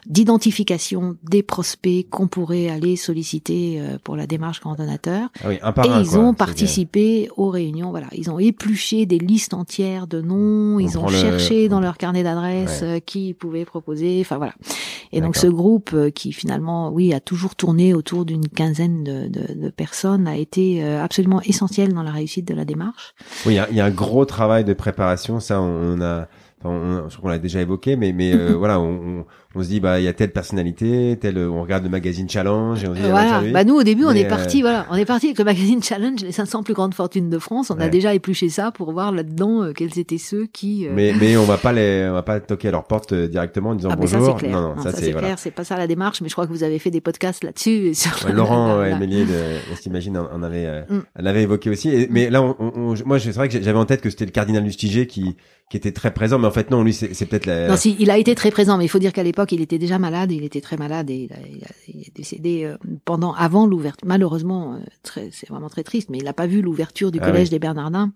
d'identification 0.07 1.17
des 1.23 1.43
prospects 1.43 2.09
qu'on 2.11 2.29
pourrait 2.29 2.69
aller 2.69 2.97
solliciter 2.97 3.81
pour 4.05 4.17
la 4.17 4.27
démarche 4.27 4.61
grand 4.61 4.75
donateur. 4.75 5.29
Ah 5.43 5.49
oui, 5.49 5.59
un 5.63 5.73
par 5.73 5.87
et 5.87 6.01
ils 6.01 6.19
ont 6.19 6.35
participé 6.35 7.29
aux 7.37 7.51
réunions. 7.51 7.91
Voilà, 7.91 8.09
ils 8.13 8.31
ont 8.31 8.39
épluché 8.39 9.07
des 9.07 9.19
listes 9.19 9.55
entières 9.55 10.00
de 10.07 10.21
noms, 10.21 10.79
ils 10.79 10.99
ont 10.99 11.09
cherché 11.09 11.69
dans 11.69 11.81
leur 11.81 11.97
carnet 11.97 12.23
d'adresses 12.23 12.81
euh, 12.83 12.99
qui 12.99 13.35
pouvait 13.35 13.65
proposer, 13.65 14.19
enfin 14.21 14.37
voilà. 14.37 14.55
Et 15.13 15.21
donc 15.21 15.37
ce 15.37 15.47
groupe 15.49 15.91
euh, 15.93 16.11
qui 16.11 16.33
finalement, 16.33 16.91
oui, 16.91 17.13
a 17.13 17.21
toujours 17.21 17.57
tourné 17.57 17.95
autour 17.95 18.25
d'une 18.25 18.49
quinzaine 18.49 19.03
de, 19.03 19.29
de, 19.29 19.55
de, 19.55 19.71
personnes, 19.71 20.29
a 20.29 20.37
été 20.37 20.85
euh, 20.85 21.03
absolument 21.03 21.41
essentiel 21.43 21.93
dans 21.93 22.03
la 22.03 22.13
réussite 22.13 22.47
de 22.47 22.55
la 22.55 22.65
démarche. 22.65 23.15
Oui, 23.45 23.59
il 23.71 23.77
y 23.77 23.81
a, 23.81 23.85
un 23.85 23.91
gros 23.91 24.25
travail 24.25 24.65
de 24.65 24.73
préparation, 24.73 25.41
ça 25.41 25.61
on 25.61 26.01
a, 26.01 26.29
on, 26.65 27.09
je 27.09 27.17
crois 27.17 27.23
qu'on 27.23 27.29
l'a 27.29 27.39
déjà 27.39 27.61
évoqué, 27.61 27.97
mais 27.97 28.13
mais 28.13 28.37
voilà, 28.55 28.79
on, 28.79 29.25
on 29.50 29.50
se 29.59 29.69
dit 29.69 29.81
bah 29.81 29.99
il 29.99 30.05
y 30.05 30.09
a 30.09 30.13
telle 30.13 30.31
personnalité, 30.31 31.19
tel 31.21 31.37
on 31.37 31.63
regarde 31.63 31.83
le 31.83 31.89
magazine 31.89 32.29
Challenge 32.29 32.85
et 32.85 32.87
on 32.87 32.93
dit 32.93 33.01
ah, 33.05 33.11
voilà. 33.11 33.43
bah, 33.53 33.65
nous 33.65 33.75
au 33.75 33.83
début 33.83 34.05
on 34.05 34.13
est 34.13 34.29
parti 34.29 34.61
voilà, 34.61 34.87
on 34.91 34.95
est 34.95 35.05
parti 35.05 35.27
avec 35.27 35.39
le 35.39 35.45
magazine 35.45 35.83
Challenge 35.83 36.21
les 36.21 36.31
500 36.31 36.63
plus 36.63 36.75
grandes 36.75 36.95
fortunes 36.95 37.31
de 37.31 37.39
France, 37.39 37.71
on 37.71 37.81
a 37.81 37.89
déjà 37.89 38.15
épluché 38.15 38.49
ça 38.49 38.71
pour 38.71 38.93
voir 38.93 39.11
là-dedans 39.11 39.65
euh, 39.65 39.73
quels 39.73 39.99
étaient 39.99 40.19
ceux 40.19 40.47
qui 40.47 40.87
euh, 40.87 40.93
Mais 40.95 41.13
mais 41.19 41.37
on 41.37 41.45
va 41.45 41.57
pas 41.57 41.73
les 41.73 42.07
on 42.09 42.13
va 42.13 42.23
pas 42.23 42.39
toquer 42.41 42.69
à 42.69 42.71
leur 42.71 42.85
porte 42.85 43.13
euh, 43.13 43.27
directement 43.27 43.71
en 43.71 43.75
disant 43.75 43.89
ah, 43.93 43.97
bonjour. 43.97 44.25
Ça, 44.25 44.33
clair. 44.35 44.53
Non 44.53 44.77
non, 44.77 44.83
ça, 44.83 44.93
c'est 44.93 45.13
clair, 45.13 45.37
c'est 45.37 45.51
pas 45.51 45.65
ça 45.65 45.77
la 45.77 45.89
démarche, 45.89 46.21
mais 46.21 46.29
je 46.29 46.35
crois 46.35 46.47
que 46.47 46.53
vous 46.53 46.63
avez 46.63 46.79
fait 46.79 46.93
des 46.93 47.01
podcasts 47.01 47.43
là-dessus 47.43 47.93
Laurent 48.33 48.85
et 48.85 48.97
Mélier 48.97 49.25
de 49.25 49.77
s'imagine 49.81 50.21
on 50.33 50.43
avait 50.45 50.85
mm. 50.89 51.03
on 51.19 51.27
avait 51.27 51.43
évoqué 51.43 51.71
aussi 51.71 52.07
mais 52.11 52.31
là 52.31 52.43
on, 52.43 52.95
moi 53.05 53.19
c'est 53.19 53.33
vrai 53.33 53.49
que 53.49 53.61
j'avais 53.61 53.79
en 53.79 53.87
tête 53.87 54.01
que 54.01 54.11
c'était 54.11 54.27
le 54.27 54.31
cardinal 54.31 54.63
Lustiger 54.63 55.07
qui 55.07 55.37
qui 55.71 55.77
était 55.77 55.93
très 55.93 56.13
présent 56.13 56.39
mais 56.39 56.47
en 56.47 56.51
fait 56.51 56.71
non 56.71 56.83
lui 56.83 56.93
c'est 56.93 57.27
peut-être 57.27 57.47
la 57.47 57.69
Non 57.69 57.77
si, 57.77 57.97
il 57.99 58.11
a 58.11 58.19
été 58.19 58.35
très 58.35 58.51
présent 58.51 58.77
mais 58.77 58.85
il 58.85 58.89
faut 58.89 58.99
dire 58.99 59.13
qu'à 59.13 59.23
l'époque 59.23 59.40
il 59.51 59.61
était 59.61 59.79
déjà 59.79 59.99
malade 59.99 60.31
il 60.33 60.45
était 60.45 60.61
très 60.61 60.77
malade 60.77 61.11
et 61.11 61.29
il, 61.89 62.03
est 62.03 62.15
décédé 62.15 62.65
euh, 62.65 62.77
pendant, 63.05 63.33
avant 63.35 63.67
l'ouverture. 63.67 64.07
Malheureusement, 64.07 64.75
euh, 64.75 65.29
c'est 65.33 65.49
vraiment 65.49 65.69
très 65.69 65.85
triste, 65.85 66.09
mais 66.11 66.19
il 66.19 66.25
n'a 66.25 66.33
pas 66.33 66.47
vu 66.47 66.63
l'ouverture 66.63 67.11
du 67.11 67.19
ah 67.21 67.27
collège 67.27 67.51
des 67.51 67.59
Bernardins. 67.59 68.13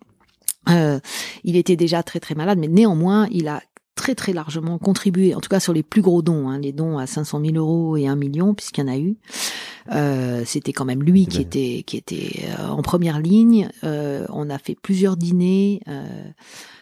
Euh, 0.71 0.99
il 1.45 1.57
était 1.57 1.77
déjà 1.77 2.03
très 2.03 2.21
très 2.21 2.35
malade, 2.35 2.59
mais 2.59 2.69
néanmoins, 2.69 3.29
il 3.31 3.49
a 3.49 3.63
très 3.95 4.15
très 4.15 4.33
largement 4.33 4.79
contribué, 4.79 5.35
en 5.35 5.41
tout 5.41 5.49
cas 5.49 5.61
sur 5.61 5.73
les 5.73 5.83
plus 5.83 6.03
gros 6.03 6.23
dons, 6.23 6.49
hein, 6.49 6.59
les 6.59 6.73
dons 6.73 6.99
à 6.99 7.07
500 7.07 7.41
000 7.45 7.57
euros 7.57 7.97
et 7.97 8.09
1 8.09 8.17
million, 8.17 8.55
puisqu'il 8.55 8.81
y 8.81 8.85
en 8.85 8.93
a 8.93 8.99
eu. 8.99 9.17
Euh, 9.93 10.43
C'était 10.47 10.73
quand 10.73 10.85
même 10.85 11.03
lui 11.03 11.27
qui 11.27 11.43
était 11.43 11.85
qui 11.87 11.97
était 11.97 12.47
en 12.59 12.83
première 12.83 13.21
ligne. 13.21 13.69
Euh, 13.85 14.27
on 14.31 14.49
a 14.51 14.59
fait 14.59 14.75
plusieurs 14.75 15.17
dîners. 15.17 15.81
Euh, 15.89 16.07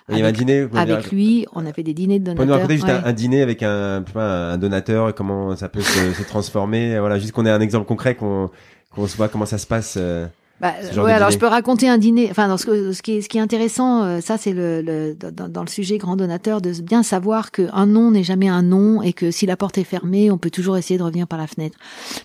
il 0.08 0.16
y 0.16 0.20
avait 0.20 0.28
un 0.28 0.32
dîner 0.32 0.68
avec 0.74 1.10
lui. 1.10 1.46
On 1.54 1.64
a 1.66 1.72
fait 1.72 1.82
des 1.82 1.94
dîners 1.94 2.18
de 2.18 2.24
donateurs. 2.24 2.44
Pour 2.44 2.46
nous 2.46 2.52
raconter 2.52 2.76
juste 2.76 2.88
un, 2.88 3.12
dîner 3.12 3.42
avec 3.42 3.62
un, 3.62 4.04
un 4.14 4.58
donateur, 4.58 5.14
comment 5.14 5.54
ça 5.56 5.68
peut 5.68 5.80
se, 5.80 6.12
se 6.12 6.22
transformer. 6.22 6.98
Voilà, 6.98 7.18
juste 7.18 7.32
qu'on 7.32 7.46
ait 7.46 7.50
un 7.50 7.60
exemple 7.60 7.86
concret, 7.86 8.14
qu'on 8.14 8.50
qu'on 8.94 9.06
se 9.06 9.16
voit 9.16 9.28
comment 9.28 9.46
ça 9.46 9.58
se 9.58 9.66
passe. 9.66 9.94
Euh. 9.98 10.26
Bah, 10.62 10.74
ouais, 10.96 11.12
alors 11.12 11.32
je 11.32 11.38
peux 11.38 11.46
raconter 11.48 11.88
un 11.88 11.98
dîner. 11.98 12.28
Enfin, 12.30 12.56
ce, 12.56 12.92
ce 12.92 13.02
qui 13.02 13.16
est 13.16 13.20
ce 13.20 13.28
qui 13.28 13.38
est 13.38 13.40
intéressant, 13.40 14.04
euh, 14.04 14.20
ça 14.20 14.38
c'est 14.38 14.52
le, 14.52 14.80
le 14.80 15.12
dans, 15.12 15.48
dans, 15.48 15.62
le 15.62 15.68
sujet 15.68 15.98
grand 15.98 16.14
donateur 16.14 16.60
de 16.60 16.70
bien 16.80 17.02
savoir 17.02 17.50
que 17.50 17.68
un 17.72 17.86
nom 17.86 18.12
n'est 18.12 18.22
jamais 18.22 18.46
un 18.46 18.62
nom 18.62 19.02
et 19.02 19.12
que 19.12 19.32
si 19.32 19.44
la 19.44 19.56
porte 19.56 19.76
est 19.78 19.84
fermée, 19.84 20.30
on 20.30 20.38
peut 20.38 20.50
toujours 20.50 20.76
essayer 20.76 20.98
de 20.98 21.02
revenir 21.02 21.26
par 21.26 21.40
la 21.40 21.48
fenêtre. 21.48 21.76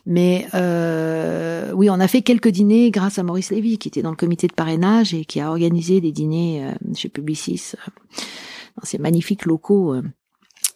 Mais 0.06 0.46
euh, 0.54 1.72
oui, 1.74 1.90
on 1.90 2.00
a 2.00 2.08
fait 2.08 2.22
quelques 2.22 2.50
dîners 2.50 2.92
grâce 2.92 3.18
à 3.18 3.24
Maurice 3.24 3.50
Lévy 3.50 3.80
qui 3.80 3.88
était 3.88 4.04
dans 4.04 4.12
le 4.12 4.16
comité 4.16 4.46
de 4.46 4.54
parrainage 4.54 5.16
et 5.16 5.26
qui 5.26 5.42
a 5.42 5.50
organisé 5.50 6.00
des 6.00 6.12
dîners 6.12 6.64
euh, 6.64 6.94
chez 6.94 7.10
Publicis 7.10 7.72
dans 8.78 8.84
ces 8.84 9.00
magnifiques 9.00 9.46
locaux 9.46 9.96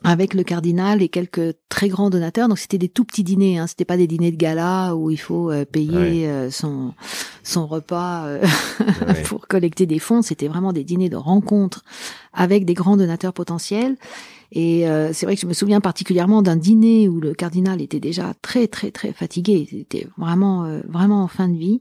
avec 0.04 0.34
le 0.34 0.44
cardinal 0.44 1.02
et 1.02 1.10
quelques 1.10 1.56
très 1.70 1.88
grands 1.88 2.10
donateurs. 2.10 2.48
Donc 2.48 2.58
c'était 2.58 2.78
des 2.78 2.90
tout 2.90 3.06
petits 3.06 3.24
dîners, 3.24 3.60
hein. 3.60 3.68
c'était 3.68 3.86
pas 3.86 3.98
des 3.98 4.08
dîners 4.08 4.32
de 4.32 4.38
gala 4.38 4.96
où 4.96 5.12
il 5.12 5.20
faut 5.20 5.52
euh, 5.52 5.66
payer 5.66 6.28
euh, 6.28 6.50
son 6.50 6.94
son 7.44 7.68
repas 7.68 8.26
euh, 8.26 8.44
pour 9.26 9.48
collecter 9.48 9.86
des 9.86 10.00
fonds. 10.00 10.22
C'était 10.22 10.48
vraiment 10.48 10.74
des 10.74 10.84
dîners 10.84 11.10
de 11.10 11.18
rencontres 11.18 11.84
avec 12.34 12.66
des 12.66 12.74
grands 12.74 12.98
donateurs 12.98 13.34
potentiels. 13.34 13.98
Et 14.54 14.84
c'est 15.14 15.26
vrai 15.26 15.36
que 15.36 15.42
je 15.42 15.48
me 15.48 15.54
souviens 15.54 15.80
particulièrement 15.80 16.42
d'un 16.42 16.58
dîner 16.58 17.08
où 17.08 17.22
le 17.22 17.34
cardinal 17.34 17.82
était 17.82 18.02
déjà 18.02 18.34
très 18.42 18.68
très 18.68 18.92
très 18.92 19.14
fatigué. 19.14 19.66
Il 19.72 19.80
était 19.80 20.08
vraiment 20.18 20.82
vraiment 20.90 21.24
en 21.24 21.30
fin 21.30 21.48
de 21.48 21.56
vie. 21.56 21.80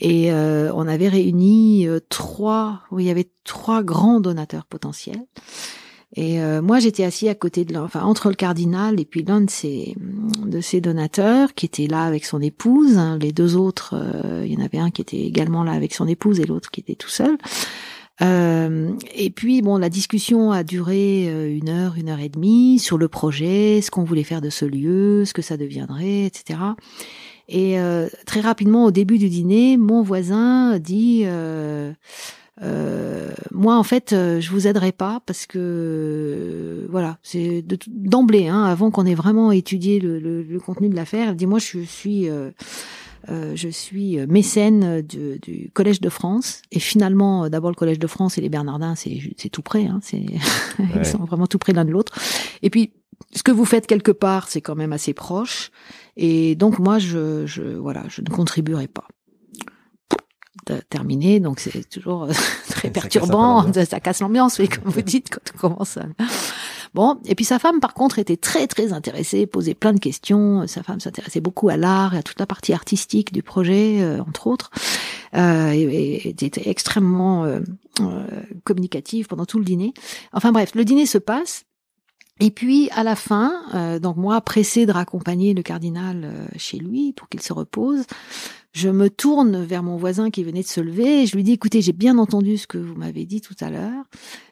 Et 0.00 0.30
on 0.30 0.86
avait 0.86 1.08
réuni 1.08 1.88
trois, 2.10 2.82
où 2.90 3.00
il 3.00 3.06
y 3.06 3.10
avait 3.10 3.30
trois 3.44 3.82
grands 3.82 4.20
donateurs 4.20 4.66
potentiels. 4.66 5.24
Et 6.14 6.40
euh, 6.40 6.62
moi, 6.62 6.78
j'étais 6.78 7.04
assis 7.04 7.28
à 7.28 7.34
côté 7.34 7.64
de, 7.64 7.76
enfin 7.76 8.02
entre 8.02 8.28
le 8.28 8.34
cardinal 8.34 9.00
et 9.00 9.04
puis 9.04 9.24
l'un 9.24 9.40
de 9.40 9.50
ses 9.50 9.96
de 10.44 10.60
ses 10.60 10.80
donateurs 10.80 11.54
qui 11.54 11.66
était 11.66 11.88
là 11.88 12.04
avec 12.04 12.24
son 12.24 12.40
épouse. 12.40 12.96
Hein. 12.96 13.18
les 13.20 13.32
deux 13.32 13.56
autres, 13.56 13.94
euh, 13.94 14.44
il 14.46 14.52
y 14.52 14.56
en 14.56 14.64
avait 14.64 14.78
un 14.78 14.90
qui 14.90 15.02
était 15.02 15.20
également 15.20 15.64
là 15.64 15.72
avec 15.72 15.94
son 15.94 16.06
épouse 16.06 16.40
et 16.40 16.44
l'autre 16.44 16.70
qui 16.70 16.80
était 16.80 16.94
tout 16.94 17.08
seul. 17.08 17.36
Euh, 18.22 18.92
et 19.14 19.28
puis 19.30 19.60
bon, 19.60 19.76
la 19.76 19.90
discussion 19.90 20.50
a 20.50 20.64
duré 20.64 21.26
euh, 21.28 21.54
une 21.54 21.68
heure, 21.68 21.96
une 21.98 22.08
heure 22.08 22.20
et 22.20 22.30
demie 22.30 22.78
sur 22.78 22.96
le 22.96 23.08
projet, 23.08 23.80
ce 23.82 23.90
qu'on 23.90 24.04
voulait 24.04 24.24
faire 24.24 24.40
de 24.40 24.48
ce 24.48 24.64
lieu, 24.64 25.24
ce 25.26 25.34
que 25.34 25.42
ça 25.42 25.56
deviendrait, 25.56 26.24
etc. 26.24 26.58
Et 27.48 27.76
très 28.26 28.40
rapidement, 28.40 28.86
au 28.86 28.90
début 28.90 29.18
du 29.18 29.28
dîner, 29.28 29.76
mon 29.76 30.02
voisin 30.02 30.80
dit 30.80 31.24
euh, 32.62 33.32
moi, 33.52 33.76
en 33.76 33.82
fait, 33.82 34.12
euh, 34.12 34.40
je 34.40 34.50
vous 34.50 34.66
aiderai 34.66 34.92
pas 34.92 35.20
parce 35.26 35.46
que 35.46 35.58
euh, 35.58 36.86
voilà, 36.90 37.18
c'est 37.22 37.64
d'emblée, 37.88 38.48
hein, 38.48 38.64
avant 38.64 38.90
qu'on 38.90 39.06
ait 39.06 39.14
vraiment 39.14 39.52
étudié 39.52 40.00
le, 40.00 40.18
le, 40.18 40.42
le 40.42 40.60
contenu 40.60 40.88
de 40.88 40.96
l'affaire. 40.96 41.34
Dis 41.34 41.46
moi, 41.46 41.58
je 41.58 41.80
suis 41.80 42.28
euh, 42.28 42.50
je 43.28 43.68
suis 43.68 44.18
mécène 44.26 45.02
du, 45.02 45.38
du, 45.40 45.70
Collège 45.72 46.00
de 46.00 46.08
France 46.08 46.62
et 46.70 46.78
finalement, 46.78 47.48
d'abord 47.48 47.70
le 47.70 47.76
Collège 47.76 47.98
de 47.98 48.06
France 48.06 48.38
et 48.38 48.40
les 48.40 48.48
Bernardins, 48.48 48.94
c'est 48.94 49.48
tout 49.50 49.62
près, 49.62 49.86
hein, 49.86 49.98
c'est 50.02 50.24
ils 50.96 51.04
sont 51.04 51.24
vraiment 51.24 51.48
tout 51.48 51.58
près 51.58 51.72
l'un 51.72 51.84
de 51.84 51.90
l'autre. 51.90 52.12
Et 52.62 52.70
puis 52.70 52.92
ce 53.34 53.42
que 53.42 53.50
vous 53.50 53.64
faites 53.64 53.86
quelque 53.86 54.12
part, 54.12 54.48
c'est 54.48 54.60
quand 54.60 54.76
même 54.76 54.92
assez 54.92 55.12
proche. 55.12 55.70
Et 56.16 56.54
donc 56.54 56.78
moi, 56.78 56.98
je, 56.98 57.46
je 57.46 57.62
voilà, 57.62 58.04
je 58.08 58.22
ne 58.22 58.28
contribuerai 58.28 58.86
pas 58.86 59.08
terminé, 60.88 61.40
donc 61.40 61.60
c'est 61.60 61.88
toujours 61.88 62.24
euh, 62.24 62.32
très 62.68 62.90
perturbant, 62.90 63.72
ça 63.72 64.00
casse 64.00 64.20
l'ambiance, 64.20 64.58
oui, 64.58 64.68
comme 64.68 64.90
vous 64.92 65.02
dites, 65.02 65.30
quand 65.30 65.52
on 65.54 65.58
commence 65.58 65.96
à... 65.96 66.06
Bon, 66.96 67.18
et 67.26 67.34
puis 67.34 67.44
sa 67.44 67.58
femme, 67.58 67.78
par 67.78 67.92
contre, 67.92 68.18
était 68.18 68.38
très 68.38 68.66
très 68.66 68.94
intéressée, 68.94 69.46
posait 69.46 69.74
plein 69.74 69.92
de 69.92 70.00
questions. 70.00 70.66
Sa 70.66 70.82
femme 70.82 70.98
s'intéressait 70.98 71.42
beaucoup 71.42 71.68
à 71.68 71.76
l'art 71.76 72.14
et 72.14 72.18
à 72.18 72.22
toute 72.22 72.40
la 72.40 72.46
partie 72.46 72.72
artistique 72.72 73.34
du 73.34 73.42
projet, 73.42 74.00
euh, 74.00 74.22
entre 74.22 74.46
autres, 74.46 74.70
euh, 75.34 75.72
et, 75.72 76.28
était 76.28 76.70
extrêmement 76.70 77.44
euh, 77.44 77.60
communicative 78.64 79.26
pendant 79.26 79.44
tout 79.44 79.58
le 79.58 79.66
dîner. 79.66 79.92
Enfin 80.32 80.52
bref, 80.52 80.74
le 80.74 80.86
dîner 80.86 81.04
se 81.04 81.18
passe. 81.18 81.64
Et 82.40 82.50
puis 82.50 82.88
à 82.92 83.02
la 83.02 83.14
fin, 83.14 83.98
donc 84.00 84.16
moi 84.16 84.40
pressée 84.42 84.84
de 84.84 84.92
raccompagner 84.92 85.54
le 85.54 85.62
cardinal 85.62 86.30
chez 86.58 86.76
lui 86.76 87.14
pour 87.14 87.30
qu'il 87.30 87.40
se 87.40 87.54
repose, 87.54 88.04
je 88.76 88.90
me 88.90 89.08
tourne 89.08 89.64
vers 89.64 89.82
mon 89.82 89.96
voisin 89.96 90.30
qui 90.30 90.44
venait 90.44 90.60
de 90.60 90.66
se 90.66 90.82
lever 90.82 91.22
et 91.22 91.26
je 91.26 91.34
lui 91.34 91.42
dis 91.42 91.52
écoutez, 91.52 91.80
j'ai 91.80 91.94
bien 91.94 92.18
entendu 92.18 92.58
ce 92.58 92.66
que 92.66 92.76
vous 92.76 92.94
m'avez 92.94 93.24
dit 93.24 93.40
tout 93.40 93.54
à 93.62 93.70
l'heure. 93.70 94.04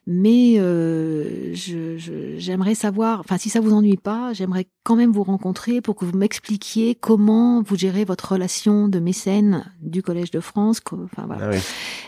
Mais 0.07 0.55
euh, 0.59 1.55
je- 1.55 1.97
j'aimerais 2.39 2.75
savoir, 2.75 3.21
enfin 3.21 3.39
si 3.39 3.49
ça 3.49 3.61
vous 3.61 3.73
ennuie 3.73 3.97
pas, 3.97 4.33
j'aimerais 4.33 4.67
quand 4.83 4.97
même 4.97 5.13
vous 5.13 5.23
rencontrer 5.23 5.81
pour 5.81 5.95
que 5.97 6.05
vous 6.05 6.17
m'expliquiez 6.17 6.95
comment 6.95 7.63
vous 7.63 7.75
gérez 7.77 8.05
votre 8.05 8.33
relation 8.33 8.87
de 8.89 8.99
mécène 8.99 9.65
du 9.81 10.03
Collège 10.03 10.31
de 10.31 10.41
France. 10.41 10.81
co- 10.81 10.99
Enfin 11.05 11.25
voilà. 11.27 11.47
Ah 11.47 11.51
oui. 11.55 11.59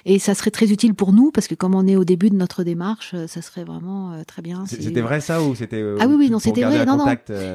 Et 0.04 0.18
ça 0.18 0.34
serait 0.34 0.50
très 0.50 0.70
utile 0.70 0.92
pour 0.94 1.12
nous 1.14 1.30
parce 1.30 1.48
que 1.48 1.54
comme 1.54 1.74
on 1.74 1.86
est 1.86 1.96
au 1.96 2.04
début 2.04 2.28
de 2.28 2.36
notre 2.36 2.64
démarche, 2.64 3.12
euh, 3.14 3.26
ça 3.26 3.40
serait 3.40 3.64
vraiment 3.64 4.12
euh, 4.12 4.22
très 4.26 4.42
bien. 4.42 4.66
Si- 4.66 4.82
C'était 4.82 5.00
vrai 5.00 5.20
ça 5.22 5.42
ou 5.42 5.54
c'était 5.54 5.80
euh, 5.80 5.96
Ah 6.00 6.06
oui, 6.06 6.16
oui, 6.18 6.30
non, 6.30 6.38
c'était 6.38 6.60
vrai. 6.76 6.84
Non, 6.86 6.96
non. 6.98 7.04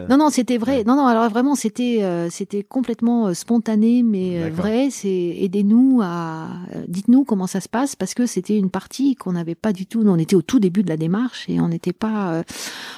Non, 0.10 0.18
non, 0.18 0.30
c'était 0.32 0.58
vrai. 0.58 0.78
Ouais. 0.78 0.84
Non, 0.84 0.96
non, 0.96 1.06
alors 1.06 1.30
vraiment, 1.30 1.54
c'était, 1.56 2.02
c'était 2.32 2.64
complètement 2.64 3.34
spontané, 3.36 4.02
mais 4.04 4.50
vrai. 4.50 4.90
C'est 4.90 5.36
aidez-nous 5.40 6.00
à, 6.02 6.48
dites-nous 6.88 7.26
comment 7.26 7.48
ça 7.48 7.62
se 7.62 7.70
passe, 7.70 7.96
parce 7.96 8.14
que 8.16 8.26
c'était 8.26 8.58
une 8.58 8.70
partie 8.72 9.16
qu'on 9.16 9.34
n'avait 9.34 9.56
pas 9.56 9.72
du 9.74 9.86
tout. 9.86 10.04
Nous, 10.04 10.12
on 10.12 10.18
était 10.18 10.31
au 10.36 10.42
tout 10.42 10.60
début 10.60 10.84
de 10.84 10.90
la 10.90 10.98
démarche 10.98 11.46
et 11.48 11.60
on 11.60 11.70
n'était 11.70 11.94
pas, 11.94 12.34
euh, 12.34 12.44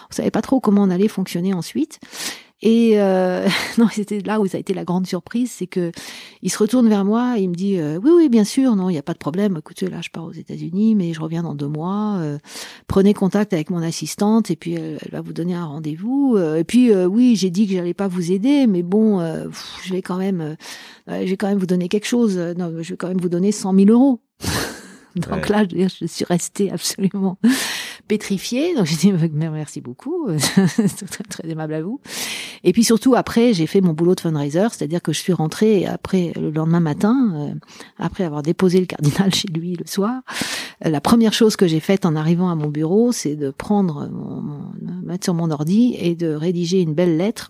on 0.10 0.14
savait 0.14 0.32
pas 0.32 0.42
trop 0.42 0.60
comment 0.60 0.84
on 0.84 0.90
allait 0.90 1.08
fonctionner 1.08 1.54
ensuite. 1.54 2.00
Et 2.64 2.94
euh, 2.96 3.46
non, 3.78 3.88
c'était 3.92 4.22
là 4.22 4.40
où 4.40 4.48
ça 4.48 4.58
a 4.58 4.60
été 4.60 4.74
la 4.74 4.86
grande 4.86 5.06
surprise, 5.06 5.52
c'est 5.52 5.68
que 5.68 5.92
il 6.42 6.50
se 6.50 6.58
retourne 6.58 6.88
vers 6.88 7.04
moi 7.04 7.38
et 7.38 7.42
il 7.42 7.50
me 7.50 7.56
dit 7.56 7.78
euh, 7.78 8.00
oui, 8.02 8.12
oui, 8.16 8.30
bien 8.30 8.46
sûr, 8.46 8.76
non, 8.76 8.90
il 8.90 8.94
n'y 8.94 9.00
a 9.00 9.04
pas 9.04 9.14
de 9.14 9.18
problème. 9.18 9.58
Écoutez, 9.60 9.90
là, 9.90 10.00
je 10.02 10.10
pars 10.10 10.24
aux 10.24 10.32
États-Unis, 10.32 10.96
mais 10.96 11.14
je 11.14 11.22
reviens 11.22 11.44
dans 11.44 11.56
deux 11.56 11.68
mois. 11.68 12.16
euh, 12.20 12.38
prenez 12.88 13.14
contact 13.14 13.54
avec 13.54 13.70
mon 13.70 13.84
assistante 13.84 14.50
et 14.50 14.56
puis 14.56 14.74
elle, 14.76 14.98
va 15.12 15.20
vous 15.20 15.34
donner 15.34 15.56
un 15.56 15.66
rendez-vous. 15.66 16.38
Et 16.38 16.64
puis 16.64 16.96
oui, 16.96 17.36
j'ai 17.36 17.50
dit 17.50 17.68
que 17.68 17.74
j'allais 17.74 17.94
pas 17.94 18.08
vous 18.08 18.32
aider, 18.32 18.66
mais 18.66 18.82
bon, 18.82 19.20
je 19.84 19.94
vais 19.94 20.02
quand 20.02 20.18
même, 20.18 20.56
je 21.08 21.26
vais 21.26 21.38
quand 21.38 21.48
même 21.48 21.58
vous 21.58 21.66
donner 21.66 21.90
quelque 21.90 22.08
chose. 22.08 22.38
Non, 22.38 22.72
je 22.82 22.92
vais 22.92 22.98
quand 22.98 23.10
même 23.10 23.20
vous 23.20 23.30
donner 23.30 23.52
100 23.52 23.76
000 23.76 23.90
euros. 23.90 24.22
Donc 25.16 25.44
Ouais. 25.48 25.50
là, 25.50 25.66
je, 26.00 26.06
suis 26.06 26.26
restée 26.26 26.72
absolument 26.72 27.38
pétrifiée. 28.08 28.76
Donc 28.76 28.86
j'ai 28.86 28.96
dit 28.96 29.12
merci 29.38 29.82
beaucoup, 29.82 30.28
c'est 30.68 31.06
très, 31.10 31.24
très 31.24 31.48
aimable 31.50 31.74
à 31.74 31.82
vous. 31.82 32.00
Et 32.64 32.72
puis 32.74 32.84
surtout 32.84 33.16
après, 33.16 33.54
j'ai 33.54 33.68
fait 33.68 33.82
mon 33.82 33.94
boulot 33.94 34.16
de 34.16 34.22
fundraiser, 34.22 34.68
c'est-à-dire 34.72 35.02
que 35.02 35.14
je 35.14 35.20
suis 35.20 35.34
rentrée 35.34 35.86
après 35.86 36.32
le 36.36 36.50
lendemain 36.50 36.80
matin, 36.80 37.34
euh, 37.36 37.54
après 37.98 38.24
avoir 38.24 38.42
déposé 38.42 38.80
le 38.80 38.86
cardinal 38.86 39.34
chez 39.34 39.48
lui 39.50 39.76
le 39.76 39.86
soir. 39.86 40.22
euh, 40.86 40.90
La 40.90 41.02
première 41.02 41.34
chose 41.34 41.56
que 41.56 41.68
j'ai 41.68 41.80
faite 41.80 42.06
en 42.06 42.16
arrivant 42.16 42.50
à 42.50 42.56
mon 42.56 42.70
bureau, 42.70 43.12
c'est 43.12 43.36
de 43.36 43.52
prendre 43.52 44.10
mon, 44.10 44.42
mon- 44.42 44.74
mettre 45.04 45.26
sur 45.26 45.34
mon 45.34 45.52
ordi 45.52 45.96
et 46.00 46.16
de 46.16 46.34
rédiger 46.34 46.82
une 46.82 46.94
belle 46.94 47.18
lettre 47.18 47.50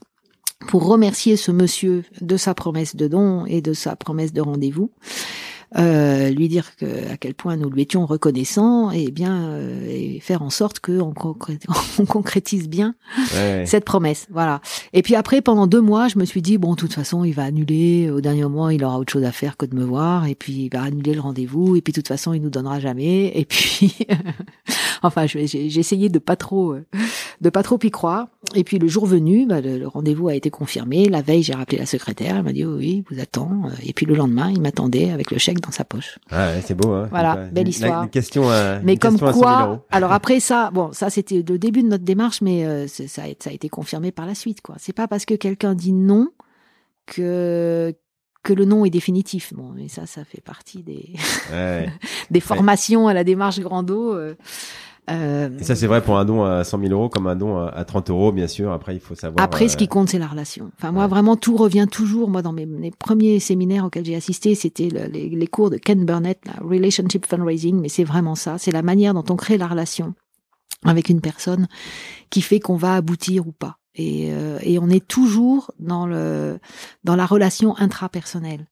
pour 0.67 0.85
remercier 0.87 1.35
ce 1.37 1.51
monsieur 1.51 2.03
de 2.21 2.37
sa 2.37 2.53
promesse 2.53 2.95
de 2.95 3.07
don 3.07 3.45
et 3.45 3.61
de 3.61 3.73
sa 3.73 3.95
promesse 3.95 4.33
de 4.33 4.41
rendez-vous. 4.41 4.91
Euh, 5.75 6.29
lui 6.29 6.49
dire 6.49 6.75
que 6.75 6.85
à 7.11 7.17
quel 7.17 7.33
point 7.33 7.55
nous 7.57 7.69
lui 7.69 7.81
étions 7.81 8.05
reconnaissants 8.05 8.91
et 8.91 9.09
bien 9.09 9.43
euh, 9.43 9.87
et 9.89 10.19
faire 10.19 10.43
en 10.43 10.51
sorte 10.51 10.79
que 10.79 10.99
on, 10.99 11.13
concré- 11.13 11.59
on 11.99 12.05
concrétise 12.05 12.69
bien 12.69 12.93
ouais. 13.35 13.65
cette 13.65 13.83
promesse. 13.83 14.27
Voilà. 14.29 14.61
Et 14.93 15.01
puis 15.01 15.15
après, 15.15 15.41
pendant 15.41 15.65
deux 15.65 15.81
mois, 15.81 16.07
je 16.09 16.19
me 16.19 16.25
suis 16.25 16.43
dit 16.43 16.59
bon, 16.59 16.71
de 16.71 16.75
toute 16.79 16.93
façon, 16.93 17.23
il 17.23 17.33
va 17.33 17.43
annuler. 17.45 18.11
Au 18.11 18.21
dernier 18.21 18.43
moment, 18.43 18.69
il 18.69 18.83
aura 18.83 18.99
autre 18.99 19.11
chose 19.11 19.23
à 19.23 19.31
faire 19.31 19.57
que 19.57 19.65
de 19.65 19.75
me 19.75 19.83
voir. 19.83 20.27
Et 20.27 20.35
puis 20.35 20.53
il 20.53 20.69
va 20.69 20.83
annuler 20.83 21.15
le 21.15 21.21
rendez-vous. 21.21 21.75
Et 21.75 21.81
puis 21.81 21.91
de 21.91 21.95
toute 21.95 22.07
façon, 22.07 22.33
il 22.33 22.41
nous 22.41 22.51
donnera 22.51 22.79
jamais. 22.79 23.31
Et 23.35 23.45
puis, 23.45 23.97
enfin, 25.07 25.25
j'ai 25.27 25.43
essayé 25.79 26.09
de 26.09 26.19
pas 26.19 26.35
trop, 26.35 26.73
euh, 26.73 26.85
de 27.41 27.49
pas 27.49 27.63
trop 27.63 27.77
y 27.83 27.91
croire. 27.91 28.27
Et 28.55 28.63
puis 28.63 28.79
le 28.79 28.87
jour 28.87 29.05
venu, 29.05 29.45
bah, 29.45 29.61
le, 29.61 29.77
le 29.77 29.87
rendez-vous 29.87 30.27
a 30.29 30.35
été 30.35 30.49
confirmé. 30.49 31.09
La 31.09 31.21
veille, 31.21 31.43
j'ai 31.43 31.53
rappelé 31.53 31.77
la 31.77 31.85
secrétaire. 31.85 32.37
Elle 32.37 32.43
m'a 32.43 32.53
dit 32.53 32.65
oui, 32.65 32.75
oui, 32.77 33.03
vous 33.09 33.21
attend. 33.21 33.63
Et 33.83 33.93
puis 33.93 34.05
le 34.05 34.15
lendemain, 34.15 34.49
il 34.51 34.61
m'attendait 34.61 35.11
avec 35.11 35.31
le 35.31 35.37
chèque 35.37 35.59
dans 35.59 35.71
sa 35.71 35.83
poche. 35.83 36.19
Ah 36.31 36.47
ouais, 36.51 36.61
c'est 36.65 36.75
beau. 36.75 36.91
Hein. 36.91 37.07
Voilà, 37.09 37.37
euh, 37.37 37.49
belle 37.49 37.67
histoire. 37.67 38.03
Une 38.03 38.09
question 38.09 38.49
à, 38.49 38.79
Mais 38.79 38.93
une 38.93 38.99
comme 38.99 39.19
question 39.19 39.27
à 39.27 39.33
100 39.33 39.39
000 39.39 39.49
euros. 39.69 39.77
quoi 39.77 39.85
Alors 39.91 40.11
après 40.19 40.39
ça, 40.39 40.71
bon, 40.71 40.91
ça 40.93 41.09
c'était 41.09 41.43
le 41.47 41.57
début 41.59 41.83
de 41.83 41.87
notre 41.87 42.03
démarche, 42.03 42.41
mais 42.41 42.65
euh, 42.65 42.87
ça, 42.87 43.23
a, 43.23 43.25
ça 43.39 43.49
a 43.49 43.53
été 43.53 43.69
confirmé 43.69 44.11
par 44.11 44.25
la 44.25 44.35
suite. 44.35 44.61
quoi. 44.61 44.75
C'est 44.77 44.93
pas 44.93 45.07
parce 45.07 45.25
que 45.25 45.33
quelqu'un 45.35 45.75
dit 45.75 45.93
non 45.93 46.29
que 47.05 47.93
que 48.43 48.51
le 48.53 48.65
non 48.65 48.83
est 48.83 48.89
définitif. 48.89 49.53
Bon, 49.53 49.73
et 49.77 49.87
ça, 49.87 50.05
ça 50.05 50.25
fait 50.25 50.41
partie 50.41 50.83
des 50.83 51.13
Ouais, 51.49 51.55
ouais. 51.85 51.89
des 52.31 52.41
formations 52.41 53.07
à 53.07 53.13
la 53.13 53.23
démarche 53.23 53.59
Grando. 53.59 54.13
euh, 54.13 54.35
euh, 55.09 55.49
Et 55.59 55.63
ça, 55.63 55.75
c'est 55.75 55.87
vrai 55.87 56.01
pour 56.01 56.17
un 56.17 56.25
don 56.25 56.43
à 56.43 56.63
100 56.63 56.79
000 56.79 56.91
euros 56.93 57.09
comme 57.09 57.27
un 57.27 57.35
don 57.35 57.57
à- 57.57 57.67
à 57.69 57.83
30 57.85 58.09
euros, 58.09 58.31
bien 58.31 58.47
sûr. 58.47 58.71
Après, 58.71 58.95
il 58.95 58.99
faut 58.99 59.15
savoir. 59.15 59.43
Après, 59.43 59.67
ce 59.67 59.75
euh, 59.75 59.77
qui 59.77 59.87
compte, 59.87 60.09
c'est 60.09 60.19
la 60.19 60.27
relation. 60.27 60.71
Enfin, 60.77 60.91
moi, 60.91 61.03
ouais. 61.03 61.09
vraiment, 61.09 61.35
tout 61.35 61.55
revient 61.57 61.87
toujours. 61.91 62.29
Moi, 62.29 62.41
dans 62.41 62.53
mes, 62.53 62.65
mes 62.65 62.91
premiers 62.91 63.39
séminaires 63.39 63.85
auxquels 63.85 64.05
j'ai 64.05 64.15
assisté, 64.15 64.55
c'était 64.55 64.89
le- 64.89 65.07
les, 65.11 65.29
les 65.29 65.47
cours 65.47 65.69
de 65.69 65.77
Ken 65.77 66.05
Burnett, 66.05 66.39
la 66.45 66.53
Relationship 66.65 67.25
Fundraising, 67.25 67.79
mais 67.81 67.89
c'est 67.89 68.03
vraiment 68.05 68.35
ça. 68.35 68.57
C'est 68.57 68.71
la 68.71 68.81
manière 68.81 69.13
dont 69.13 69.25
on 69.29 69.35
crée 69.35 69.57
la 69.57 69.67
relation 69.67 70.13
avec 70.85 71.09
une 71.09 71.21
personne 71.21 71.67
qui 72.29 72.41
fait 72.41 72.59
qu'on 72.59 72.75
va 72.77 72.95
aboutir 72.95 73.47
ou 73.47 73.51
pas. 73.51 73.77
Et, 73.95 74.29
euh, 74.33 74.57
et 74.63 74.79
on 74.79 74.89
est 74.89 75.07
toujours 75.07 75.71
dans 75.79 76.07
le 76.07 76.59
dans 77.03 77.15
la 77.15 77.25
relation 77.27 77.77
intrapersonnelle. 77.77 78.65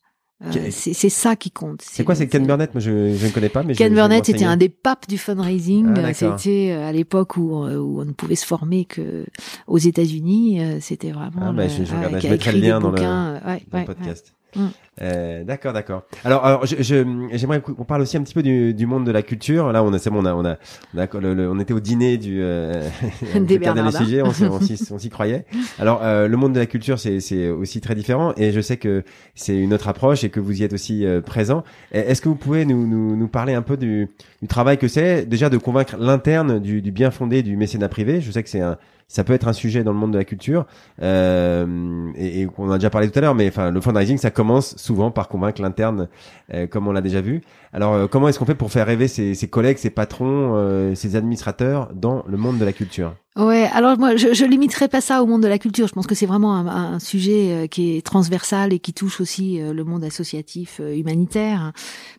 Euh, 0.43 0.67
c'est 0.71 1.09
ça 1.09 1.35
qui 1.35 1.51
compte. 1.51 1.81
C'est 1.83 2.03
quoi, 2.03 2.15
c'est 2.15 2.27
Ken 2.27 2.45
Burnett? 2.47 2.73
Moi, 2.73 2.81
je, 2.81 3.13
je 3.13 3.25
ne 3.27 3.31
connais 3.31 3.49
pas, 3.49 3.61
mais 3.61 3.75
Ken 3.75 3.93
Burnett, 3.93 4.25
renseigner. 4.25 4.45
un 4.45 4.57
des 4.57 4.69
papes 4.69 5.07
du 5.07 5.17
fundraising. 5.19 5.87
Ah, 5.89 6.01
d'accord. 6.01 6.39
c'était 6.39 6.71
euh, 6.71 6.87
à 6.89 6.91
l'époque 6.91 7.37
où, 7.37 7.63
euh, 7.63 7.77
où 7.77 8.01
on 8.01 8.05
ne 8.05 8.11
pouvait 8.11 8.35
se 8.35 8.45
former 8.45 8.85
que 8.85 9.25
aux 9.67 9.77
États-Unis. 9.77 10.61
euh, 10.63 10.77
C'était 10.81 11.11
vraiment. 11.11 11.41
Ah, 11.49 11.51
bah, 11.51 11.67
je- 11.67 11.83
je 11.83 11.95
regarde, 11.95 12.19
je 12.21 12.27
mettrai 12.27 12.51
le 12.53 12.59
lien 12.59 12.79
dans 12.79 12.89
le- 12.91 13.01
euh, 13.01 13.39
ouais, 13.45 13.63
ouais, 13.73 13.85
podcast. 13.85 14.33
Mm. 14.55 14.65
Euh, 15.01 15.43
d'accord, 15.45 15.71
d'accord. 15.73 16.03
Alors, 16.25 16.45
alors, 16.45 16.65
je, 16.65 16.75
je- 16.81 17.27
j'aimerais 17.33 17.61
qu'on 17.61 17.85
parle 17.85 18.01
aussi 18.01 18.17
un 18.17 18.21
petit 18.23 18.33
peu 18.33 18.43
du, 18.43 18.73
du 18.73 18.85
monde 18.85 19.05
de 19.05 19.11
la 19.11 19.21
culture. 19.21 19.71
Là, 19.71 19.83
on 19.83 19.93
a, 19.93 19.97
c'est 19.99 20.09
bon, 20.09 20.19
on 20.21 20.25
a, 20.25 20.33
on 20.35 20.43
a, 20.45 20.57
on, 20.93 20.97
a- 20.99 21.19
le- 21.19 21.33
le- 21.33 21.49
on 21.49 21.59
était 21.59 21.73
au 21.73 21.79
dîner 21.79 22.17
du 22.17 22.39
euh, 22.41 22.87
Des 23.39 23.57
Bernardins. 23.57 23.99
Luciger, 23.99 24.21
on, 24.21 24.31
s'y- 24.33 24.43
on 24.43 24.59
s'y, 24.59 24.77
on 24.91 24.99
s'y 24.99 25.09
croyait. 25.09 25.45
Alors, 25.79 26.01
euh, 26.03 26.27
le 26.27 26.37
monde 26.37 26.53
de 26.53 26.59
la 26.59 26.65
culture, 26.65 26.99
c'est, 26.99 27.19
c'est 27.21 27.49
aussi 27.49 27.79
très 27.81 27.95
différent, 27.95 28.33
et 28.37 28.51
je 28.51 28.59
sais 28.61 28.77
que 28.77 29.03
c'est 29.33 29.57
une 29.57 29.73
autre 29.73 29.87
approche 29.87 30.23
et 30.23 30.29
que 30.29 30.39
vous 30.41 30.59
y 30.61 30.63
êtes 30.63 30.73
aussi 30.73 31.05
euh, 31.05 31.21
présent. 31.21 31.63
Est-ce 31.93 32.21
que 32.21 32.29
vous 32.29 32.35
pouvez 32.35 32.65
nous, 32.65 32.85
nous, 32.85 33.15
nous 33.15 33.27
parler 33.29 33.53
un 33.53 33.61
peu 33.63 33.77
du, 33.77 34.09
du 34.41 34.47
travail 34.47 34.77
que 34.77 34.87
c'est, 34.89 35.25
déjà 35.25 35.49
de 35.49 35.57
convaincre 35.57 35.95
l'interne 35.97 36.59
du, 36.59 36.81
du 36.81 36.91
bien 36.91 37.09
fondé 37.11 37.41
du 37.43 37.55
mécénat 37.55 37.87
privé? 37.89 38.19
Je 38.21 38.29
sais 38.31 38.43
que 38.43 38.49
c'est 38.49 38.61
un, 38.61 38.77
ça 39.11 39.25
peut 39.25 39.33
être 39.33 39.49
un 39.49 39.53
sujet 39.53 39.83
dans 39.83 39.91
le 39.91 39.97
monde 39.97 40.13
de 40.13 40.17
la 40.17 40.23
culture, 40.23 40.65
euh, 41.01 42.09
et, 42.15 42.41
et 42.41 42.47
on 42.57 42.69
en 42.69 42.71
a 42.71 42.77
déjà 42.77 42.89
parlé 42.89 43.09
tout 43.09 43.19
à 43.19 43.21
l'heure, 43.21 43.35
mais 43.35 43.49
enfin, 43.49 43.69
le 43.69 43.81
fundraising, 43.81 44.17
ça 44.17 44.31
commence 44.31 44.77
souvent 44.77 45.11
par 45.11 45.27
convaincre 45.27 45.61
l'interne, 45.61 46.07
euh, 46.53 46.65
comme 46.65 46.87
on 46.87 46.93
l'a 46.93 47.01
déjà 47.01 47.19
vu. 47.19 47.41
Alors, 47.73 47.93
euh, 47.93 48.07
comment 48.07 48.27
est-ce 48.27 48.37
qu'on 48.37 48.45
fait 48.45 48.55
pour 48.55 48.71
faire 48.71 48.85
rêver 48.85 49.07
ses, 49.07 49.33
ses 49.33 49.47
collègues, 49.47 49.77
ses 49.77 49.89
patrons, 49.89 50.53
euh, 50.55 50.93
ses 50.93 51.15
administrateurs 51.15 51.89
dans 51.93 52.23
le 52.27 52.35
monde 52.37 52.57
de 52.57 52.65
la 52.65 52.73
culture? 52.73 53.15
Ouais, 53.37 53.69
alors 53.73 53.97
moi, 53.97 54.17
je, 54.17 54.33
je 54.33 54.43
limiterai 54.43 54.89
pas 54.89 54.99
ça 54.99 55.23
au 55.23 55.25
monde 55.25 55.41
de 55.41 55.47
la 55.47 55.57
culture. 55.57 55.87
Je 55.87 55.93
pense 55.93 56.05
que 56.05 56.15
c'est 56.15 56.25
vraiment 56.25 56.53
un, 56.53 56.67
un 56.67 56.99
sujet 56.99 57.51
euh, 57.51 57.67
qui 57.67 57.95
est 57.95 58.05
transversal 58.05 58.73
et 58.73 58.79
qui 58.79 58.91
touche 58.91 59.21
aussi 59.21 59.59
le 59.59 59.83
monde 59.85 60.03
associatif 60.03 60.79
humanitaire. 60.79 61.71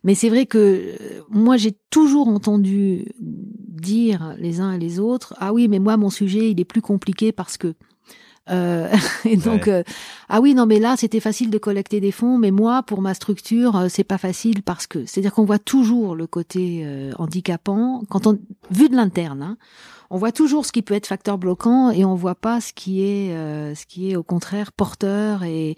Mais 0.04 0.14
c'est 0.14 0.30
vrai 0.30 0.46
que 0.46 0.96
moi, 1.28 1.58
j'ai 1.58 1.76
toujours 1.90 2.28
entendu 2.28 3.04
dire 3.20 4.34
les 4.38 4.60
uns 4.60 4.72
et 4.72 4.78
les 4.78 5.00
autres, 5.00 5.34
ah 5.38 5.52
oui, 5.52 5.68
mais 5.68 5.80
moi, 5.80 5.98
mon 5.98 6.08
sujet, 6.10 6.50
il 6.50 6.60
est 6.60 6.64
plus 6.64 6.82
compliqué 6.82 7.30
parce 7.32 7.58
que. 7.58 7.74
Euh, 8.50 8.88
et 9.24 9.36
donc, 9.36 9.68
euh, 9.68 9.82
ah 10.28 10.40
oui, 10.40 10.54
non, 10.54 10.66
mais 10.66 10.78
là, 10.78 10.96
c'était 10.96 11.20
facile 11.20 11.50
de 11.50 11.58
collecter 11.58 12.00
des 12.00 12.12
fonds, 12.12 12.38
mais 12.38 12.50
moi, 12.50 12.82
pour 12.82 13.02
ma 13.02 13.14
structure, 13.14 13.76
euh, 13.76 13.86
c'est 13.88 14.04
pas 14.04 14.18
facile 14.18 14.62
parce 14.62 14.86
que. 14.86 15.04
C'est-à-dire 15.06 15.32
qu'on 15.32 15.44
voit 15.44 15.58
toujours 15.58 16.14
le 16.14 16.26
côté 16.26 16.82
euh, 16.84 17.12
handicapant 17.18 18.02
quand 18.08 18.26
on, 18.26 18.38
vu 18.70 18.88
de 18.88 18.96
l'interne. 18.96 19.42
Hein, 19.42 19.56
on 20.12 20.18
voit 20.18 20.30
toujours 20.30 20.66
ce 20.66 20.72
qui 20.72 20.82
peut 20.82 20.92
être 20.92 21.06
facteur 21.06 21.38
bloquant 21.38 21.90
et 21.90 22.04
on 22.04 22.14
voit 22.14 22.34
pas 22.34 22.60
ce 22.60 22.74
qui 22.74 23.02
est 23.02 23.32
euh, 23.32 23.74
ce 23.74 23.86
qui 23.86 24.10
est 24.10 24.16
au 24.16 24.22
contraire 24.22 24.70
porteur 24.70 25.42
et, 25.42 25.74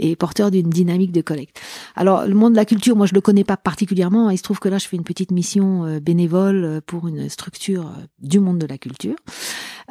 et 0.00 0.16
porteur 0.16 0.50
d'une 0.50 0.68
dynamique 0.68 1.12
de 1.12 1.20
collecte. 1.20 1.60
Alors 1.94 2.26
le 2.26 2.34
monde 2.34 2.54
de 2.54 2.56
la 2.56 2.64
culture, 2.64 2.96
moi 2.96 3.06
je 3.06 3.14
le 3.14 3.20
connais 3.20 3.44
pas 3.44 3.56
particulièrement. 3.56 4.28
Il 4.30 4.38
se 4.38 4.42
trouve 4.42 4.58
que 4.58 4.68
là 4.68 4.78
je 4.78 4.88
fais 4.88 4.96
une 4.96 5.04
petite 5.04 5.30
mission 5.30 5.84
euh, 5.84 6.00
bénévole 6.00 6.64
euh, 6.64 6.80
pour 6.84 7.06
une 7.06 7.28
structure 7.28 7.92
du 8.18 8.40
monde 8.40 8.58
de 8.58 8.66
la 8.66 8.76
culture. 8.76 9.14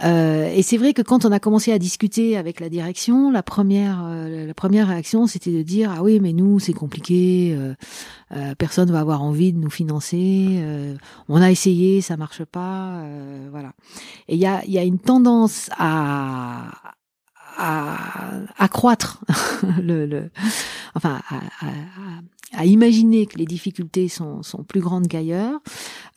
Euh, 0.04 0.52
et 0.54 0.62
c'est 0.62 0.78
vrai 0.78 0.94
que 0.94 1.02
quand 1.02 1.24
on 1.26 1.32
a 1.32 1.40
commencé 1.40 1.72
à 1.72 1.80
discuter 1.80 2.36
avec 2.36 2.60
la 2.60 2.68
direction, 2.68 3.32
la 3.32 3.44
première 3.44 4.04
euh, 4.06 4.46
la 4.48 4.54
première 4.54 4.90
réaction 4.90 5.26
c'était 5.26 5.52
de 5.52 5.62
dire 5.62 5.94
ah 5.96 6.04
oui 6.04 6.20
mais 6.20 6.34
nous 6.34 6.60
c'est 6.60 6.74
compliqué, 6.74 7.56
euh, 7.58 7.74
euh, 8.36 8.56
personne 8.56 8.92
va 8.92 9.00
avoir 9.00 9.22
envie 9.22 9.54
de 9.54 9.58
nous 9.58 9.70
financer, 9.70 10.58
euh, 10.60 10.96
on 11.30 11.42
a 11.42 11.50
essayé 11.50 12.02
ça 12.02 12.18
marche 12.18 12.44
pas, 12.44 12.98
euh, 13.04 13.48
voilà. 13.52 13.72
Et 14.28 14.36
il 14.36 14.42
y 14.42 14.46
a, 14.46 14.64
il 14.66 14.72
y 14.72 14.78
a 14.78 14.84
une 14.84 15.00
tendance 15.00 15.70
à, 15.78 16.72
à 17.58 17.98
accroître 18.58 19.24
le, 19.82 20.06
le 20.06 20.30
enfin 20.96 21.22
à, 21.30 21.36
à, 21.66 21.70
à, 22.54 22.66
imaginer 22.66 23.26
que 23.26 23.38
les 23.38 23.46
difficultés 23.46 24.08
sont, 24.08 24.44
sont 24.44 24.64
plus 24.64 24.82
grandes 24.82 25.08
qu'ailleurs, 25.08 25.60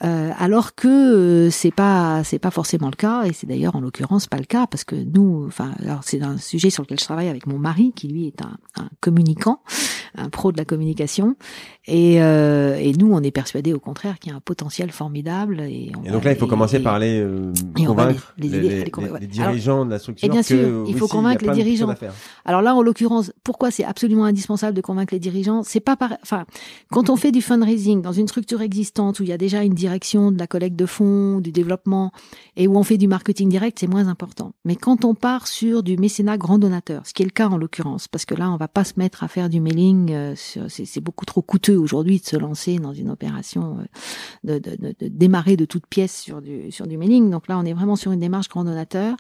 euh, 0.05 0.31
alors 0.39 0.75
que 0.75 0.89
euh, 0.89 1.51
c'est 1.51 1.71
pas 1.71 2.23
c'est 2.25 2.39
pas 2.39 2.51
forcément 2.51 2.89
le 2.89 2.97
cas 2.97 3.25
et 3.25 3.33
c'est 3.33 3.47
d'ailleurs 3.47 3.77
en 3.77 3.81
l'occurrence 3.81 4.27
pas 4.27 4.39
le 4.39 4.45
cas 4.45 4.67
parce 4.67 4.85
que 4.85 4.97
nous, 4.97 5.45
enfin 5.47 5.73
alors 5.81 6.01
c'est 6.03 6.23
un 6.23 6.37
sujet 6.39 6.71
sur 6.71 6.83
lequel 6.83 6.99
je 6.99 7.05
travaille 7.05 7.29
avec 7.29 7.47
mon 7.47 7.59
mari 7.59 7.93
qui 7.95 8.09
lui 8.09 8.27
est 8.27 8.43
un, 8.43 8.59
un 8.77 8.89
communicant 9.01 9.61
un 10.19 10.29
pro 10.29 10.53
de 10.53 10.59
la 10.59 10.65
communication. 10.65 11.37
Et, 11.87 12.23
euh, 12.23 12.77
et 12.77 12.93
nous, 12.93 13.13
on 13.13 13.23
est 13.23 13.31
persuadés 13.31 13.73
au 13.73 13.81
contraire 13.81 14.19
qu'il 14.19 14.31
y 14.31 14.35
a 14.35 14.37
un 14.37 14.41
potentiel 14.41 14.91
formidable. 14.91 15.61
Et, 15.61 15.93
et 16.05 16.11
donc 16.11 16.25
là, 16.25 16.33
il 16.33 16.37
faut 16.37 16.47
commencer 16.47 16.81
par 16.81 16.99
les 16.99 17.21
euh, 17.21 17.53
convaincre 17.87 18.35
les, 18.37 18.49
les, 18.49 18.61
les, 18.61 18.93
les, 19.21 19.27
dirigeants 19.27 19.87
de 19.87 19.91
la 19.91 19.99
structure. 19.99 20.27
Et 20.27 20.31
bien 20.31 20.43
sûr, 20.43 20.85
il 20.87 20.97
faut 20.97 21.09
convaincre 21.09 21.45
les 21.45 21.53
dirigeants. 21.53 21.95
Alors 22.45 22.63
là, 22.63 22.75
en 22.75 22.83
l'occurrence, 22.83 23.33
pourquoi 23.43 23.71
c'est 23.71 23.85
absolument 23.85 24.25
indispensable 24.25 24.77
de 24.77 24.83
convaincre 24.83 25.15
les 25.15 25.21
dirigeants? 25.21 25.63
C'est 25.63 25.81
pas 25.81 25.97
par, 25.97 26.18
enfin, 26.23 26.45
quand 26.91 27.11
on 27.11 27.17
fait 27.17 27.33
du 27.33 27.43
fundraising 27.43 28.03
dans 28.03 28.13
une 28.13 28.29
structure 28.29 28.63
existante 28.63 29.21
où 29.21 29.23
il 29.23 29.29
y 29.29 29.33
a 29.33 29.39
déjà 29.39 29.63
une 29.63 29.75
direction 29.75 30.31
de 30.33 30.39
la 30.39 30.47
collecte 30.47 30.77
de 30.77 30.87
fonds, 30.87 31.41
du 31.41 31.53
développement, 31.53 32.13
et 32.57 32.67
où 32.67 32.77
on 32.77 32.83
fait 32.83 32.99
du 32.99 33.09
marketing 33.09 33.49
direct, 33.49 33.79
c'est 33.81 33.87
moins 33.87 34.09
important. 34.09 34.53
Mais 34.65 34.77
quand 34.77 35.05
on 35.05 35.15
part 35.15 35.47
sur 35.47 35.83
du 35.83 35.97
mécénat 35.97 36.39
grand 36.39 36.59
donateur, 36.59 37.07
ce 37.07 37.15
qui 37.15 37.23
est 37.23 37.27
le 37.27 37.31
cas 37.31 37.49
en 37.49 37.57
l'occurrence, 37.57 38.09
parce 38.09 38.25
que 38.25 38.35
là, 38.35 38.51
on 38.51 38.57
va 38.57 38.69
pas 38.69 38.85
se 38.85 38.95
mettre 38.97 39.23
à 39.25 39.29
faire 39.29 39.49
du 39.49 39.61
mailing, 39.61 40.13
euh, 40.13 40.35
c'est 40.37 41.01
beaucoup 41.01 41.25
trop 41.25 41.43
coûteux 41.43 41.77
aujourd'hui 41.77 42.19
de 42.19 42.25
se 42.25 42.37
lancer 42.37 42.79
dans 42.79 42.93
une 42.93 43.11
opération, 43.11 43.79
euh, 44.47 44.59
de, 44.61 45.09
démarrer 45.09 45.57
de 45.57 45.65
toutes 45.65 45.87
pièces 45.87 46.21
sur 46.21 46.43
du, 46.43 46.71
sur 46.71 46.87
du 46.87 46.97
mailing. 46.97 47.31
Donc 47.31 47.49
là, 47.49 47.59
on 47.59 47.65
est 47.65 47.73
vraiment 47.73 47.97
sur 47.97 48.13
une 48.13 48.21
démarche 48.21 48.49
grand 48.49 48.65
donateur. 48.65 49.17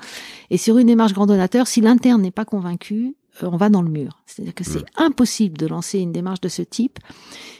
Et 0.50 0.56
sur 0.56 0.78
une 0.78 0.86
démarche 0.86 1.12
grand 1.12 1.26
donateur, 1.26 1.66
si 1.66 1.80
l'interne 1.80 2.22
n'est 2.22 2.30
pas 2.30 2.44
convaincu, 2.44 3.14
on 3.42 3.56
va 3.56 3.68
dans 3.68 3.82
le 3.82 3.90
mur. 3.90 4.22
C'est-à-dire 4.26 4.54
que 4.54 4.64
c'est 4.64 4.84
impossible 4.96 5.56
de 5.56 5.66
lancer 5.66 5.98
une 5.98 6.12
démarche 6.12 6.40
de 6.40 6.48
ce 6.48 6.62
type 6.62 6.98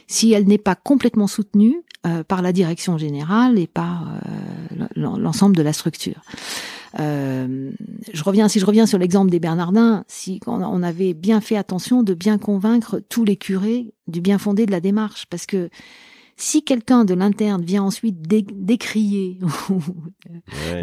si 0.07 0.33
elle 0.33 0.47
n'est 0.47 0.57
pas 0.57 0.75
complètement 0.75 1.27
soutenue 1.27 1.83
euh, 2.07 2.23
par 2.23 2.41
la 2.41 2.53
direction 2.53 2.97
générale 2.97 3.59
et 3.59 3.67
par 3.67 4.07
euh, 4.07 4.87
l'ensemble 4.95 5.55
de 5.55 5.61
la 5.61 5.73
structure. 5.73 6.21
Euh, 6.99 7.71
je 8.11 8.23
reviens, 8.23 8.47
si 8.47 8.59
je 8.59 8.65
reviens 8.65 8.85
sur 8.85 8.97
l'exemple 8.97 9.29
des 9.29 9.39
Bernardins, 9.39 10.05
si 10.07 10.39
on 10.47 10.81
avait 10.81 11.13
bien 11.13 11.41
fait 11.41 11.57
attention 11.57 12.01
de 12.01 12.13
bien 12.13 12.37
convaincre 12.37 13.01
tous 13.09 13.25
les 13.25 13.35
curés 13.35 13.93
du 14.07 14.21
bien 14.21 14.37
fondé 14.37 14.65
de 14.65 14.71
la 14.71 14.79
démarche, 14.79 15.25
parce 15.29 15.45
que 15.45 15.69
si 16.37 16.63
quelqu'un 16.63 17.05
de 17.05 17.13
l'interne 17.13 17.63
vient 17.63 17.83
ensuite 17.83 18.21
décrier 18.21 19.39
ou 19.69 19.81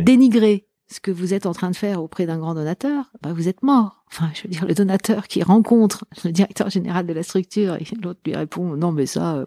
dénigrer 0.03 0.67
ce 0.89 1.01
que 1.01 1.11
vous 1.11 1.35
êtes 1.35 1.47
en 1.47 1.53
train 1.53 1.71
de 1.71 1.77
faire 1.77 2.03
auprès 2.03 2.27
d'un 2.27 2.39
grand 2.39 2.55
donateur, 2.55 3.11
bah 3.23 3.33
vous 3.33 3.49
êtes 3.49 3.63
mort. 3.63 4.05
Enfin, 4.09 4.31
je 4.35 4.43
veux 4.45 4.49
dire, 4.49 4.65
le 4.67 4.75
donateur 4.75 5.27
qui 5.27 5.43
rencontre 5.43 6.05
le 6.25 6.31
directeur 6.31 6.71
général 6.71 7.07
de 7.07 7.13
la 7.13 7.25
structure 7.25 7.75
et 7.75 7.85
l'autre 8.01 8.21
lui 8.25 8.37
répond 8.37 8.77
non 8.77 8.93
mais 8.93 9.07
ça, 9.07 9.35
euh, 9.37 9.47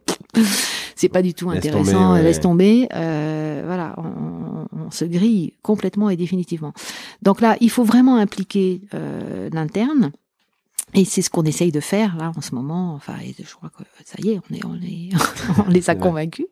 c'est 0.96 1.08
pas 1.08 1.22
du 1.22 1.34
tout 1.34 1.50
intéressant, 1.50 2.16
laisse 2.16 2.42
tomber. 2.42 2.90
Euh, 2.94 3.64
voilà, 3.66 3.96
on, 3.98 4.68
on, 4.78 4.92
se 4.92 5.06
grille 5.06 5.54
complètement 5.62 6.10
et 6.10 6.18
définitivement. 6.18 6.74
Donc 7.22 7.40
là, 7.40 7.56
il 7.62 7.70
faut 7.70 7.84
vraiment 7.84 8.18
impliquer 8.18 8.82
euh, 8.94 9.50
l'interne. 9.54 10.12
Et 10.96 11.06
c'est 11.06 11.22
ce 11.22 11.30
qu'on 11.30 11.44
essaye 11.44 11.72
de 11.72 11.80
faire 11.80 12.18
là 12.18 12.32
en 12.36 12.42
ce 12.42 12.56
moment. 12.56 12.96
Enfin, 12.96 13.14
je 13.38 13.56
crois 13.56 13.70
que 13.70 13.84
ça 14.06 14.16
y 14.24 14.32
est, 14.32 14.40
on 14.50 14.56
est, 14.56 14.66
on, 14.66 14.76
est, 14.76 15.10
on 15.68 15.70
les 15.70 15.90
a 15.90 15.96
convaincus 15.96 16.48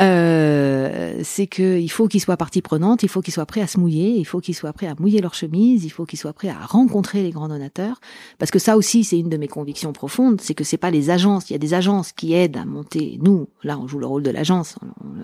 euh, 0.00 1.20
c'est 1.22 1.46
qu'il 1.46 1.90
faut 1.90 2.08
qu'ils 2.08 2.22
soient 2.22 2.38
partie 2.38 2.62
prenante, 2.62 3.02
il 3.02 3.10
faut 3.10 3.20
qu'ils 3.20 3.34
soient 3.34 3.44
prêts 3.44 3.60
à 3.60 3.66
se 3.66 3.78
mouiller, 3.78 4.14
il 4.16 4.24
faut 4.24 4.40
qu'ils 4.40 4.54
soient 4.54 4.72
prêts 4.72 4.86
à 4.86 4.94
mouiller 4.98 5.20
leur 5.20 5.34
chemise, 5.34 5.84
il 5.84 5.90
faut 5.90 6.06
qu'ils 6.06 6.18
soient 6.18 6.32
prêts 6.32 6.48
à 6.48 6.64
rencontrer 6.64 7.22
les 7.22 7.30
grands 7.30 7.48
donateurs, 7.48 8.00
parce 8.38 8.50
que 8.50 8.58
ça 8.58 8.78
aussi 8.78 9.04
c'est 9.04 9.18
une 9.18 9.28
de 9.28 9.36
mes 9.36 9.48
convictions 9.48 9.92
profondes, 9.92 10.40
c'est 10.40 10.54
que 10.54 10.64
c'est 10.64 10.78
pas 10.78 10.90
les 10.90 11.10
agences, 11.10 11.50
il 11.50 11.52
y 11.52 11.56
a 11.56 11.58
des 11.58 11.74
agences 11.74 12.12
qui 12.12 12.32
aident 12.32 12.56
à 12.56 12.64
monter. 12.64 13.18
Nous, 13.20 13.48
là, 13.62 13.78
on 13.78 13.86
joue 13.86 13.98
le 13.98 14.06
rôle 14.06 14.22
de 14.22 14.30
l'agence, 14.30 14.76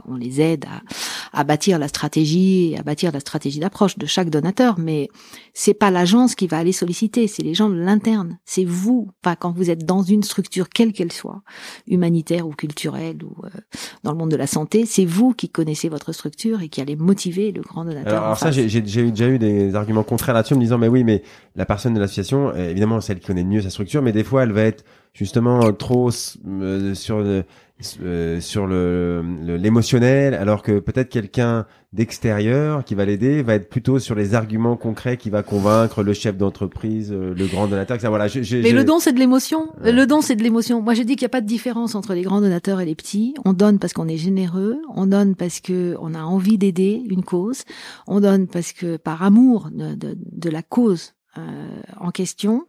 on, 0.06 0.16
les 0.16 0.40
aide 0.40 0.66
à, 0.66 1.40
à 1.40 1.44
bâtir 1.44 1.78
la 1.78 1.88
stratégie, 1.88 2.74
à 2.78 2.82
bâtir 2.82 3.12
la 3.12 3.20
stratégie 3.20 3.60
d'approche 3.60 3.96
de 3.96 4.04
chaque 4.04 4.30
donateur, 4.30 4.78
mais 4.78 5.08
c'est 5.54 5.74
pas 5.74 5.90
l'agence 5.90 6.34
qui 6.34 6.46
va 6.46 6.58
aller 6.58 6.72
solliciter, 6.72 7.26
c'est 7.26 7.42
les 7.42 7.54
gens 7.54 7.70
de 7.70 7.76
l'interne, 7.76 8.38
c'est 8.44 8.64
vous, 8.64 9.08
pas 9.22 9.36
quand 9.36 9.52
vous 9.52 9.70
êtes 9.70 9.86
dans 9.86 10.02
une 10.02 10.22
structure 10.22 10.68
quelle 10.68 10.92
qu'elle 10.92 11.12
soit, 11.12 11.42
humanitaire 11.86 12.46
ou 12.46 12.50
culturelle 12.50 13.18
ou 13.22 13.46
euh, 13.46 13.48
dans 14.02 14.12
le 14.12 14.18
monde 14.18 14.30
de 14.30 14.36
la 14.36 14.46
santé 14.46 14.57
c'est 14.86 15.04
vous 15.04 15.34
qui 15.34 15.48
connaissez 15.48 15.88
votre 15.88 16.12
structure 16.12 16.62
et 16.62 16.68
qui 16.68 16.80
allez 16.80 16.96
motiver 16.96 17.52
le 17.52 17.62
grand 17.62 17.84
donateur. 17.84 18.22
Alors, 18.22 18.38
ça, 18.38 18.50
j'ai 18.50 18.80
déjà 18.80 19.28
eu 19.28 19.38
des 19.38 19.74
arguments 19.74 20.02
contraires 20.02 20.34
là-dessus, 20.34 20.54
me 20.54 20.60
disant, 20.60 20.78
mais 20.78 20.88
oui, 20.88 21.04
mais 21.04 21.22
la 21.56 21.66
personne 21.66 21.94
de 21.94 22.00
l'association, 22.00 22.54
évidemment, 22.54 23.00
celle 23.00 23.20
qui 23.20 23.26
connaît 23.26 23.44
mieux 23.44 23.62
sa 23.62 23.70
structure, 23.70 24.02
mais 24.02 24.12
des 24.12 24.24
fois, 24.24 24.42
elle 24.42 24.52
va 24.52 24.62
être 24.62 24.84
justement 25.12 25.72
trop 25.72 26.10
euh, 26.46 26.94
sur 26.94 27.18
le, 27.20 27.44
euh, 28.02 28.40
sur 28.40 28.66
le 28.66 29.22
l'émotionnel, 29.56 30.34
alors 30.34 30.62
que 30.62 30.80
peut-être 30.80 31.08
quelqu'un 31.08 31.64
d'extérieur 31.92 32.84
qui 32.84 32.94
va 32.96 33.04
l'aider 33.04 33.42
va 33.42 33.54
être 33.54 33.68
plutôt 33.68 34.00
sur 34.00 34.14
les 34.16 34.34
arguments 34.34 34.76
concrets 34.76 35.16
qui 35.16 35.30
va 35.30 35.44
convaincre 35.44 36.02
le 36.02 36.12
chef 36.12 36.36
d'entreprise, 36.36 37.12
euh, 37.12 37.34
le 37.34 37.46
grand 37.46 37.68
donateur. 37.68 38.00
Ça, 38.00 38.08
voilà. 38.08 38.26
Mais 38.34 38.72
le 38.72 38.84
don 38.84 38.98
c'est 38.98 39.12
de 39.12 39.18
l'émotion. 39.18 39.68
Le 39.82 40.06
don 40.06 40.20
c'est 40.20 40.34
de 40.34 40.42
l'émotion. 40.42 40.82
Moi 40.82 40.94
je 40.94 41.02
dis 41.02 41.14
qu'il 41.14 41.24
n'y 41.24 41.30
a 41.30 41.36
pas 41.36 41.40
de 41.40 41.46
différence 41.46 41.94
entre 41.94 42.14
les 42.14 42.22
grands 42.22 42.40
donateurs 42.40 42.80
et 42.80 42.84
les 42.84 42.96
petits. 42.96 43.34
On 43.44 43.52
donne 43.52 43.78
parce 43.78 43.92
qu'on 43.92 44.08
est 44.08 44.16
généreux, 44.16 44.78
on 44.94 45.06
donne 45.06 45.36
parce 45.36 45.60
que 45.60 45.96
on 46.00 46.14
a 46.14 46.22
envie 46.22 46.58
d'aider 46.58 47.02
une 47.08 47.22
cause, 47.22 47.62
on 48.08 48.20
donne 48.20 48.48
parce 48.48 48.72
que 48.72 48.96
par 48.96 49.22
amour 49.22 49.68
de, 49.72 49.94
de, 49.94 50.18
de 50.18 50.50
la 50.50 50.62
cause 50.62 51.14
en 52.00 52.10
question. 52.10 52.66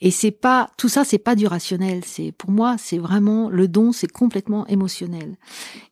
Et 0.00 0.10
c'est 0.10 0.30
pas 0.30 0.70
tout 0.76 0.88
ça 0.88 1.04
c'est 1.04 1.18
pas 1.18 1.34
du 1.34 1.46
rationnel. 1.46 2.02
C'est 2.04 2.32
pour 2.32 2.50
moi 2.50 2.76
c'est 2.78 2.98
vraiment 2.98 3.48
le 3.50 3.68
don 3.68 3.92
c'est 3.92 4.10
complètement 4.10 4.66
émotionnel. 4.66 5.36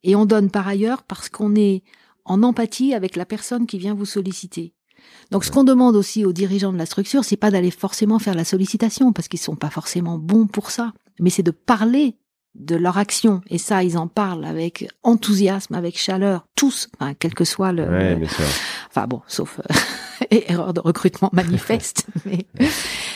Et 0.02 0.16
on 0.16 0.26
donne 0.26 0.50
par 0.50 0.68
ailleurs 0.68 1.02
parce 1.02 1.28
qu'on 1.28 1.54
est 1.54 1.82
en 2.24 2.42
empathie 2.42 2.94
avec 2.94 3.16
la 3.16 3.24
personne 3.24 3.66
qui 3.66 3.78
vient 3.78 3.94
vous 3.94 4.06
solliciter. 4.06 4.74
Donc 5.30 5.44
ce 5.44 5.50
qu'on 5.50 5.64
demande 5.64 5.96
aussi 5.96 6.24
aux 6.24 6.32
dirigeants 6.32 6.72
de 6.72 6.78
la 6.78 6.86
structure 6.86 7.24
c'est 7.24 7.36
pas 7.36 7.50
d'aller 7.50 7.70
forcément 7.70 8.18
faire 8.18 8.34
la 8.34 8.44
sollicitation 8.44 9.12
parce 9.12 9.28
qu'ils 9.28 9.40
sont 9.40 9.56
pas 9.56 9.70
forcément 9.70 10.18
bons 10.18 10.46
pour 10.46 10.70
ça 10.70 10.92
mais 11.18 11.30
c'est 11.30 11.42
de 11.42 11.50
parler 11.50 12.16
de 12.54 12.76
leur 12.76 12.98
action. 12.98 13.40
Et 13.48 13.58
ça 13.58 13.82
ils 13.84 13.96
en 13.96 14.08
parlent 14.08 14.44
avec 14.44 14.88
enthousiasme 15.02 15.74
avec 15.74 15.98
chaleur 15.98 16.46
tous 16.56 16.88
enfin 16.98 17.14
quel 17.14 17.34
que 17.34 17.44
soit 17.44 17.72
le, 17.72 17.84
enfin 18.88 19.06
bon 19.06 19.22
sauf 19.26 19.60
euh, 20.32 20.40
erreur 20.48 20.72
de 20.72 20.80
recrutement 20.80 21.30
manifeste 21.32 22.06
mais 22.24 22.46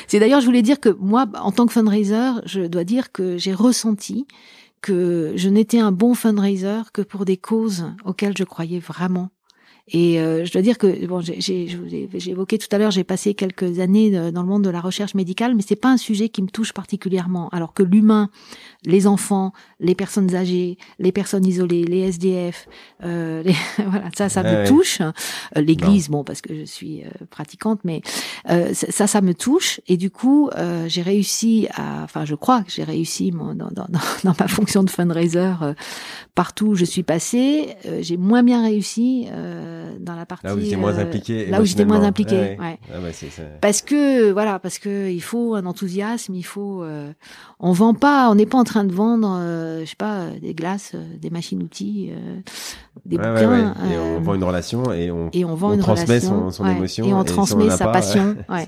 c'est 0.07 0.19
d'ailleurs 0.19 0.41
je 0.41 0.47
voulais 0.47 0.63
dire 0.63 0.81
que 0.81 0.89
moi 0.89 1.27
en 1.41 1.53
tant 1.53 1.67
que 1.67 1.73
fundraiser 1.73 2.31
je 2.47 2.63
dois 2.63 2.85
dire 2.85 3.13
que 3.13 3.39
j'ai 3.39 3.55
ressenti 3.55 4.27
que 4.81 5.33
je 5.37 5.49
n'étais 5.49 5.79
un 5.79 5.93
bon 5.93 6.15
fundraiser 6.15 6.83
que 6.93 7.03
pour 7.03 7.25
des 7.25 7.37
causes 7.37 7.87
auxquelles 8.05 8.37
je 8.37 8.45
croyais 8.45 8.81
vraiment 8.81 9.31
et 9.89 10.19
euh, 10.19 10.47
je 10.47 10.53
dois 10.53 10.63
dire 10.63 10.79
que 10.79 11.07
bon, 11.07 11.21
j'ai 11.21 11.69
évoqué 12.27 12.57
tout 12.57 12.69
à 12.73 12.79
l'heure, 12.79 12.91
j'ai 12.91 13.05
passé 13.05 13.35
quelques 13.35 13.81
années 13.81 14.11
dans 14.31 14.43
le 14.43 14.49
monde 14.49 14.65
de 14.65 14.71
la 14.71 14.81
recherche 14.81 15.15
médicale, 15.15 15.55
mais 15.55 15.63
c'est 15.67 15.77
pas 15.77 15.91
un 15.91 15.99
sujet 15.99 16.31
qui 16.31 16.41
me 16.43 16.49
touche 16.49 16.73
particulièrement. 16.73 17.51
Alors 17.51 17.75
que 17.75 17.83
l'humain, 17.83 18.31
les 18.87 19.07
enfants, 19.07 19.53
les 19.81 19.95
personnes 19.95 20.35
âgées, 20.35 20.79
les 20.99 21.13
personnes 21.13 21.47
isolées, 21.47 21.85
les 21.85 22.01
SDF, 22.01 22.67
euh, 23.05 23.43
les, 23.45 23.55
voilà, 23.87 24.09
ça, 24.17 24.29
ça 24.29 24.43
me 24.43 24.67
touche. 24.67 25.01
Euh, 25.01 25.61
L'Église, 25.61 26.09
bon. 26.09 26.25
parce 26.25 26.41
que 26.41 26.55
je 26.55 26.65
suis 26.65 27.03
euh, 27.03 27.09
pratiquante, 27.31 27.81
mais 27.85 28.03
euh, 28.51 28.73
ça, 28.73 29.07
ça 29.07 29.21
me 29.21 29.35
touche. 29.35 29.81
Et 29.89 29.97
du 29.97 30.11
coup, 30.11 30.51
j'ai 30.87 31.03
réussi 31.03 31.69
à, 31.75 32.03
enfin, 32.05 32.25
je 32.25 32.35
crois 32.35 32.63
que 32.63 32.71
j'ai 32.71 32.85
réussi 32.85 33.33
mon, 33.33 33.55
dans, 33.55 33.71
dans, 33.71 33.87
dans, 34.25 34.35
ma 34.39 34.49
fonction 34.49 34.83
de 34.83 34.91
fundraiser 34.91 35.53
partout 36.35 36.69
où 36.69 36.75
je 36.75 36.85
suis 36.85 37.03
passée. 37.03 37.77
j'ai 38.01 38.17
moins 38.17 38.43
bien 38.43 38.63
réussi 38.63 39.27
dans 40.01 40.15
la 40.15 40.27
partie 40.27 40.47
là 40.47 40.55
où 40.55 40.61
j'étais 40.61 40.77
moins 40.77 40.99
impliqué. 40.99 41.47
là 41.47 41.61
où 41.61 41.65
j'étais 41.65 41.85
moins 41.85 42.03
impliqué, 42.03 42.37
ouais. 42.37 42.59
ouais. 42.61 42.79
Ah 42.93 42.99
bah 43.01 43.45
parce 43.61 43.83
que 43.83 44.33
voilà, 44.33 44.59
parce 44.59 44.79
que 44.79 45.11
il 45.11 45.23
faut 45.23 45.55
un 45.55 45.67
enthousiasme, 45.67 46.35
il 46.35 46.43
faut. 46.43 46.85
on 47.61 47.73
vend 47.73 47.95
pas, 47.95 48.31
on 48.31 48.35
n'est 48.35 48.47
pas 48.47 48.59
en 48.59 48.65
train 48.65 48.85
de 48.85 48.93
vendre, 48.93 49.39
euh, 49.41 49.81
je 49.81 49.91
sais 49.91 49.97
pas, 49.97 50.27
des 50.41 50.55
glaces, 50.55 50.93
euh, 50.95 51.17
des 51.19 51.31
machines-outils, 51.31 52.11
euh, 52.13 52.41
des 53.05 53.17
ouais, 53.17 53.29
bouquins. 53.29 53.75
Et 53.91 53.99
on 53.99 54.21
vend 54.21 54.35
une 54.35 54.45
relation 54.45 54.93
et 54.93 55.11
on, 55.11 55.31
et 55.33 55.45
on, 55.45 55.55
vend 55.55 55.71
on 55.71 55.75
une 55.75 55.81
transmet 55.81 56.05
relation, 56.07 56.51
son, 56.51 56.65
son 56.65 56.67
émotion. 56.69 57.07
Et 57.07 57.13
on 57.13 57.25
transmet 57.25 57.71
sa 57.71 57.87
pas, 57.87 57.93
passion. 57.93 58.37
ça, 58.49 58.65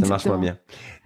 ça 0.00 0.08
marche 0.08 0.26
moins 0.26 0.38
bien. 0.38 0.56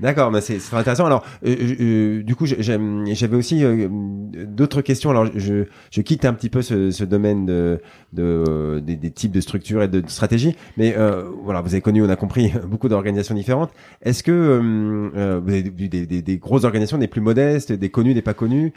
D'accord, 0.03 0.33
mais 0.33 0.41
c'est 0.41 0.59
intéressant. 0.75 1.07
Alors, 1.07 1.25
euh, 1.47 2.23
du 2.23 2.35
coup, 2.35 2.47
j'avais 2.47 3.37
aussi 3.37 3.65
euh, 3.65 3.89
d'autres 3.89 4.83
questions. 4.83 5.11
Alors, 5.11 5.27
je, 5.35 5.65
je, 5.91 6.01
quitte 6.01 6.25
un 6.25 6.33
petit 6.33 6.49
peu 6.49 6.61
ce, 6.61 6.91
ce 6.91 7.05
domaine 7.05 7.47
de, 7.47 7.81
de 8.13 8.81
des, 8.85 8.97
des, 8.97 9.11
types 9.11 9.32
de 9.33 9.41
structures 9.41 9.83
et 9.83 9.89
de, 9.89 10.03
stratégies, 10.07 10.55
mais 10.77 10.95
euh, 10.97 11.25
voilà, 11.43 11.61
vous 11.61 11.75
avez 11.75 11.81
connu, 11.81 12.03
on 12.03 12.09
a 12.09 12.17
compris 12.17 12.53
beaucoup 12.67 12.89
d'organisations 12.89 13.35
différentes. 13.35 13.71
Est-ce 14.03 14.23
que 14.23 15.41
vous 15.43 15.51
avez 15.51 15.63
vu 15.63 15.89
des, 15.89 16.07
des, 16.07 16.23
des, 16.23 16.37
grosses 16.39 16.65
organisations, 16.65 16.99
des 16.99 17.09
plus 17.09 17.21
modestes, 17.21 17.73
des 17.73 17.91
connues, 17.91 18.15
des 18.15 18.23
pas 18.23 18.35
connues 18.35 18.73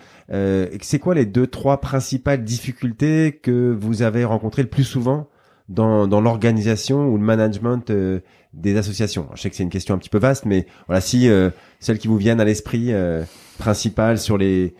C'est 0.82 1.00
quoi 1.00 1.16
les 1.16 1.26
deux, 1.26 1.48
trois 1.48 1.82
principales 1.82 2.44
difficultés 2.44 3.40
que 3.42 3.76
vous 3.80 4.02
avez 4.02 4.26
rencontrées 4.26 4.64
le 4.64 4.70
plus 4.70 4.84
souvent 4.84 5.28
dans, 5.70 6.08
dans 6.08 6.22
l'organisation 6.22 7.08
ou 7.08 7.18
le 7.18 7.24
management 7.24 7.90
euh, 7.90 8.20
des 8.54 8.78
associations? 8.78 9.28
Je 9.36 9.42
sais 9.42 9.50
que 9.50 9.56
c'est 9.56 9.64
une 9.64 9.70
question 9.70 9.96
un 9.96 9.98
petit 9.98 10.10
peu 10.10 10.20
vaste, 10.20 10.46
mais 10.46 10.66
voilà, 10.88 11.02
si 11.02 11.30
euh, 11.30 11.50
celles 11.80 12.00
qui 12.00 12.08
vous 12.08 12.18
viennent 12.18 12.40
à 12.40 12.46
l'esprit 12.46 12.94
euh, 12.94 13.24
principales 13.58 14.20
sur 14.20 14.38
les 14.38 14.76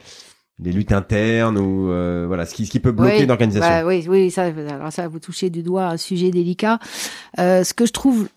les 0.60 0.72
luttes 0.72 0.92
internes 0.92 1.58
ou 1.58 1.90
euh, 1.90 2.26
voilà 2.28 2.46
ce 2.46 2.54
qui, 2.54 2.66
ce 2.66 2.72
qui 2.72 2.80
peut 2.80 2.92
bloquer 2.92 3.18
oui, 3.18 3.24
une 3.24 3.32
organisation. 3.32 3.70
Bah, 3.70 3.86
oui, 3.86 4.06
oui, 4.08 4.32
ça, 4.32 4.44
alors 4.44 4.92
ça, 4.92 5.08
vous 5.08 5.20
touchez 5.20 5.50
du 5.50 5.64
doigt 5.64 5.88
un 5.88 5.98
sujet 5.98 6.32
délicat. 6.32 6.80
Euh, 7.40 7.64
ce 7.64 7.74
que 7.74 7.86
je 7.86 7.92
trouve 7.92 8.30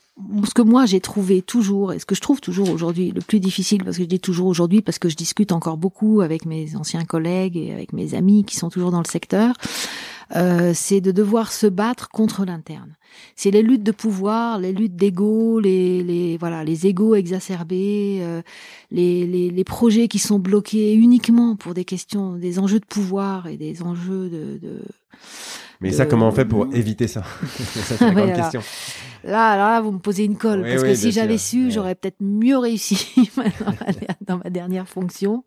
ce 0.44 0.52
que 0.52 0.62
moi 0.62 0.84
j'ai 0.84 1.00
trouvé 1.00 1.42
toujours 1.42 1.92
et 1.92 2.00
ce 2.00 2.04
que 2.04 2.16
je 2.16 2.20
trouve 2.20 2.40
toujours 2.40 2.70
aujourd'hui 2.70 3.12
le 3.12 3.20
plus 3.20 3.38
difficile 3.38 3.84
parce 3.84 3.98
que 3.98 4.02
je 4.02 4.08
dis 4.08 4.18
toujours 4.18 4.48
aujourd'hui 4.48 4.82
parce 4.82 4.98
que 4.98 5.08
je 5.08 5.14
discute 5.14 5.52
encore 5.52 5.76
beaucoup 5.76 6.22
avec 6.22 6.44
mes 6.44 6.74
anciens 6.74 7.04
collègues 7.04 7.56
et 7.56 7.72
avec 7.72 7.92
mes 7.92 8.14
amis 8.14 8.44
qui 8.44 8.56
sont 8.56 8.68
toujours 8.68 8.90
dans 8.90 8.98
le 8.98 9.08
secteur 9.08 9.54
euh, 10.36 10.72
c'est 10.74 11.00
de 11.00 11.10
devoir 11.10 11.52
se 11.52 11.66
battre 11.66 12.08
contre 12.10 12.44
l'interne. 12.44 12.94
C'est 13.34 13.50
les 13.50 13.62
luttes 13.62 13.82
de 13.82 13.92
pouvoir, 13.92 14.58
les 14.58 14.72
luttes 14.72 14.96
d'ego, 14.96 15.60
les, 15.60 16.02
les 16.02 16.36
voilà, 16.36 16.64
les 16.64 16.86
égos 16.86 17.14
exacerbés, 17.14 18.18
euh, 18.20 18.42
les, 18.90 19.26
les, 19.26 19.50
les, 19.50 19.64
projets 19.64 20.08
qui 20.08 20.18
sont 20.18 20.38
bloqués 20.38 20.94
uniquement 20.94 21.56
pour 21.56 21.74
des 21.74 21.84
questions, 21.84 22.36
des 22.36 22.58
enjeux 22.58 22.80
de 22.80 22.84
pouvoir 22.84 23.46
et 23.46 23.56
des 23.56 23.82
enjeux 23.82 24.28
de, 24.28 24.58
de 24.58 24.82
mais 25.80 25.92
ça, 25.92 26.06
comment 26.06 26.28
on 26.28 26.32
fait 26.32 26.44
pour 26.44 26.66
éviter 26.74 27.06
ça 27.08 27.22
C'est 27.48 28.00
la 28.00 28.10
grande 28.12 28.34
question. 28.34 28.60
Là, 29.24 29.56
là, 29.56 29.80
vous 29.80 29.92
me 29.92 29.98
posez 29.98 30.24
une 30.24 30.36
colle 30.36 30.62
parce 30.62 30.82
que 30.82 30.94
si 30.94 31.12
j'avais 31.12 31.38
su, 31.38 31.70
j'aurais 31.70 31.94
peut-être 31.94 32.18
mieux 32.20 32.58
réussi 32.58 33.30
dans, 34.26 34.38
ma, 34.38 34.50
dernière 34.50 34.88
fonction. 34.88 35.44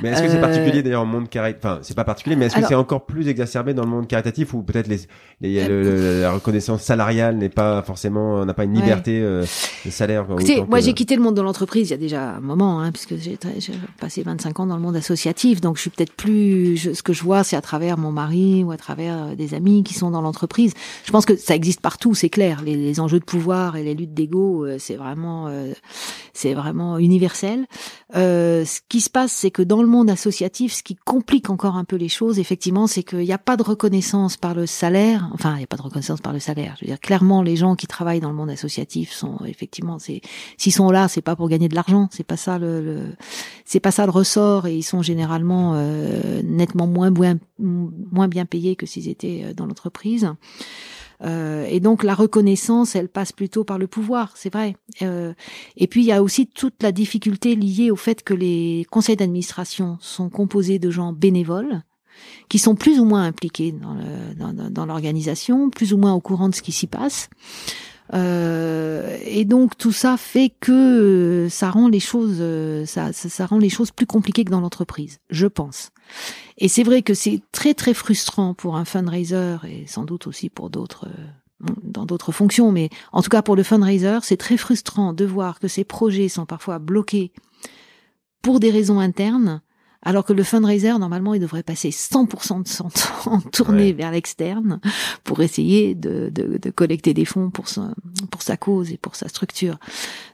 Mais 0.00 0.10
est-ce 0.10 0.22
que 0.22 0.28
c'est 0.28 0.36
euh, 0.36 0.40
particulier 0.40 0.82
d'ailleurs 0.82 1.02
au 1.02 1.06
monde 1.06 1.28
caritatif 1.28 1.60
Enfin, 1.64 1.78
c'est 1.82 1.96
pas 1.96 2.04
particulier, 2.04 2.36
mais 2.36 2.46
est-ce 2.46 2.56
que 2.56 2.66
c'est 2.66 2.74
encore 2.74 3.06
plus 3.06 3.28
exacerbé 3.28 3.74
dans 3.74 3.84
le 3.84 3.90
monde 3.90 4.06
caritatif 4.06 4.54
ou 4.54 4.62
peut-être 4.62 4.88
les, 4.88 5.00
les 5.40 5.68
le, 5.68 6.22
la 6.22 6.32
reconnaissance 6.32 6.82
salariale 6.82 7.36
n'est 7.36 7.48
pas 7.48 7.82
forcément, 7.82 8.44
n'a 8.44 8.54
pas 8.54 8.64
une 8.64 8.74
liberté 8.74 9.20
euh, 9.20 9.44
de 9.84 9.90
salaire. 9.90 10.26
Écoutez, 10.30 10.64
moi 10.68 10.80
j'ai 10.80 10.94
quitté 10.94 11.16
le 11.16 11.22
monde 11.22 11.36
de 11.36 11.42
l'entreprise 11.42 11.88
il 11.88 11.90
y 11.90 11.94
a 11.94 11.98
déjà 11.98 12.36
un 12.36 12.40
moment, 12.40 12.80
hein, 12.80 12.92
puisque 12.92 13.16
j'ai 13.16 13.38
passé 13.98 14.22
25 14.22 14.60
ans 14.60 14.66
dans 14.66 14.76
le 14.76 14.82
monde 14.82 14.96
associatif, 14.96 15.60
donc 15.60 15.76
je 15.76 15.82
suis 15.82 15.90
peut-être 15.90 16.12
plus. 16.12 16.76
Je, 16.76 16.92
ce 16.92 17.02
que 17.02 17.12
je 17.12 17.22
vois, 17.22 17.44
c'est 17.44 17.56
à 17.56 17.60
travers 17.60 17.98
mon 17.98 18.12
mari 18.12 18.62
ou 18.64 18.70
à 18.70 18.76
travers 18.76 19.16
euh, 19.24 19.34
des 19.34 19.54
amis 19.54 19.82
qui 19.82 19.94
sont 19.94 20.10
dans 20.10 20.22
l'entreprise. 20.22 20.74
Je 21.04 21.10
pense 21.10 21.26
que 21.26 21.36
ça 21.36 21.54
existe 21.54 21.80
partout, 21.80 22.14
c'est 22.14 22.28
clair. 22.28 22.62
Les, 22.64 22.76
les 22.76 22.99
enjeux 23.00 23.18
de 23.18 23.24
pouvoir 23.24 23.76
et 23.76 23.82
les 23.82 23.94
luttes 23.94 24.14
d'ego, 24.14 24.64
euh, 24.64 24.76
c'est 24.78 24.96
vraiment, 24.96 25.48
euh, 25.48 25.72
c'est 26.32 26.54
vraiment 26.54 26.98
universel. 26.98 27.66
Euh, 28.16 28.64
ce 28.64 28.80
qui 28.88 29.00
se 29.00 29.10
passe, 29.10 29.32
c'est 29.32 29.50
que 29.50 29.62
dans 29.62 29.82
le 29.82 29.88
monde 29.88 30.10
associatif, 30.10 30.72
ce 30.72 30.82
qui 30.82 30.96
complique 30.96 31.50
encore 31.50 31.76
un 31.76 31.84
peu 31.84 31.96
les 31.96 32.08
choses, 32.08 32.38
effectivement, 32.38 32.86
c'est 32.86 33.02
qu'il 33.02 33.20
n'y 33.20 33.32
a 33.32 33.38
pas 33.38 33.56
de 33.56 33.62
reconnaissance 33.62 34.36
par 34.36 34.54
le 34.54 34.66
salaire. 34.66 35.30
Enfin, 35.32 35.54
il 35.54 35.58
n'y 35.58 35.64
a 35.64 35.66
pas 35.66 35.76
de 35.76 35.82
reconnaissance 35.82 36.20
par 36.20 36.32
le 36.32 36.38
salaire. 36.40 36.76
Je 36.78 36.84
veux 36.84 36.90
dire, 36.90 37.00
clairement, 37.00 37.42
les 37.42 37.56
gens 37.56 37.74
qui 37.76 37.86
travaillent 37.86 38.20
dans 38.20 38.30
le 38.30 38.36
monde 38.36 38.50
associatif 38.50 39.12
sont 39.12 39.38
effectivement, 39.46 39.98
c'est 39.98 40.20
s'ils 40.56 40.72
sont 40.72 40.90
là, 40.90 41.08
c'est 41.08 41.22
pas 41.22 41.36
pour 41.36 41.48
gagner 41.48 41.68
de 41.68 41.74
l'argent. 41.74 42.08
C'est 42.10 42.24
pas 42.24 42.36
ça 42.36 42.58
le, 42.58 42.80
le 42.80 43.06
c'est 43.64 43.80
pas 43.80 43.90
ça 43.90 44.04
le 44.04 44.12
ressort, 44.12 44.66
et 44.66 44.76
ils 44.76 44.82
sont 44.82 45.02
généralement 45.02 45.80
nettement 46.42 46.86
moins 46.86 47.10
bien, 47.10 47.38
moins 47.58 48.28
bien 48.28 48.44
payés 48.44 48.76
que 48.76 48.86
s'ils 48.86 49.08
étaient 49.08 49.54
dans 49.54 49.66
l'entreprise. 49.66 50.28
Euh, 51.22 51.66
et 51.68 51.80
donc 51.80 52.02
la 52.02 52.14
reconnaissance, 52.14 52.94
elle 52.94 53.08
passe 53.08 53.32
plutôt 53.32 53.64
par 53.64 53.78
le 53.78 53.86
pouvoir, 53.86 54.32
c'est 54.36 54.52
vrai. 54.52 54.76
Euh, 55.02 55.34
et 55.76 55.86
puis 55.86 56.02
il 56.02 56.06
y 56.06 56.12
a 56.12 56.22
aussi 56.22 56.46
toute 56.46 56.82
la 56.82 56.92
difficulté 56.92 57.54
liée 57.54 57.90
au 57.90 57.96
fait 57.96 58.22
que 58.22 58.34
les 58.34 58.86
conseils 58.90 59.16
d'administration 59.16 59.98
sont 60.00 60.30
composés 60.30 60.78
de 60.78 60.90
gens 60.90 61.12
bénévoles 61.12 61.82
qui 62.48 62.58
sont 62.58 62.74
plus 62.74 63.00
ou 63.00 63.04
moins 63.04 63.24
impliqués 63.24 63.72
dans 63.72 64.86
l'organisation, 64.86 65.70
plus 65.70 65.94
ou 65.94 65.96
moins 65.96 66.12
au 66.12 66.20
courant 66.20 66.50
de 66.50 66.54
ce 66.54 66.60
qui 66.60 66.72
s'y 66.72 66.86
passe. 66.86 67.30
Euh, 68.12 69.16
et 69.24 69.44
donc 69.44 69.78
tout 69.78 69.92
ça 69.92 70.16
fait 70.16 70.52
que 70.60 71.46
ça 71.50 71.70
rend 71.70 71.88
les 71.88 72.00
choses, 72.00 72.42
ça, 72.86 73.12
ça, 73.12 73.28
ça 73.28 73.46
rend 73.46 73.58
les 73.58 73.68
choses 73.68 73.90
plus 73.90 74.06
compliquées 74.06 74.44
que 74.44 74.50
dans 74.50 74.60
l'entreprise, 74.60 75.20
je 75.30 75.46
pense. 75.46 75.90
Et 76.58 76.68
c'est 76.68 76.82
vrai 76.82 77.02
que 77.02 77.14
c'est 77.14 77.40
très 77.52 77.74
très 77.74 77.94
frustrant 77.94 78.54
pour 78.54 78.76
un 78.76 78.84
fundraiser 78.84 79.56
et 79.64 79.86
sans 79.86 80.04
doute 80.04 80.26
aussi 80.26 80.50
pour 80.50 80.70
d'autres 80.70 81.06
euh, 81.06 81.72
dans 81.82 82.06
d'autres 82.06 82.32
fonctions, 82.32 82.72
mais 82.72 82.88
en 83.12 83.22
tout 83.22 83.28
cas 83.28 83.42
pour 83.42 83.54
le 83.54 83.62
fundraiser, 83.62 84.18
c'est 84.22 84.38
très 84.38 84.56
frustrant 84.56 85.12
de 85.12 85.24
voir 85.24 85.60
que 85.60 85.68
ces 85.68 85.84
projets 85.84 86.28
sont 86.28 86.46
parfois 86.46 86.78
bloqués 86.78 87.32
pour 88.42 88.60
des 88.60 88.70
raisons 88.70 88.98
internes 88.98 89.60
alors 90.02 90.24
que 90.24 90.32
le 90.32 90.42
fundraiser, 90.42 90.96
normalement, 90.98 91.34
il 91.34 91.40
devrait 91.40 91.62
passer 91.62 91.90
100% 91.90 92.62
de 92.62 92.68
son 92.68 92.88
temps 93.24 93.40
tourné 93.52 93.92
vers 93.92 94.10
l'externe 94.10 94.80
pour 95.24 95.42
essayer 95.42 95.94
de, 95.94 96.30
de, 96.30 96.58
de, 96.58 96.70
collecter 96.70 97.12
des 97.12 97.24
fonds 97.24 97.50
pour 97.50 97.68
sa, 97.68 97.90
pour 98.30 98.42
sa 98.42 98.56
cause 98.56 98.92
et 98.92 98.96
pour 98.96 99.14
sa 99.14 99.28
structure. 99.28 99.78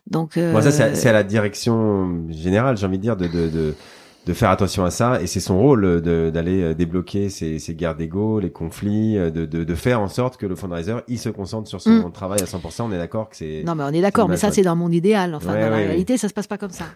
Donc, 0.07 0.37
euh... 0.37 0.61
ça, 0.61 0.95
c'est 0.95 1.09
à, 1.09 1.13
la 1.13 1.25
direction 1.25 2.29
générale, 2.31 2.77
j'ai 2.77 2.87
envie 2.87 2.99
de 2.99 3.03
dire, 3.03 3.17
de, 3.17 3.27
de, 3.27 3.49
de 3.49 3.75
de 4.27 4.33
faire 4.33 4.51
attention 4.51 4.85
à 4.85 4.91
ça 4.91 5.23
et 5.23 5.29
c'est 5.29 5.41
son 5.41 5.57
rôle 5.57 6.03
d'aller 6.03 6.61
euh, 6.61 6.75
débloquer 6.75 7.29
ces, 7.29 7.61
ces 7.61 7.75
guerres 7.77 7.95
d'ego, 7.95 8.41
les 8.41 8.51
conflits, 8.51 9.17
euh, 9.17 9.31
de, 9.31 9.47
de, 9.47 9.63
de, 9.63 9.75
faire 9.77 10.01
en 10.01 10.09
sorte 10.09 10.37
que 10.37 10.47
le 10.47 10.57
fundraiser 10.57 10.95
il 11.07 11.19
se 11.19 11.29
concentre 11.29 11.69
sur 11.69 11.81
son 11.81 12.09
mm. 12.09 12.13
travail 12.13 12.41
à 12.43 12.45
100%. 12.45 12.83
On 12.83 12.93
est 12.93 12.99
d'accord 12.99 13.31
que 13.31 13.37
c'est. 13.37 13.63
Non 13.65 13.77
mais 13.77 13.85
on 13.85 13.93
est 13.93 14.03
d'accord, 14.03 14.29
mais 14.29 14.37
ça 14.37 14.51
c'est 14.51 14.63
dans 14.63 14.75
mon 14.75 14.91
idéal. 14.91 15.37
Enfin 15.37 15.53
dans 15.53 15.71
la 15.71 15.77
réalité 15.77 16.17
ça 16.19 16.29
se 16.29 16.35
passe 16.35 16.49
pas 16.49 16.59
comme 16.59 16.73
ça. 16.73 16.87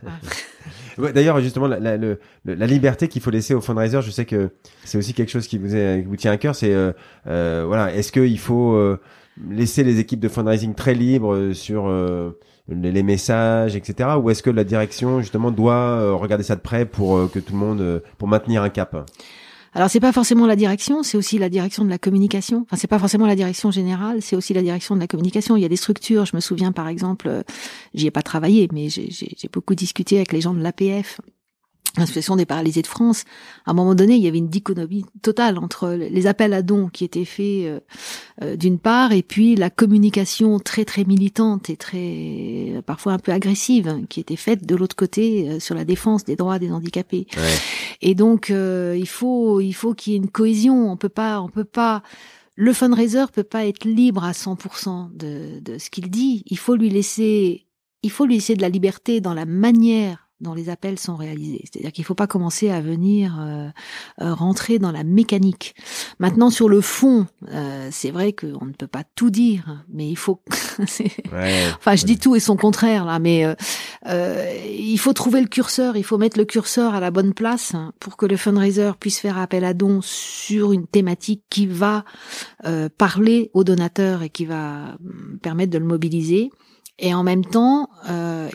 D'ailleurs 1.15 1.41
justement 1.41 1.69
la, 1.69 1.79
la, 1.79 1.97
la 2.45 2.67
liberté 2.67 3.07
qu'il 3.07 3.23
faut 3.23 3.31
laisser 3.31 3.55
au 3.55 3.61
fundraiser, 3.61 4.03
je 4.03 4.11
sais 4.11 4.25
que 4.25 4.51
c'est 4.85 4.99
aussi 4.99 5.15
quelque 5.15 5.31
chose 5.31 5.47
qui 5.47 5.57
vous, 5.57 5.75
est, 5.75 6.03
qui 6.03 6.09
vous 6.09 6.17
tient 6.17 6.33
à 6.33 6.37
cœur. 6.37 6.57
C'est 6.57 6.75
euh, 6.75 6.93
euh 7.29 7.65
voilà, 7.65 7.95
est-ce 7.95 8.11
qu'il 8.11 8.41
faut 8.41 8.77
laisser 9.49 9.85
les 9.85 10.01
équipes 10.01 10.21
de 10.21 10.29
fundraising 10.29 10.75
très 10.75 10.95
libres 10.95 11.53
sur 11.53 11.89
les, 12.71 13.03
messages, 13.03 13.77
etc. 13.77 14.11
Ou 14.23 14.31
est-ce 14.31 14.43
que 14.43 14.51
la 14.51 14.65
direction 14.65 15.21
justement 15.21 15.51
doit 15.51 15.75
euh, 15.75 16.15
regarder 16.15 16.45
ça 16.45 16.57
de 16.57 16.61
près 16.61 16.87
pour 16.87 17.17
euh, 17.17 17.31
que 17.33 17.39
tout 17.39 17.53
le 17.53 17.59
monde, 17.59 17.81
euh, 17.81 18.01
pour 18.19 18.29
maintenir 18.29 18.63
un 18.63 18.71
cap? 18.71 19.09
Alors 19.73 19.89
c'est 19.89 20.01
pas 20.01 20.13
forcément 20.13 20.47
la 20.47 20.57
direction, 20.57 21.05
c'est 21.05 21.17
aussi 21.17 21.39
la 21.39 21.49
direction 21.49 21.85
de 21.85 21.91
la 21.91 21.99
communication. 21.99 22.63
Enfin 22.63 22.77
c'est 22.77 22.89
pas 22.89 22.99
forcément 22.99 23.27
la 23.27 23.37
direction 23.37 23.71
générale, 23.71 24.21
c'est 24.21 24.35
aussi 24.35 24.53
la 24.53 24.63
direction 24.63 24.97
de 24.97 25.01
la 25.01 25.07
communication. 25.07 25.57
Il 25.57 25.63
y 25.63 25.65
a 25.65 25.69
des 25.69 25.77
structures. 25.77 26.25
Je 26.27 26.35
me 26.35 26.41
souviens 26.41 26.73
par 26.73 26.89
exemple, 26.89 27.45
j'y 27.95 28.09
ai 28.09 28.11
pas 28.11 28.23
travaillé, 28.23 28.69
mais 28.73 28.89
j'ai 28.89 29.49
beaucoup 29.53 29.77
discuté 29.77 30.17
avec 30.17 30.33
les 30.33 30.41
gens 30.41 30.55
de 30.55 30.61
l'APF 30.61 31.21
l'association 31.97 32.37
des 32.37 32.47
paralysés 32.47 32.83
de 32.83 32.87
France, 32.87 33.25
à 33.67 33.73
un 33.73 33.75
moment 33.75 33.95
donné, 33.95 34.15
il 34.15 34.23
y 34.23 34.29
avait 34.29 34.39
une 34.39 34.49
dichotomie 34.49 35.05
totale 35.23 35.59
entre 35.59 35.91
les 35.91 36.27
appels 36.27 36.53
à 36.53 36.63
dons 36.63 36.89
qui 36.89 37.05
étaient 37.05 37.25
faits 37.25 37.45
euh, 37.47 37.81
euh, 38.43 38.57
d'une 38.57 38.79
part, 38.79 39.13
et 39.13 39.23
puis 39.23 39.57
la 39.57 39.71
communication 39.71 40.59
très 40.59 40.85
très 40.85 41.05
militante 41.05 41.71
et 41.71 41.77
très 41.77 42.83
parfois 42.87 43.15
un 43.15 43.19
peu 43.19 43.33
agressive 43.33 44.05
qui 44.09 44.21
était 44.21 44.37
faite 44.37 44.67
de 44.67 44.77
l'autre 44.77 44.97
côté 44.97 45.49
euh, 45.49 45.61
sur 45.61 45.75
la 45.75 45.85
défense 45.85 46.25
des 46.25 46.37
droits 46.37 46.59
des 46.59 46.71
handicapés. 46.71 47.27
Et 48.03 48.15
donc 48.15 48.51
il 48.51 49.09
faut 49.09 49.61
il 49.61 49.73
faut 49.73 49.95
qu'il 49.95 50.13
y 50.13 50.17
ait 50.17 50.19
une 50.19 50.31
cohésion. 50.31 50.91
On 50.91 50.97
peut 50.97 51.09
pas 51.09 51.41
on 51.41 51.49
peut 51.49 51.65
pas 51.65 52.03
le 52.55 52.73
fundraiser 52.73 53.25
peut 53.33 53.43
pas 53.43 53.67
être 53.67 53.85
libre 53.85 54.25
à 54.25 54.33
100% 54.33 55.17
de, 55.17 55.61
de 55.61 55.79
ce 55.79 55.91
qu'il 55.91 56.11
dit. 56.11 56.43
Il 56.47 56.59
faut 56.59 56.77
lui 56.77 56.89
laisser 56.89 57.67
il 58.03 58.11
faut 58.11 58.25
lui 58.25 58.35
laisser 58.35 58.55
de 58.55 58.63
la 58.63 58.69
liberté 58.69 59.21
dans 59.21 59.35
la 59.35 59.45
manière 59.45 60.30
dont 60.41 60.55
les 60.55 60.69
appels 60.69 60.99
sont 60.99 61.17
réalisés. 61.17 61.63
C'est-à-dire 61.65 61.93
qu'il 61.93 62.03
ne 62.03 62.07
faut 62.07 62.15
pas 62.15 62.27
commencer 62.27 62.71
à 62.71 62.81
venir 62.81 63.37
euh, 63.41 63.69
euh, 64.21 64.35
rentrer 64.35 64.79
dans 64.79 64.93
la 64.93 65.05
mécanique. 65.05 65.75
Maintenant, 66.19 66.51
sur 66.51 66.69
le 66.69 66.81
fond, 66.81 67.27
euh, 67.53 67.89
c'est 67.91 68.11
vrai 68.11 68.33
qu'on 68.33 68.65
ne 68.65 68.73
peut 68.73 68.87
pas 68.87 69.05
tout 69.15 69.31
dire, 69.31 69.85
mais 69.93 70.09
il 70.09 70.17
faut. 70.17 70.41
enfin, 70.79 71.97
je 71.97 72.05
dis 72.05 72.19
tout 72.19 72.35
et 72.37 72.41
son 72.41 72.57
contraire 72.57 73.05
là, 73.05 73.19
mais 73.19 73.45
il 74.07 74.99
faut 74.99 75.13
trouver 75.13 75.41
le 75.41 75.49
curseur. 75.49 75.97
Il 75.97 76.05
faut 76.05 76.19
mettre 76.19 76.39
le 76.39 76.45
curseur 76.45 76.95
à 76.95 77.01
la 77.01 77.11
bonne 77.11 77.35
place 77.35 77.75
pour 77.99 78.17
que 78.17 78.27
le 78.27 78.37
fundraiser 78.37 78.93
puisse 78.99 79.19
faire 79.19 79.39
appel 79.39 79.65
à 79.65 79.75
dons 79.75 80.01
sur 80.03 80.73
une 80.73 80.87
thématique 80.87 81.43
qui 81.51 81.67
va 81.67 82.05
parler 82.97 83.51
au 83.53 83.65
donateur 83.65 84.23
et 84.23 84.31
qui 84.31 84.47
va 84.47 84.97
mm, 85.01 85.39
permettre 85.43 85.73
de 85.73 85.79
le 85.79 85.85
mobiliser. 85.85 86.51
Et 87.01 87.15
en 87.15 87.23
même 87.23 87.45
temps, 87.45 87.89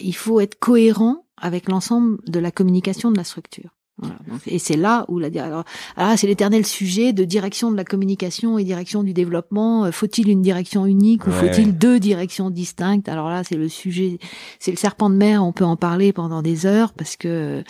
il 0.01 0.15
faut 0.15 0.39
être 0.39 0.57
cohérent 0.59 1.25
avec 1.37 1.67
l'ensemble 1.67 2.17
de 2.27 2.39
la 2.39 2.51
communication 2.51 3.11
de 3.11 3.17
la 3.17 3.23
structure. 3.23 3.75
Voilà, 3.97 4.15
et 4.45 4.59
c'est 4.59 4.75
là 4.75 5.05
où 5.07 5.19
la 5.19 5.29
alors, 5.41 5.63
alors 5.95 6.17
c'est 6.17 6.27
l'éternel 6.27 6.65
sujet 6.65 7.13
de 7.13 7.23
direction 7.23 7.71
de 7.71 7.77
la 7.77 7.85
communication 7.85 8.57
et 8.57 8.65
direction 8.65 9.03
du 9.03 9.13
développement. 9.13 9.85
Euh, 9.85 9.91
faut-il 9.91 10.27
une 10.27 10.41
direction 10.41 10.85
unique 10.85 11.25
ou 11.27 11.31
faut-il 11.31 11.77
deux 11.77 11.97
directions 11.97 12.49
distinctes? 12.49 13.07
Alors 13.07 13.29
là, 13.29 13.45
c'est 13.45 13.55
le 13.55 13.69
sujet, 13.69 14.19
c'est 14.59 14.71
le 14.71 14.77
serpent 14.77 15.09
de 15.09 15.15
mer. 15.15 15.45
On 15.45 15.53
peut 15.53 15.63
en 15.63 15.77
parler 15.77 16.11
pendant 16.11 16.41
des 16.41 16.65
heures 16.65 16.91
parce 16.91 17.15
que 17.15 17.63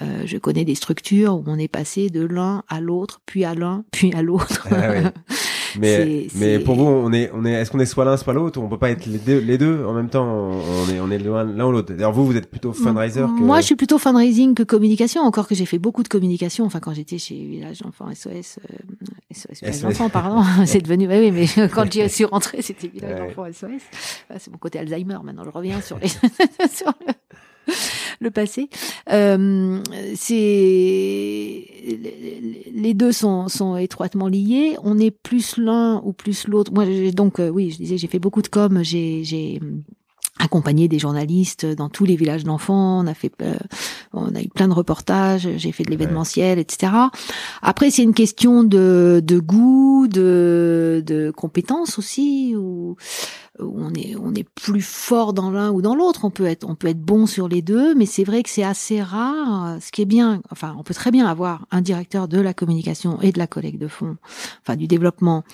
euh, 0.00 0.22
je 0.24 0.38
connais 0.38 0.64
des 0.64 0.76
structures 0.76 1.34
où 1.38 1.42
on 1.48 1.58
est 1.58 1.66
passé 1.66 2.08
de 2.08 2.24
l'un 2.24 2.62
à 2.68 2.80
l'autre, 2.80 3.20
puis 3.26 3.44
à 3.44 3.56
l'un, 3.56 3.84
puis 3.90 4.12
à 4.14 4.22
l'autre. 4.22 4.68
Ah 4.70 5.10
mais 5.80 6.26
mais 6.34 6.58
pour 6.58 6.76
vous, 6.76 6.84
on 6.84 7.12
est 7.12 7.30
on 7.34 7.44
est 7.44 7.52
est-ce 7.52 7.70
qu'on 7.70 7.78
est 7.80 7.86
soit 7.86 8.04
l'un 8.04 8.16
soit 8.16 8.32
l'autre 8.32 8.60
On 8.60 8.68
peut 8.68 8.78
pas 8.78 8.90
être 8.90 9.06
les 9.06 9.18
deux, 9.18 9.38
les 9.38 9.58
deux 9.58 9.84
en 9.84 9.92
même 9.92 10.08
temps. 10.08 10.26
On 10.26 10.92
est 10.92 11.00
on 11.00 11.10
est 11.10 11.18
l'un 11.18 11.66
ou 11.66 11.72
l'autre? 11.72 11.92
D'ailleurs, 11.92 12.12
vous 12.12 12.26
vous 12.26 12.36
êtes 12.36 12.50
plutôt 12.50 12.72
fundraiser. 12.72 13.20
Que... 13.20 13.26
Moi, 13.26 13.60
je 13.60 13.66
suis 13.66 13.76
plutôt 13.76 13.98
fundraising 13.98 14.54
que 14.54 14.62
communication. 14.62 15.22
Encore 15.22 15.48
que 15.48 15.54
j'ai 15.54 15.66
fait 15.66 15.78
beaucoup 15.78 16.02
de 16.02 16.08
communication. 16.08 16.64
Enfin, 16.64 16.80
quand 16.80 16.94
j'étais 16.94 17.18
chez 17.18 17.34
Village 17.34 17.82
Enfants 17.84 18.08
SOS, 18.14 18.28
euh, 18.28 19.32
SOS 19.32 19.60
Village 19.60 19.84
Enfants, 19.84 20.08
pardon, 20.08 20.42
c'est 20.66 20.80
devenu. 20.80 21.08
Oui, 21.08 21.30
mais 21.30 21.68
quand 21.68 21.90
j'y 21.90 22.08
suis 22.08 22.24
rentrée, 22.24 22.62
c'était 22.62 22.88
Village 22.88 23.20
Enfants 23.20 23.46
SOS. 23.52 23.82
c'est 24.38 24.50
mon 24.50 24.58
côté 24.58 24.78
Alzheimer. 24.78 25.18
Maintenant, 25.22 25.44
je 25.44 25.50
reviens 25.50 25.80
sur 25.80 25.98
les 25.98 26.08
sur 26.08 26.92
le 27.06 27.12
le 28.20 28.30
passé. 28.30 28.68
Euh, 29.10 29.80
c'est 30.16 31.64
les 32.74 32.94
deux 32.94 33.12
sont, 33.12 33.48
sont 33.48 33.76
étroitement 33.76 34.28
liés. 34.28 34.76
On 34.82 34.98
est 34.98 35.10
plus 35.10 35.56
l'un 35.56 36.00
ou 36.04 36.12
plus 36.12 36.48
l'autre. 36.48 36.72
Moi, 36.72 36.84
donc 37.12 37.40
euh, 37.40 37.48
oui, 37.48 37.70
je 37.70 37.76
disais, 37.76 37.98
j'ai 37.98 38.08
fait 38.08 38.18
beaucoup 38.18 38.42
de 38.42 38.48
com. 38.48 38.80
J'ai 38.82 39.24
j'ai 39.24 39.60
accompagné 40.38 40.88
des 40.88 40.98
journalistes 40.98 41.64
dans 41.64 41.88
tous 41.88 42.04
les 42.04 42.16
villages 42.16 42.44
d'enfants. 42.44 43.00
On 43.00 43.06
a 43.06 43.14
fait, 43.14 43.32
euh, 43.40 43.54
on 44.12 44.34
a 44.34 44.40
eu 44.40 44.48
plein 44.48 44.68
de 44.68 44.72
reportages. 44.72 45.48
J'ai 45.56 45.70
fait 45.70 45.84
de 45.84 45.90
l'événementiel, 45.90 46.58
etc. 46.58 46.92
Après, 47.62 47.90
c'est 47.90 48.02
une 48.02 48.14
question 48.14 48.64
de, 48.64 49.22
de 49.24 49.38
goût, 49.38 50.08
de, 50.08 51.02
de 51.06 51.30
compétences 51.30 51.98
aussi. 51.98 52.54
Ou 52.56 52.96
on 53.58 53.92
est 53.94 54.16
on 54.16 54.34
est 54.34 54.48
plus 54.48 54.82
fort 54.82 55.32
dans 55.32 55.50
l'un 55.50 55.70
ou 55.70 55.82
dans 55.82 55.94
l'autre. 55.94 56.24
On 56.24 56.30
peut 56.30 56.46
être 56.46 56.68
on 56.68 56.74
peut 56.74 56.88
être 56.88 57.00
bon 57.00 57.26
sur 57.26 57.48
les 57.48 57.62
deux, 57.62 57.94
mais 57.94 58.06
c'est 58.06 58.24
vrai 58.24 58.42
que 58.42 58.50
c'est 58.50 58.64
assez 58.64 59.02
rare. 59.02 59.80
Ce 59.80 59.92
qui 59.92 60.02
est 60.02 60.06
bien, 60.06 60.42
enfin, 60.50 60.74
on 60.78 60.82
peut 60.82 60.94
très 60.94 61.10
bien 61.10 61.26
avoir 61.26 61.66
un 61.70 61.80
directeur 61.80 62.28
de 62.28 62.40
la 62.40 62.54
communication 62.54 63.20
et 63.20 63.32
de 63.32 63.38
la 63.38 63.46
collecte 63.46 63.78
de 63.78 63.88
fonds, 63.88 64.16
enfin 64.62 64.76
du 64.76 64.86
développement, 64.86 65.44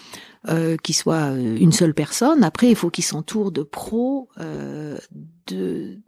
euh, 0.49 0.77
qui 0.83 0.93
soit 0.93 1.33
euh, 1.33 1.57
une 1.59 1.73
seule 1.73 1.95
personne. 1.95 2.45
Après, 2.45 2.71
il 2.71 2.77
faut 2.77 2.91
qu'il 2.91 3.05
s'entoure 3.05 3.53
de 3.53 3.63
pros, 3.63 4.29
euh, 4.39 4.97
de 5.47 5.99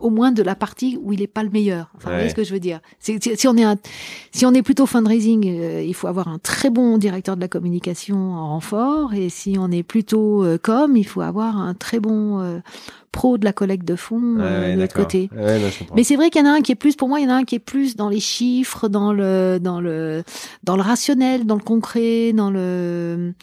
au 0.00 0.10
moins 0.10 0.32
de 0.32 0.42
la 0.42 0.54
partie 0.54 0.98
où 1.02 1.12
il 1.12 1.20
n'est 1.20 1.26
pas 1.26 1.42
le 1.42 1.50
meilleur. 1.50 1.90
Enfin, 1.96 2.10
vous 2.10 2.16
voyez 2.16 2.30
ce 2.30 2.34
que 2.34 2.44
je 2.44 2.52
veux 2.52 2.60
dire. 2.60 2.80
Si, 2.98 3.18
si, 3.20 3.48
on 3.48 3.56
est 3.56 3.64
un, 3.64 3.76
si 4.32 4.46
on 4.46 4.52
est 4.52 4.62
plutôt 4.62 4.86
fundraising, 4.86 5.46
euh, 5.46 5.82
il 5.82 5.94
faut 5.94 6.06
avoir 6.06 6.28
un 6.28 6.38
très 6.38 6.70
bon 6.70 6.98
directeur 6.98 7.36
de 7.36 7.40
la 7.40 7.48
communication 7.48 8.34
en 8.34 8.48
renfort, 8.48 9.14
et 9.14 9.28
si 9.28 9.56
on 9.58 9.70
est 9.70 9.82
plutôt 9.82 10.44
euh, 10.44 10.58
com, 10.60 10.96
il 10.96 11.06
faut 11.06 11.20
avoir 11.20 11.58
un 11.58 11.74
très 11.74 12.00
bon 12.00 12.40
euh, 12.40 12.58
pro 13.12 13.38
de 13.38 13.44
la 13.44 13.52
collecte 13.52 13.86
de 13.86 13.96
fonds 13.96 14.34
de 14.36 14.80
l'autre 14.80 14.94
côté. 14.94 15.30
Mais 15.94 16.04
c'est 16.04 16.16
vrai 16.16 16.30
qu'il 16.30 16.42
y 16.42 16.44
en 16.44 16.48
a 16.48 16.54
un 16.54 16.60
qui 16.60 16.72
est 16.72 16.76
plus, 16.76 16.96
pour 16.96 17.08
moi, 17.08 17.20
il 17.20 17.24
y 17.24 17.26
en 17.26 17.30
a 17.30 17.36
un 17.36 17.44
qui 17.44 17.56
est 17.56 17.60
plus 17.60 17.96
dans 17.96 18.08
les 18.08 18.20
chiffres, 18.20 18.88
dans 18.88 19.12
le, 19.12 19.58
dans 19.60 19.80
le, 19.80 20.22
dans 20.64 20.76
le 20.76 20.82
rationnel, 20.82 21.46
dans 21.46 21.56
le 21.56 21.62
concret, 21.62 22.32
dans 22.32 22.50
le 22.50 23.34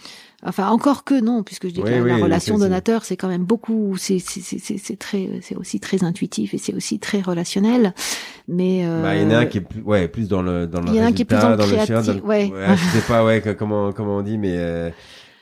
Enfin, 0.44 0.68
encore 0.68 1.04
que 1.04 1.20
non, 1.20 1.42
puisque 1.42 1.68
je 1.68 1.74
dis 1.74 1.82
que 1.82 1.90
la, 1.90 2.18
relation 2.18 2.60
donateur, 2.60 3.06
c'est 3.06 3.18
quand 3.18 3.28
même 3.28 3.44
beaucoup, 3.44 3.96
c'est 3.98 4.20
c'est 4.20 5.00
très, 5.00 5.30
c'est 5.42 5.56
aussi 5.56 5.80
très 5.80 6.04
intuitif 6.04 6.54
et 6.54 6.60
c'est 6.60 6.76
aussi 6.76 7.00
très 7.00 7.22
relationnel. 7.22 7.96
Mais 8.48 8.84
euh... 8.86 9.02
bah, 9.02 9.16
il 9.16 9.24
y 9.24 9.26
en 9.26 9.32
a 9.32 9.38
un 9.40 9.46
qui 9.48 9.58
est 9.58 9.62
plus, 9.62 9.82
ouais, 9.82 10.08
plus 10.08 10.28
dans 10.28 10.44
le 10.44 10.68
dans 10.68 10.82
le 10.82 10.90
il 10.90 10.96
y 10.96 11.02
en 11.02 11.06
a 11.06 11.08
un 11.08 11.12
qui 11.12 11.24
est 11.24 11.26
plus 11.26 11.40
dans 11.40 11.50
le 11.50 11.58
créatif, 11.58 12.24
ouais. 12.24 12.52
je 12.54 13.00
sais 13.00 13.08
pas, 13.08 13.26
ouais, 13.26 13.42
comment 13.58 13.92
comment 13.92 14.18
on 14.18 14.22
dit, 14.22 14.38
mais. 14.38 14.56
Euh... 14.58 14.92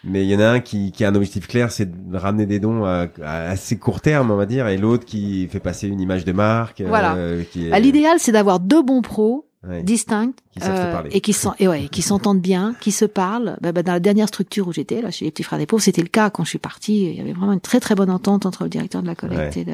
Mais 0.08 0.24
il 0.24 0.30
y 0.30 0.36
en 0.36 0.40
a 0.40 0.46
un 0.46 0.60
qui, 0.60 0.92
qui 0.92 1.04
a 1.04 1.10
un 1.10 1.16
objectif 1.16 1.48
clair, 1.48 1.72
c'est 1.72 2.10
de 2.12 2.16
ramener 2.16 2.46
des 2.46 2.60
dons 2.60 2.86
à, 2.86 3.08
assez 3.24 3.80
court 3.80 4.02
terme, 4.02 4.30
on 4.30 4.36
va 4.36 4.46
dire, 4.46 4.68
et 4.68 4.78
l'autre 4.78 5.04
qui 5.04 5.48
fait 5.48 5.60
passer 5.60 5.88
une 5.88 6.00
image 6.00 6.26
de 6.26 6.32
marque. 6.32 6.84
Voilà. 6.86 7.16
Euh, 7.16 7.44
bah, 7.72 7.80
l'idéal, 7.80 8.20
c'est 8.20 8.32
d'avoir 8.32 8.60
deux 8.60 8.84
bons 8.84 9.02
pros 9.02 9.45
distinctes 9.84 10.40
euh, 10.64 11.02
et 11.12 11.22
qui 11.22 11.34
sont 11.34 11.54
et 11.60 11.68
ouais, 11.68 11.88
qui 11.88 12.02
s'entendent 12.04 12.42
bien, 12.42 12.76
qui 12.82 12.92
se 12.92 13.06
parlent. 13.06 13.58
Bah, 13.62 13.72
bah, 13.72 13.84
dans 13.84 13.94
la 13.94 14.00
dernière 14.00 14.28
structure 14.28 14.68
où 14.68 14.74
j'étais, 14.74 15.02
là, 15.02 15.12
chez 15.12 15.26
les 15.26 15.32
petits 15.32 15.44
frères 15.44 15.60
des 15.60 15.66
pauvres, 15.66 15.84
c'était 15.84 16.02
le 16.02 16.08
cas 16.08 16.30
quand 16.30 16.44
je 16.44 16.50
suis 16.50 16.60
partie. 16.60 17.06
Il 17.06 17.16
y 17.16 17.22
avait 17.22 17.34
vraiment 17.34 17.54
une 17.54 17.62
très 17.62 17.80
très 17.80 17.96
bonne 17.96 18.10
entente 18.10 18.46
entre 18.46 18.64
le 18.64 18.70
directeur 18.70 19.02
de 19.02 19.08
la 19.08 19.16
collecte 19.16 19.58
et, 19.58 19.66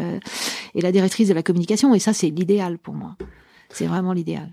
et 0.75 0.81
la 0.81 0.91
directrice 0.91 1.27
de 1.27 1.33
la 1.33 1.43
communication, 1.43 1.93
et 1.93 1.99
ça, 1.99 2.13
c'est 2.13 2.29
l'idéal 2.29 2.77
pour 2.77 2.93
moi. 2.93 3.15
C'est 3.69 3.85
vraiment 3.85 4.13
l'idéal. 4.13 4.49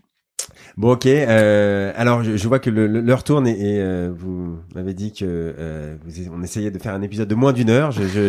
Bon, 0.76 0.92
ok. 0.92 1.06
Euh, 1.06 1.92
alors, 1.96 2.22
je, 2.22 2.36
je, 2.36 2.48
vois 2.48 2.58
que 2.60 2.70
l'heure 2.70 3.24
tourne 3.24 3.46
et, 3.46 3.52
et 3.52 3.80
euh, 3.80 4.10
vous 4.14 4.58
m'avez 4.74 4.94
dit 4.94 5.12
que 5.12 5.24
euh, 5.24 5.96
vous, 6.06 6.30
on 6.32 6.42
essayait 6.42 6.70
de 6.70 6.78
faire 6.78 6.94
un 6.94 7.02
épisode 7.02 7.28
de 7.28 7.34
moins 7.34 7.52
d'une 7.52 7.70
heure. 7.70 7.90
J'ai 7.90 8.08
je, 8.08 8.28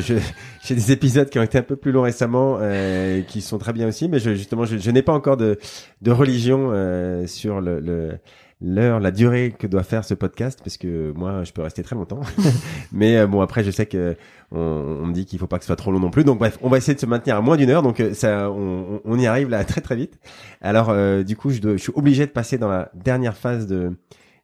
je, 0.64 0.74
des 0.74 0.92
épisodes 0.92 1.30
qui 1.30 1.38
ont 1.38 1.44
été 1.44 1.58
un 1.58 1.64
peu 1.64 1.76
plus 1.76 1.92
longs 1.92 2.02
récemment, 2.02 2.58
euh, 2.60 3.22
qui 3.22 3.42
sont 3.42 3.58
très 3.60 3.74
bien 3.74 3.88
aussi, 3.88 4.10
mais 4.10 4.20
justement, 4.20 4.66
je, 4.66 4.92
n'ai 4.92 5.02
pas 5.02 5.14
encore 5.14 5.38
de, 5.38 5.60
de 6.02 6.12
religion 6.12 6.70
euh, 6.72 7.28
sur 7.28 7.62
le, 7.62 7.80
le 7.80 8.18
l'heure, 8.62 9.00
la 9.00 9.12
durée 9.12 9.54
que 9.58 9.68
doit 9.68 9.84
faire 9.84 10.04
ce 10.04 10.14
podcast, 10.14 10.60
parce 10.64 10.78
que 10.78 11.12
moi, 11.16 11.44
je 11.44 11.52
peux 11.54 11.62
rester 11.62 11.82
très 11.84 11.96
longtemps. 11.96 12.22
Mais 12.92 13.18
euh, 13.18 13.28
bon, 13.28 13.42
après, 13.42 13.64
je 13.64 13.72
sais 13.72 13.86
que 13.86 14.16
on, 14.52 15.06
me 15.06 15.14
dit 15.14 15.26
qu'il 15.26 15.40
faut 15.40 15.48
pas 15.48 15.58
que 15.58 15.64
ce 15.64 15.68
soit 15.68 15.76
trop 15.76 15.92
long 15.92 16.00
non 16.00 16.10
plus. 16.10 16.24
Donc 16.24 16.40
bref, 16.40 16.58
on 16.62 16.70
va 16.70 16.78
essayer 16.78 16.96
de 16.96 17.00
se 17.00 17.06
maintenir 17.06 17.38
à 17.38 17.42
moins 17.42 17.58
d'une 17.58 17.70
heure. 17.70 17.84
Donc 17.84 18.00
euh, 18.00 18.14
ça, 18.14 18.52
on, 18.52 19.18
y 19.18 19.28
arrive 19.28 19.50
là 19.50 19.64
très 19.66 19.82
très 19.82 19.96
vite. 19.96 20.20
Alors 20.62 20.90
euh, 20.90 21.24
du 21.24 21.36
coup, 21.36 21.52
je, 21.52 21.78
suis 21.78 21.94
obligé 21.96 22.26
de 22.26 22.32
passer 22.32 22.58
dans 22.58 22.70
la 22.70 22.92
dernière 22.94 23.38
phase 23.38 23.68
de 23.68 23.94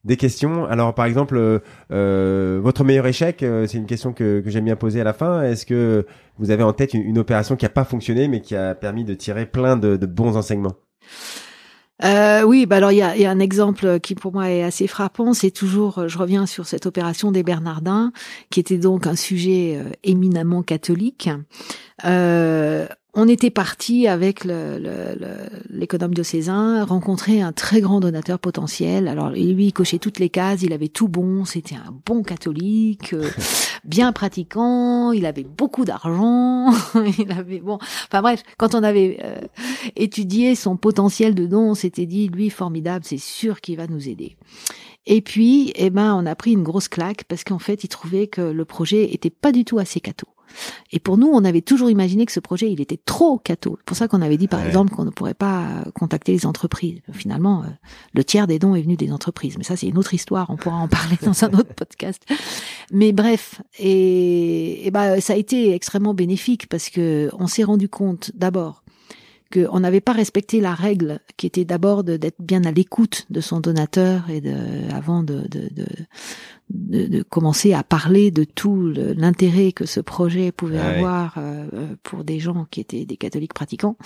des 0.04 0.16
questions. 0.16 0.64
Alors 0.66 0.94
par 0.94 1.06
exemple, 1.06 1.60
votre 1.90 2.84
meilleur 2.84 3.08
échec, 3.08 3.38
c'est 3.40 3.74
une 3.74 3.86
question 3.86 4.12
que, 4.12 4.40
j'aime 4.46 4.64
bien 4.64 4.76
poser 4.76 5.00
à 5.00 5.04
la 5.04 5.12
fin. 5.12 5.42
Est-ce 5.42 5.66
que 5.66 6.06
vous 6.38 6.52
avez 6.52 6.62
en 6.62 6.72
tête 6.72 6.94
une, 6.94 7.18
opération 7.18 7.56
qui 7.56 7.66
a 7.66 7.68
pas 7.68 7.82
fonctionné, 7.82 8.28
mais 8.28 8.40
qui 8.40 8.54
a 8.54 8.76
permis 8.76 9.02
de 9.02 9.14
tirer 9.14 9.46
plein 9.46 9.76
de 9.76 10.06
bons 10.06 10.36
enseignements? 10.36 10.76
Euh, 12.04 12.42
oui, 12.42 12.66
bah 12.66 12.76
alors 12.76 12.92
il 12.92 12.98
y 12.98 13.02
a, 13.02 13.30
un 13.30 13.38
exemple 13.38 14.00
qui 14.00 14.14
pour 14.14 14.32
moi 14.32 14.50
est 14.50 14.62
assez 14.62 14.86
frappant. 14.86 15.32
C'est 15.32 15.50
toujours, 15.50 16.08
je 16.08 16.18
reviens 16.18 16.46
sur 16.46 16.66
cette 16.66 16.86
opération 16.86 17.32
des 17.32 17.42
Bernardins, 17.42 18.12
qui 18.50 18.60
était 18.60 18.78
donc 18.78 19.06
un 19.06 19.16
sujet 19.16 19.78
euh, 19.78 19.90
éminemment 20.04 20.62
catholique. 20.62 21.30
Euh, 22.04 22.86
on 23.18 23.28
était 23.28 23.50
parti 23.50 24.06
avec 24.06 24.44
l'économe 24.44 26.10
le, 26.10 26.14
diocésain 26.14 26.84
rencontrer 26.84 27.40
un 27.40 27.52
très 27.52 27.80
grand 27.80 27.98
donateur 27.98 28.38
potentiel. 28.38 29.08
Alors 29.08 29.30
lui, 29.30 29.66
il 29.66 29.72
cochait 29.72 29.98
toutes 29.98 30.18
les 30.18 30.28
cases, 30.28 30.60
il 30.62 30.74
avait 30.74 30.88
tout 30.88 31.08
bon, 31.08 31.46
c'était 31.46 31.76
un 31.76 31.94
bon 32.04 32.22
catholique, 32.22 33.14
euh, 33.14 33.28
bien 33.84 34.12
pratiquant, 34.12 35.12
il 35.12 35.24
avait 35.24 35.44
beaucoup 35.44 35.86
d'argent, 35.86 36.70
il 37.18 37.32
avait 37.32 37.60
bon. 37.60 37.78
Enfin 37.80 38.20
bref, 38.20 38.42
quand 38.58 38.74
on 38.74 38.82
avait 38.82 39.18
euh, 39.24 39.40
étudié 39.96 40.54
son 40.54 40.76
potentiel 40.76 41.34
de 41.34 41.46
don, 41.46 41.70
on 41.70 41.74
s'était 41.74 42.06
dit 42.06 42.28
lui 42.28 42.50
formidable, 42.50 43.06
c'est 43.06 43.16
sûr 43.16 43.62
qu'il 43.62 43.78
va 43.78 43.86
nous 43.86 44.10
aider. 44.10 44.36
Et 45.06 45.22
puis, 45.22 45.72
eh 45.76 45.88
ben, 45.88 46.14
on 46.14 46.26
a 46.26 46.34
pris 46.34 46.52
une 46.52 46.64
grosse 46.64 46.88
claque 46.88 47.24
parce 47.24 47.44
qu'en 47.44 47.60
fait, 47.60 47.82
il 47.82 47.88
trouvait 47.88 48.26
que 48.26 48.42
le 48.42 48.64
projet 48.66 49.14
était 49.14 49.30
pas 49.30 49.52
du 49.52 49.64
tout 49.64 49.78
assez 49.78 50.00
catho. 50.00 50.26
Et 50.92 50.98
pour 50.98 51.18
nous, 51.18 51.28
on 51.28 51.44
avait 51.44 51.62
toujours 51.62 51.90
imaginé 51.90 52.26
que 52.26 52.32
ce 52.32 52.40
projet, 52.40 52.70
il 52.70 52.80
était 52.80 52.98
trop 53.04 53.38
catho. 53.38 53.76
C'est 53.78 53.84
pour 53.84 53.96
ça 53.96 54.08
qu'on 54.08 54.22
avait 54.22 54.36
dit, 54.36 54.48
par 54.48 54.64
exemple, 54.64 54.94
qu'on 54.94 55.04
ne 55.04 55.10
pourrait 55.10 55.34
pas 55.34 55.84
contacter 55.94 56.32
les 56.32 56.46
entreprises. 56.46 57.00
Finalement, 57.12 57.62
euh, 57.62 57.66
le 58.14 58.24
tiers 58.24 58.46
des 58.46 58.58
dons 58.58 58.74
est 58.74 58.82
venu 58.82 58.96
des 58.96 59.12
entreprises. 59.12 59.58
Mais 59.58 59.64
ça, 59.64 59.76
c'est 59.76 59.86
une 59.86 59.98
autre 59.98 60.14
histoire. 60.14 60.50
On 60.50 60.56
pourra 60.56 60.76
en 60.76 60.88
parler 60.88 61.16
dans 61.22 61.44
un 61.44 61.52
autre 61.52 61.74
podcast. 61.74 62.22
Mais 62.92 63.12
bref, 63.12 63.60
et, 63.78 64.86
et 64.86 64.90
bah, 64.90 65.20
ça 65.20 65.34
a 65.34 65.36
été 65.36 65.74
extrêmement 65.74 66.14
bénéfique 66.14 66.68
parce 66.68 66.90
que 66.90 67.30
on 67.38 67.46
s'est 67.46 67.64
rendu 67.64 67.88
compte 67.88 68.30
d'abord 68.34 68.82
qu'on 69.52 69.80
n'avait 69.80 70.00
pas 70.00 70.12
respecté 70.12 70.60
la 70.60 70.74
règle 70.74 71.20
qui 71.36 71.46
était 71.46 71.64
d'abord 71.64 72.04
d'être 72.04 72.40
bien 72.40 72.64
à 72.64 72.72
l'écoute 72.72 73.26
de 73.30 73.40
son 73.40 73.60
donateur 73.60 74.28
et 74.28 74.40
de, 74.40 74.54
avant 74.92 75.22
de, 75.22 75.46
de, 75.48 75.68
de, 76.70 77.06
de 77.06 77.22
commencer 77.22 77.72
à 77.72 77.82
parler 77.82 78.30
de 78.30 78.44
tout 78.44 78.92
l'intérêt 79.16 79.72
que 79.72 79.86
ce 79.86 80.00
projet 80.00 80.52
pouvait 80.52 80.78
avoir 80.78 81.34
euh, 81.38 81.94
pour 82.02 82.24
des 82.24 82.40
gens 82.40 82.66
qui 82.70 82.80
étaient 82.80 83.04
des 83.04 83.16
catholiques 83.16 83.54
pratiquants, 83.54 83.96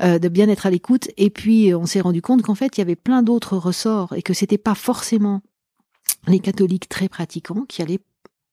euh, 0.00 0.18
de 0.18 0.28
bien 0.28 0.48
être 0.48 0.66
à 0.66 0.70
l'écoute. 0.70 1.08
Et 1.16 1.30
puis 1.30 1.74
on 1.74 1.86
s'est 1.86 2.00
rendu 2.00 2.22
compte 2.22 2.42
qu'en 2.42 2.54
fait 2.54 2.76
il 2.76 2.80
y 2.80 2.82
avait 2.82 2.96
plein 2.96 3.22
d'autres 3.22 3.56
ressorts 3.56 4.14
et 4.14 4.22
que 4.22 4.34
c'était 4.34 4.58
pas 4.58 4.74
forcément 4.74 5.42
les 6.26 6.40
catholiques 6.40 6.88
très 6.88 7.08
pratiquants 7.08 7.64
qui 7.68 7.82
allaient 7.82 8.00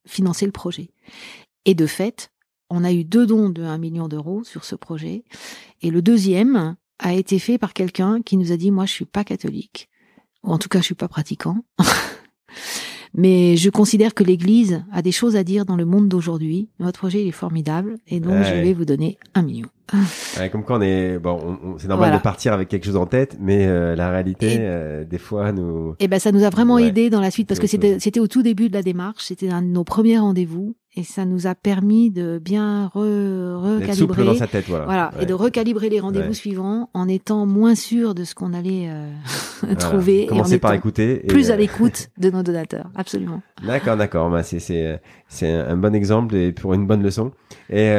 financer 0.06 0.46
le 0.46 0.52
projet. 0.52 0.92
Et 1.66 1.74
de 1.74 1.86
fait, 1.86 2.32
on 2.70 2.84
a 2.84 2.92
eu 2.92 3.04
deux 3.04 3.26
dons 3.26 3.50
de 3.50 3.64
1 3.64 3.78
million 3.78 4.08
d'euros 4.08 4.44
sur 4.44 4.64
ce 4.64 4.76
projet. 4.76 5.24
Et 5.82 5.92
le 5.92 6.02
deuxième 6.02 6.76
a 7.00 7.14
été 7.14 7.40
fait 7.40 7.58
par 7.58 7.74
quelqu'un 7.74 8.22
qui 8.22 8.38
nous 8.38 8.52
a 8.52 8.58
dit, 8.58 8.72
moi, 8.72 8.86
je 8.86 8.92
suis 8.92 9.06
pas 9.06 9.24
catholique. 9.24 9.90
Ou 10.44 10.52
en 10.52 10.58
tout 10.58 10.70
cas, 10.70 10.80
je 10.80 10.86
suis 10.86 10.96
pas 10.96 11.08
pratiquant. 11.08 11.58
Mais 13.14 13.56
je 13.58 13.70
considère 13.70 14.14
que 14.14 14.24
l'Église 14.24 14.84
a 14.92 15.02
des 15.02 15.12
choses 15.12 15.36
à 15.36 15.44
dire 15.44 15.66
dans 15.66 15.76
le 15.76 15.86
monde 15.86 16.08
d'aujourd'hui. 16.08 16.70
Votre 16.80 17.00
projet 17.00 17.24
il 17.24 17.28
est 17.28 17.32
formidable 17.32 17.96
et 18.08 18.20
donc 18.20 18.44
je 18.44 18.54
vais 18.54 18.74
vous 18.74 18.86
donner 18.86 19.18
un 19.34 19.42
million. 19.42 19.68
comme 20.52 20.64
quand 20.64 20.78
on 20.78 20.82
est 20.82 21.18
bon, 21.18 21.58
c'est 21.78 21.88
normal 21.88 22.14
de 22.14 22.22
partir 22.22 22.54
avec 22.54 22.68
quelque 22.68 22.86
chose 22.86 22.98
en 22.98 23.06
tête, 23.06 23.38
mais 23.40 23.66
euh, 23.66 23.96
la 23.96 24.12
réalité, 24.12 24.58
euh, 24.60 25.06
des 25.06 25.18
fois, 25.18 25.54
nous. 25.54 25.96
Eh 26.00 26.08
ben, 26.08 26.20
ça 26.20 26.32
nous 26.32 26.44
a 26.44 26.50
vraiment 26.50 26.78
aidé 26.78 27.10
dans 27.10 27.22
la 27.22 27.32
suite 27.32 27.48
parce 27.48 27.60
que 27.60 27.68
c'était, 27.68 28.00
c'était 28.00 28.20
au 28.20 28.28
tout 28.28 28.44
début 28.44 28.68
de 28.68 28.74
la 28.74 28.84
démarche, 28.84 29.24
c'était 29.24 29.50
un 29.50 29.62
de 29.62 29.68
nos 29.68 29.86
premiers 29.86 30.20
rendez-vous 30.20 30.76
et 30.98 31.04
ça 31.04 31.26
nous 31.26 31.48
a 31.48 31.56
permis 31.56 32.10
de 32.12 32.40
bien 32.44 32.88
re 32.88 32.98
recalibrer 32.98 34.26
dans 34.26 34.36
sa 34.36 34.48
tête, 34.48 34.66
voilà, 34.68 34.86
voilà 34.86 35.12
et 35.20 35.26
de 35.26 35.34
recalibrer 35.34 35.90
les 35.90 36.00
rendez-vous 36.00 36.34
suivants 36.34 36.90
en 36.94 37.08
étant 37.08 37.46
moins 37.46 37.76
sûr 37.76 38.16
de 38.16 38.24
ce 38.24 38.36
qu'on 38.36 38.54
allait 38.54 38.90
euh, 38.90 39.76
trouver 39.80 40.26
Commencer 40.28 40.54
et 40.54 40.58
en 40.58 40.60
par 40.60 40.74
écouter 40.74 41.18
plus 41.28 41.52
à 41.52 41.56
l'écoute 41.56 42.10
de 42.18 42.30
nos 42.30 42.44
donateurs 42.44 42.90
absolument. 42.96 43.42
D'accord 43.66 43.98
d'accord. 43.98 44.30
Bah, 44.30 44.44
c'est 44.44 44.60
c'est 44.60 45.00
c'est 45.28 45.52
un 45.52 45.78
bon 45.78 45.96
exemple 45.96 46.36
et 46.36 46.52
pour 46.52 46.74
une 46.74 46.86
bonne 46.86 47.04
leçon. 47.04 47.32
Et 47.70 47.92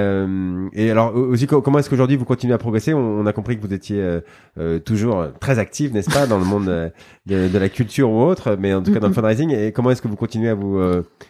et 0.72 0.90
alors 0.90 1.14
aussi 1.14 1.46
comment 1.46 1.78
est-ce 1.78 1.90
qu'aujourd'hui 1.90 2.16
vous 2.16 2.24
continuez 2.24 2.54
à 2.54 2.58
progresser? 2.58 2.94
On, 2.94 3.26
a 3.26 3.32
compris 3.32 3.56
que 3.56 3.66
vous 3.66 3.72
étiez 3.72 4.00
euh, 4.00 4.20
euh, 4.58 4.78
toujours 4.78 5.26
très 5.40 5.58
active, 5.58 5.92
n'est-ce 5.92 6.10
pas, 6.10 6.26
dans 6.26 6.38
le 6.38 6.44
monde 6.44 6.68
euh, 6.68 6.88
de, 7.26 7.58
la 7.58 7.68
culture 7.68 8.10
ou 8.10 8.22
autre, 8.22 8.56
mais 8.58 8.74
en 8.74 8.82
tout 8.82 8.92
cas 8.92 9.00
dans 9.00 9.08
le 9.08 9.14
fundraising. 9.14 9.50
Et 9.50 9.72
comment 9.72 9.90
est-ce 9.90 10.02
que 10.02 10.08
vous 10.08 10.16
continuez 10.16 10.48
à 10.48 10.54
vous 10.54 10.80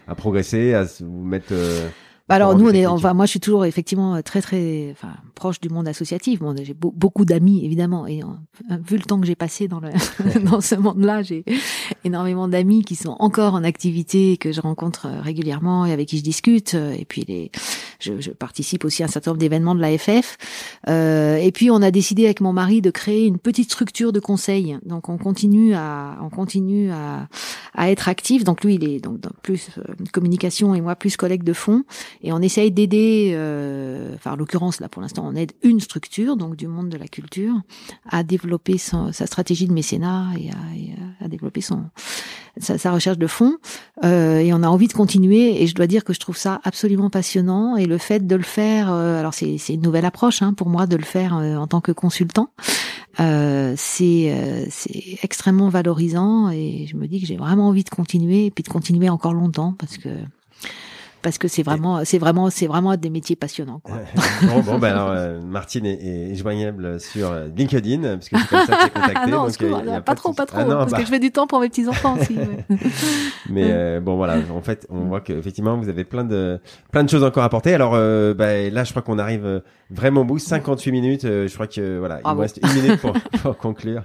à 0.06 0.14
progresser, 0.14 0.74
à 0.74 0.84
vous 1.00 1.24
mettre 1.24 1.52
the 1.58 1.92
Bah 2.28 2.34
alors 2.34 2.54
nous, 2.58 2.66
on 2.68 2.72
est, 2.74 2.86
enfin, 2.86 3.14
moi, 3.14 3.24
je 3.24 3.30
suis 3.30 3.40
toujours 3.40 3.64
effectivement 3.64 4.20
très, 4.22 4.42
très, 4.42 4.90
enfin, 4.92 5.14
proche 5.34 5.60
du 5.60 5.70
monde 5.70 5.88
associatif. 5.88 6.40
Bon, 6.40 6.54
j'ai 6.62 6.74
beau- 6.74 6.92
beaucoup 6.94 7.24
d'amis, 7.24 7.64
évidemment, 7.64 8.06
et 8.06 8.22
euh, 8.22 8.76
vu 8.86 8.96
le 8.98 9.02
temps 9.02 9.18
que 9.18 9.26
j'ai 9.26 9.34
passé 9.34 9.66
dans 9.66 9.80
le, 9.80 9.88
dans 10.50 10.60
ce 10.60 10.74
monde-là, 10.74 11.22
j'ai 11.22 11.44
énormément 12.04 12.46
d'amis 12.46 12.82
qui 12.84 12.96
sont 12.96 13.16
encore 13.18 13.54
en 13.54 13.64
activité, 13.64 14.36
que 14.36 14.52
je 14.52 14.60
rencontre 14.60 15.06
euh, 15.06 15.20
régulièrement 15.22 15.86
et 15.86 15.92
avec 15.92 16.08
qui 16.08 16.18
je 16.18 16.22
discute. 16.22 16.74
euh, 16.74 16.92
Et 16.98 17.06
puis 17.06 17.24
les, 17.26 17.50
je, 17.98 18.20
je 18.20 18.30
participe 18.30 18.84
aussi 18.84 19.02
à 19.02 19.06
un 19.06 19.08
certain 19.08 19.30
nombre 19.30 19.40
d'événements 19.40 19.74
de 19.74 19.80
l'AFF. 19.80 20.36
Euh, 20.88 21.36
et 21.36 21.50
puis 21.50 21.70
on 21.70 21.80
a 21.80 21.90
décidé 21.90 22.26
avec 22.26 22.40
mon 22.42 22.52
mari 22.52 22.82
de 22.82 22.90
créer 22.90 23.24
une 23.26 23.38
petite 23.38 23.70
structure 23.72 24.12
de 24.12 24.20
conseil. 24.20 24.76
Donc 24.84 25.08
on 25.08 25.16
continue 25.16 25.74
à, 25.74 26.18
on 26.22 26.28
continue 26.28 26.90
à, 26.90 27.26
à 27.74 27.90
être 27.90 28.08
actif. 28.08 28.44
Donc 28.44 28.64
lui, 28.64 28.74
il 28.74 28.84
est 28.84 29.00
donc 29.00 29.18
plus 29.42 29.70
euh, 29.78 29.94
communication 30.12 30.74
et 30.74 30.80
moi 30.82 30.94
plus 30.94 31.16
collègue 31.16 31.42
de 31.42 31.54
fonds. 31.54 31.84
Et 32.22 32.32
on 32.32 32.40
essaye 32.40 32.70
d'aider, 32.72 33.30
euh, 33.34 34.14
enfin 34.14 34.32
en 34.32 34.36
l'occurrence 34.36 34.80
là 34.80 34.88
pour 34.88 35.02
l'instant 35.02 35.24
on 35.26 35.34
aide 35.36 35.52
une 35.62 35.80
structure 35.80 36.36
donc 36.36 36.56
du 36.56 36.66
monde 36.66 36.88
de 36.88 36.96
la 36.96 37.06
culture 37.06 37.54
à 38.08 38.22
développer 38.22 38.76
son- 38.78 39.12
sa 39.12 39.26
stratégie 39.26 39.66
de 39.68 39.72
mécénat 39.72 40.26
et 40.38 40.50
à, 40.50 41.24
à- 41.24 41.28
développer 41.28 41.60
son 41.60 41.84
sa, 42.60 42.76
sa 42.76 42.90
recherche 42.92 43.18
de 43.18 43.26
fonds. 43.28 43.56
Euh, 44.04 44.38
et 44.38 44.52
on 44.52 44.62
a 44.64 44.68
envie 44.68 44.88
de 44.88 44.92
continuer. 44.92 45.62
Et 45.62 45.66
je 45.68 45.74
dois 45.76 45.86
dire 45.86 46.02
que 46.02 46.12
je 46.12 46.18
trouve 46.18 46.36
ça 46.36 46.60
absolument 46.64 47.08
passionnant. 47.10 47.76
Et 47.76 47.86
le 47.86 47.98
fait 47.98 48.26
de 48.26 48.34
le 48.34 48.42
faire, 48.42 48.90
euh, 48.92 49.20
alors 49.20 49.32
c'est 49.34 49.58
c'est 49.58 49.74
une 49.74 49.82
nouvelle 49.82 50.04
approche 50.04 50.42
hein, 50.42 50.54
pour 50.54 50.68
moi 50.68 50.86
de 50.88 50.96
le 50.96 51.04
faire 51.04 51.36
euh, 51.36 51.54
en 51.56 51.66
tant 51.68 51.80
que 51.80 51.92
consultant. 51.92 52.50
Euh, 53.20 53.74
c'est 53.76 54.32
euh, 54.32 54.64
c'est 54.70 55.18
extrêmement 55.22 55.68
valorisant 55.68 56.50
et 56.50 56.86
je 56.88 56.96
me 56.96 57.06
dis 57.06 57.20
que 57.20 57.26
j'ai 57.26 57.36
vraiment 57.36 57.68
envie 57.68 57.84
de 57.84 57.90
continuer 57.90 58.46
et 58.46 58.50
puis 58.50 58.62
de 58.62 58.68
continuer 58.68 59.08
encore 59.08 59.34
longtemps 59.34 59.74
parce 59.78 59.98
que 59.98 60.08
parce 61.22 61.38
que 61.38 61.48
c'est 61.48 61.62
vraiment 61.62 62.04
c'est 62.04 62.18
vraiment 62.18 62.50
c'est 62.50 62.66
vraiment 62.66 62.96
des 62.96 63.10
métiers 63.10 63.36
passionnants 63.36 63.80
quoi. 63.82 63.96
bon, 64.42 64.60
bon, 64.60 64.78
ben 64.78 64.92
alors, 64.92 65.10
euh, 65.10 65.40
Martine 65.40 65.86
est, 65.86 66.30
est 66.30 66.34
joignable 66.34 67.00
sur 67.00 67.30
euh, 67.30 67.48
LinkedIn, 67.56 68.02
parce 68.02 68.28
que 68.28 68.38
c'est 68.38 68.48
comme 68.48 68.66
ça 68.66 68.76
que 68.76 68.82
j'ai 68.84 68.90
contacté. 69.00 69.20
Ah 69.22 69.26
non, 69.26 69.46
donc, 69.46 69.62
euh, 69.62 69.82
y 69.86 69.90
a 69.90 70.00
pas 70.00 70.14
trop, 70.14 70.32
pas 70.32 70.46
trop, 70.46 70.58
Ah 70.60 70.64
non, 70.64 70.76
parce 70.78 70.92
bah, 70.92 70.98
que 70.98 71.04
je 71.04 71.10
fais 71.10 71.18
du 71.18 71.30
temps 71.30 71.46
pour 71.46 71.60
mes 71.60 71.68
petits 71.68 71.88
enfants 71.88 72.16
aussi. 72.20 72.36
Mais 73.50 73.64
euh, 73.66 74.00
bon, 74.00 74.16
voilà, 74.16 74.36
en 74.54 74.60
fait, 74.62 74.86
on 74.90 75.00
voit 75.06 75.20
qu'effectivement, 75.20 75.76
vous 75.76 75.88
avez 75.88 76.04
plein 76.04 76.24
de, 76.24 76.60
plein 76.92 77.04
de 77.04 77.08
choses 77.10 77.24
encore 77.24 77.42
à 77.42 77.46
apporter. 77.46 77.74
Alors, 77.74 77.92
euh, 77.94 78.34
bah, 78.34 78.68
là, 78.70 78.84
je 78.84 78.90
crois 78.90 79.02
qu'on 79.02 79.18
arrive 79.18 79.62
vraiment 79.90 80.20
au 80.22 80.24
bout, 80.24 80.38
58 80.38 80.92
minutes. 80.92 81.24
euh, 81.24 81.48
je 81.48 81.54
crois 81.54 81.66
que, 81.66 81.98
voilà, 81.98 82.18
il 82.18 82.22
Bravo. 82.22 82.36
me 82.38 82.42
reste 82.42 82.60
une 82.62 82.82
minute 82.82 83.00
pour, 83.00 83.12
pour 83.42 83.56
conclure. 83.56 84.02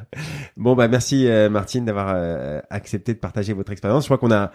Bon, 0.57 0.75
bah, 0.75 0.87
merci, 0.87 1.27
euh, 1.27 1.49
Martine, 1.49 1.85
d'avoir 1.85 2.11
euh, 2.15 2.61
accepté 2.69 3.13
de 3.13 3.19
partager 3.19 3.53
votre 3.53 3.71
expérience. 3.71 4.03
Je 4.03 4.07
crois 4.07 4.17
qu'on 4.17 4.33
a 4.33 4.51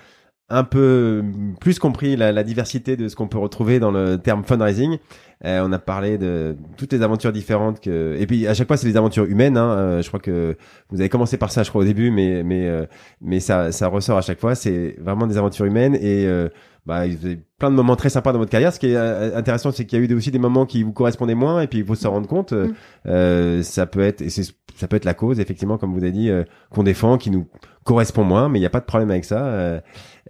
un 0.51 0.65
peu 0.65 1.23
plus 1.61 1.79
compris 1.79 2.17
la, 2.17 2.33
la 2.33 2.43
diversité 2.43 2.97
de 2.97 3.09
ce 3.09 3.17
qu'on 3.17 3.29
peut 3.29 3.39
retrouver 3.39 3.81
dans 3.81 3.91
le 3.91 4.17
terme 4.17 4.45
fundraising. 4.45 4.99
Euh, 5.45 5.63
on 5.65 5.71
a 5.73 5.79
parlé 5.79 6.19
de 6.19 6.57
toutes 6.77 6.93
les 6.93 7.03
aventures 7.03 7.33
différentes 7.33 7.81
que 7.81 8.17
et 8.19 8.27
puis 8.27 8.47
à 8.49 8.55
chaque 8.55 8.67
fois 8.67 8.77
c'est 8.77 8.89
des 8.89 8.97
aventures 8.97 9.25
humaines. 9.27 9.57
Hein. 9.57 9.71
Euh, 9.77 10.03
je 10.03 10.09
crois 10.09 10.21
que 10.21 10.57
vous 10.91 11.01
avez 11.01 11.09
commencé 11.09 11.37
par 11.37 11.53
ça, 11.53 11.63
je 11.63 11.69
crois 11.71 11.83
au 11.83 11.85
début, 11.85 12.11
mais 12.11 12.43
mais 12.43 12.67
euh, 12.67 12.87
mais 13.21 13.41
ça 13.41 13.71
ça 13.73 13.89
ressort 13.89 14.17
à 14.19 14.23
chaque 14.23 14.41
fois. 14.41 14.55
C'est 14.55 14.97
vraiment 15.01 15.27
des 15.27 15.37
aventures 15.37 15.67
humaines 15.67 15.95
et 15.95 16.27
euh, 16.27 16.49
bah 16.87 17.07
vous 17.07 17.27
avez 17.27 17.39
plein 17.59 17.71
de 17.71 17.77
moments 17.77 17.95
très 17.97 18.09
sympas 18.09 18.33
dans 18.33 18.39
votre 18.39 18.51
carrière. 18.51 18.73
Ce 18.73 18.81
qui 18.81 18.87
est 18.89 18.97
euh, 18.97 19.37
intéressant, 19.37 19.71
c'est 19.71 19.85
qu'il 19.85 19.99
y 19.99 20.03
a 20.03 20.05
eu 20.05 20.13
aussi 20.15 20.31
des 20.31 20.39
moments 20.41 20.65
qui 20.67 20.83
vous 20.83 20.93
correspondaient 20.93 21.35
moins 21.37 21.61
et 21.61 21.67
puis 21.69 21.81
il 21.81 21.85
faut 21.85 21.95
s'en 21.95 22.11
rendre 22.11 22.27
compte. 22.27 22.53
Euh, 22.53 22.69
Mm. 22.69 22.75
euh, 23.07 23.63
ça 23.63 23.87
peut 23.87 24.01
être 24.01 24.23
et 24.23 24.31
c'est 24.31 24.43
ça 24.77 24.87
peut 24.89 24.97
être 24.97 25.05
la 25.05 25.15
cause 25.15 25.41
effectivement 25.41 25.77
comme 25.77 25.93
vous 25.93 26.03
avez 26.03 26.13
dit 26.13 26.31
euh, 26.31 26.45
qu'on 26.71 26.83
défend, 26.85 27.17
qui 27.19 27.31
nous 27.31 27.47
correspond 27.85 28.25
moins, 28.25 28.49
mais 28.49 28.59
il 28.59 28.63
n'y 28.63 28.67
a 28.67 28.71
pas 28.71 28.81
de 28.81 28.85
problème 28.87 29.11
avec 29.11 29.25
ça. 29.25 29.45
euh, 29.47 29.81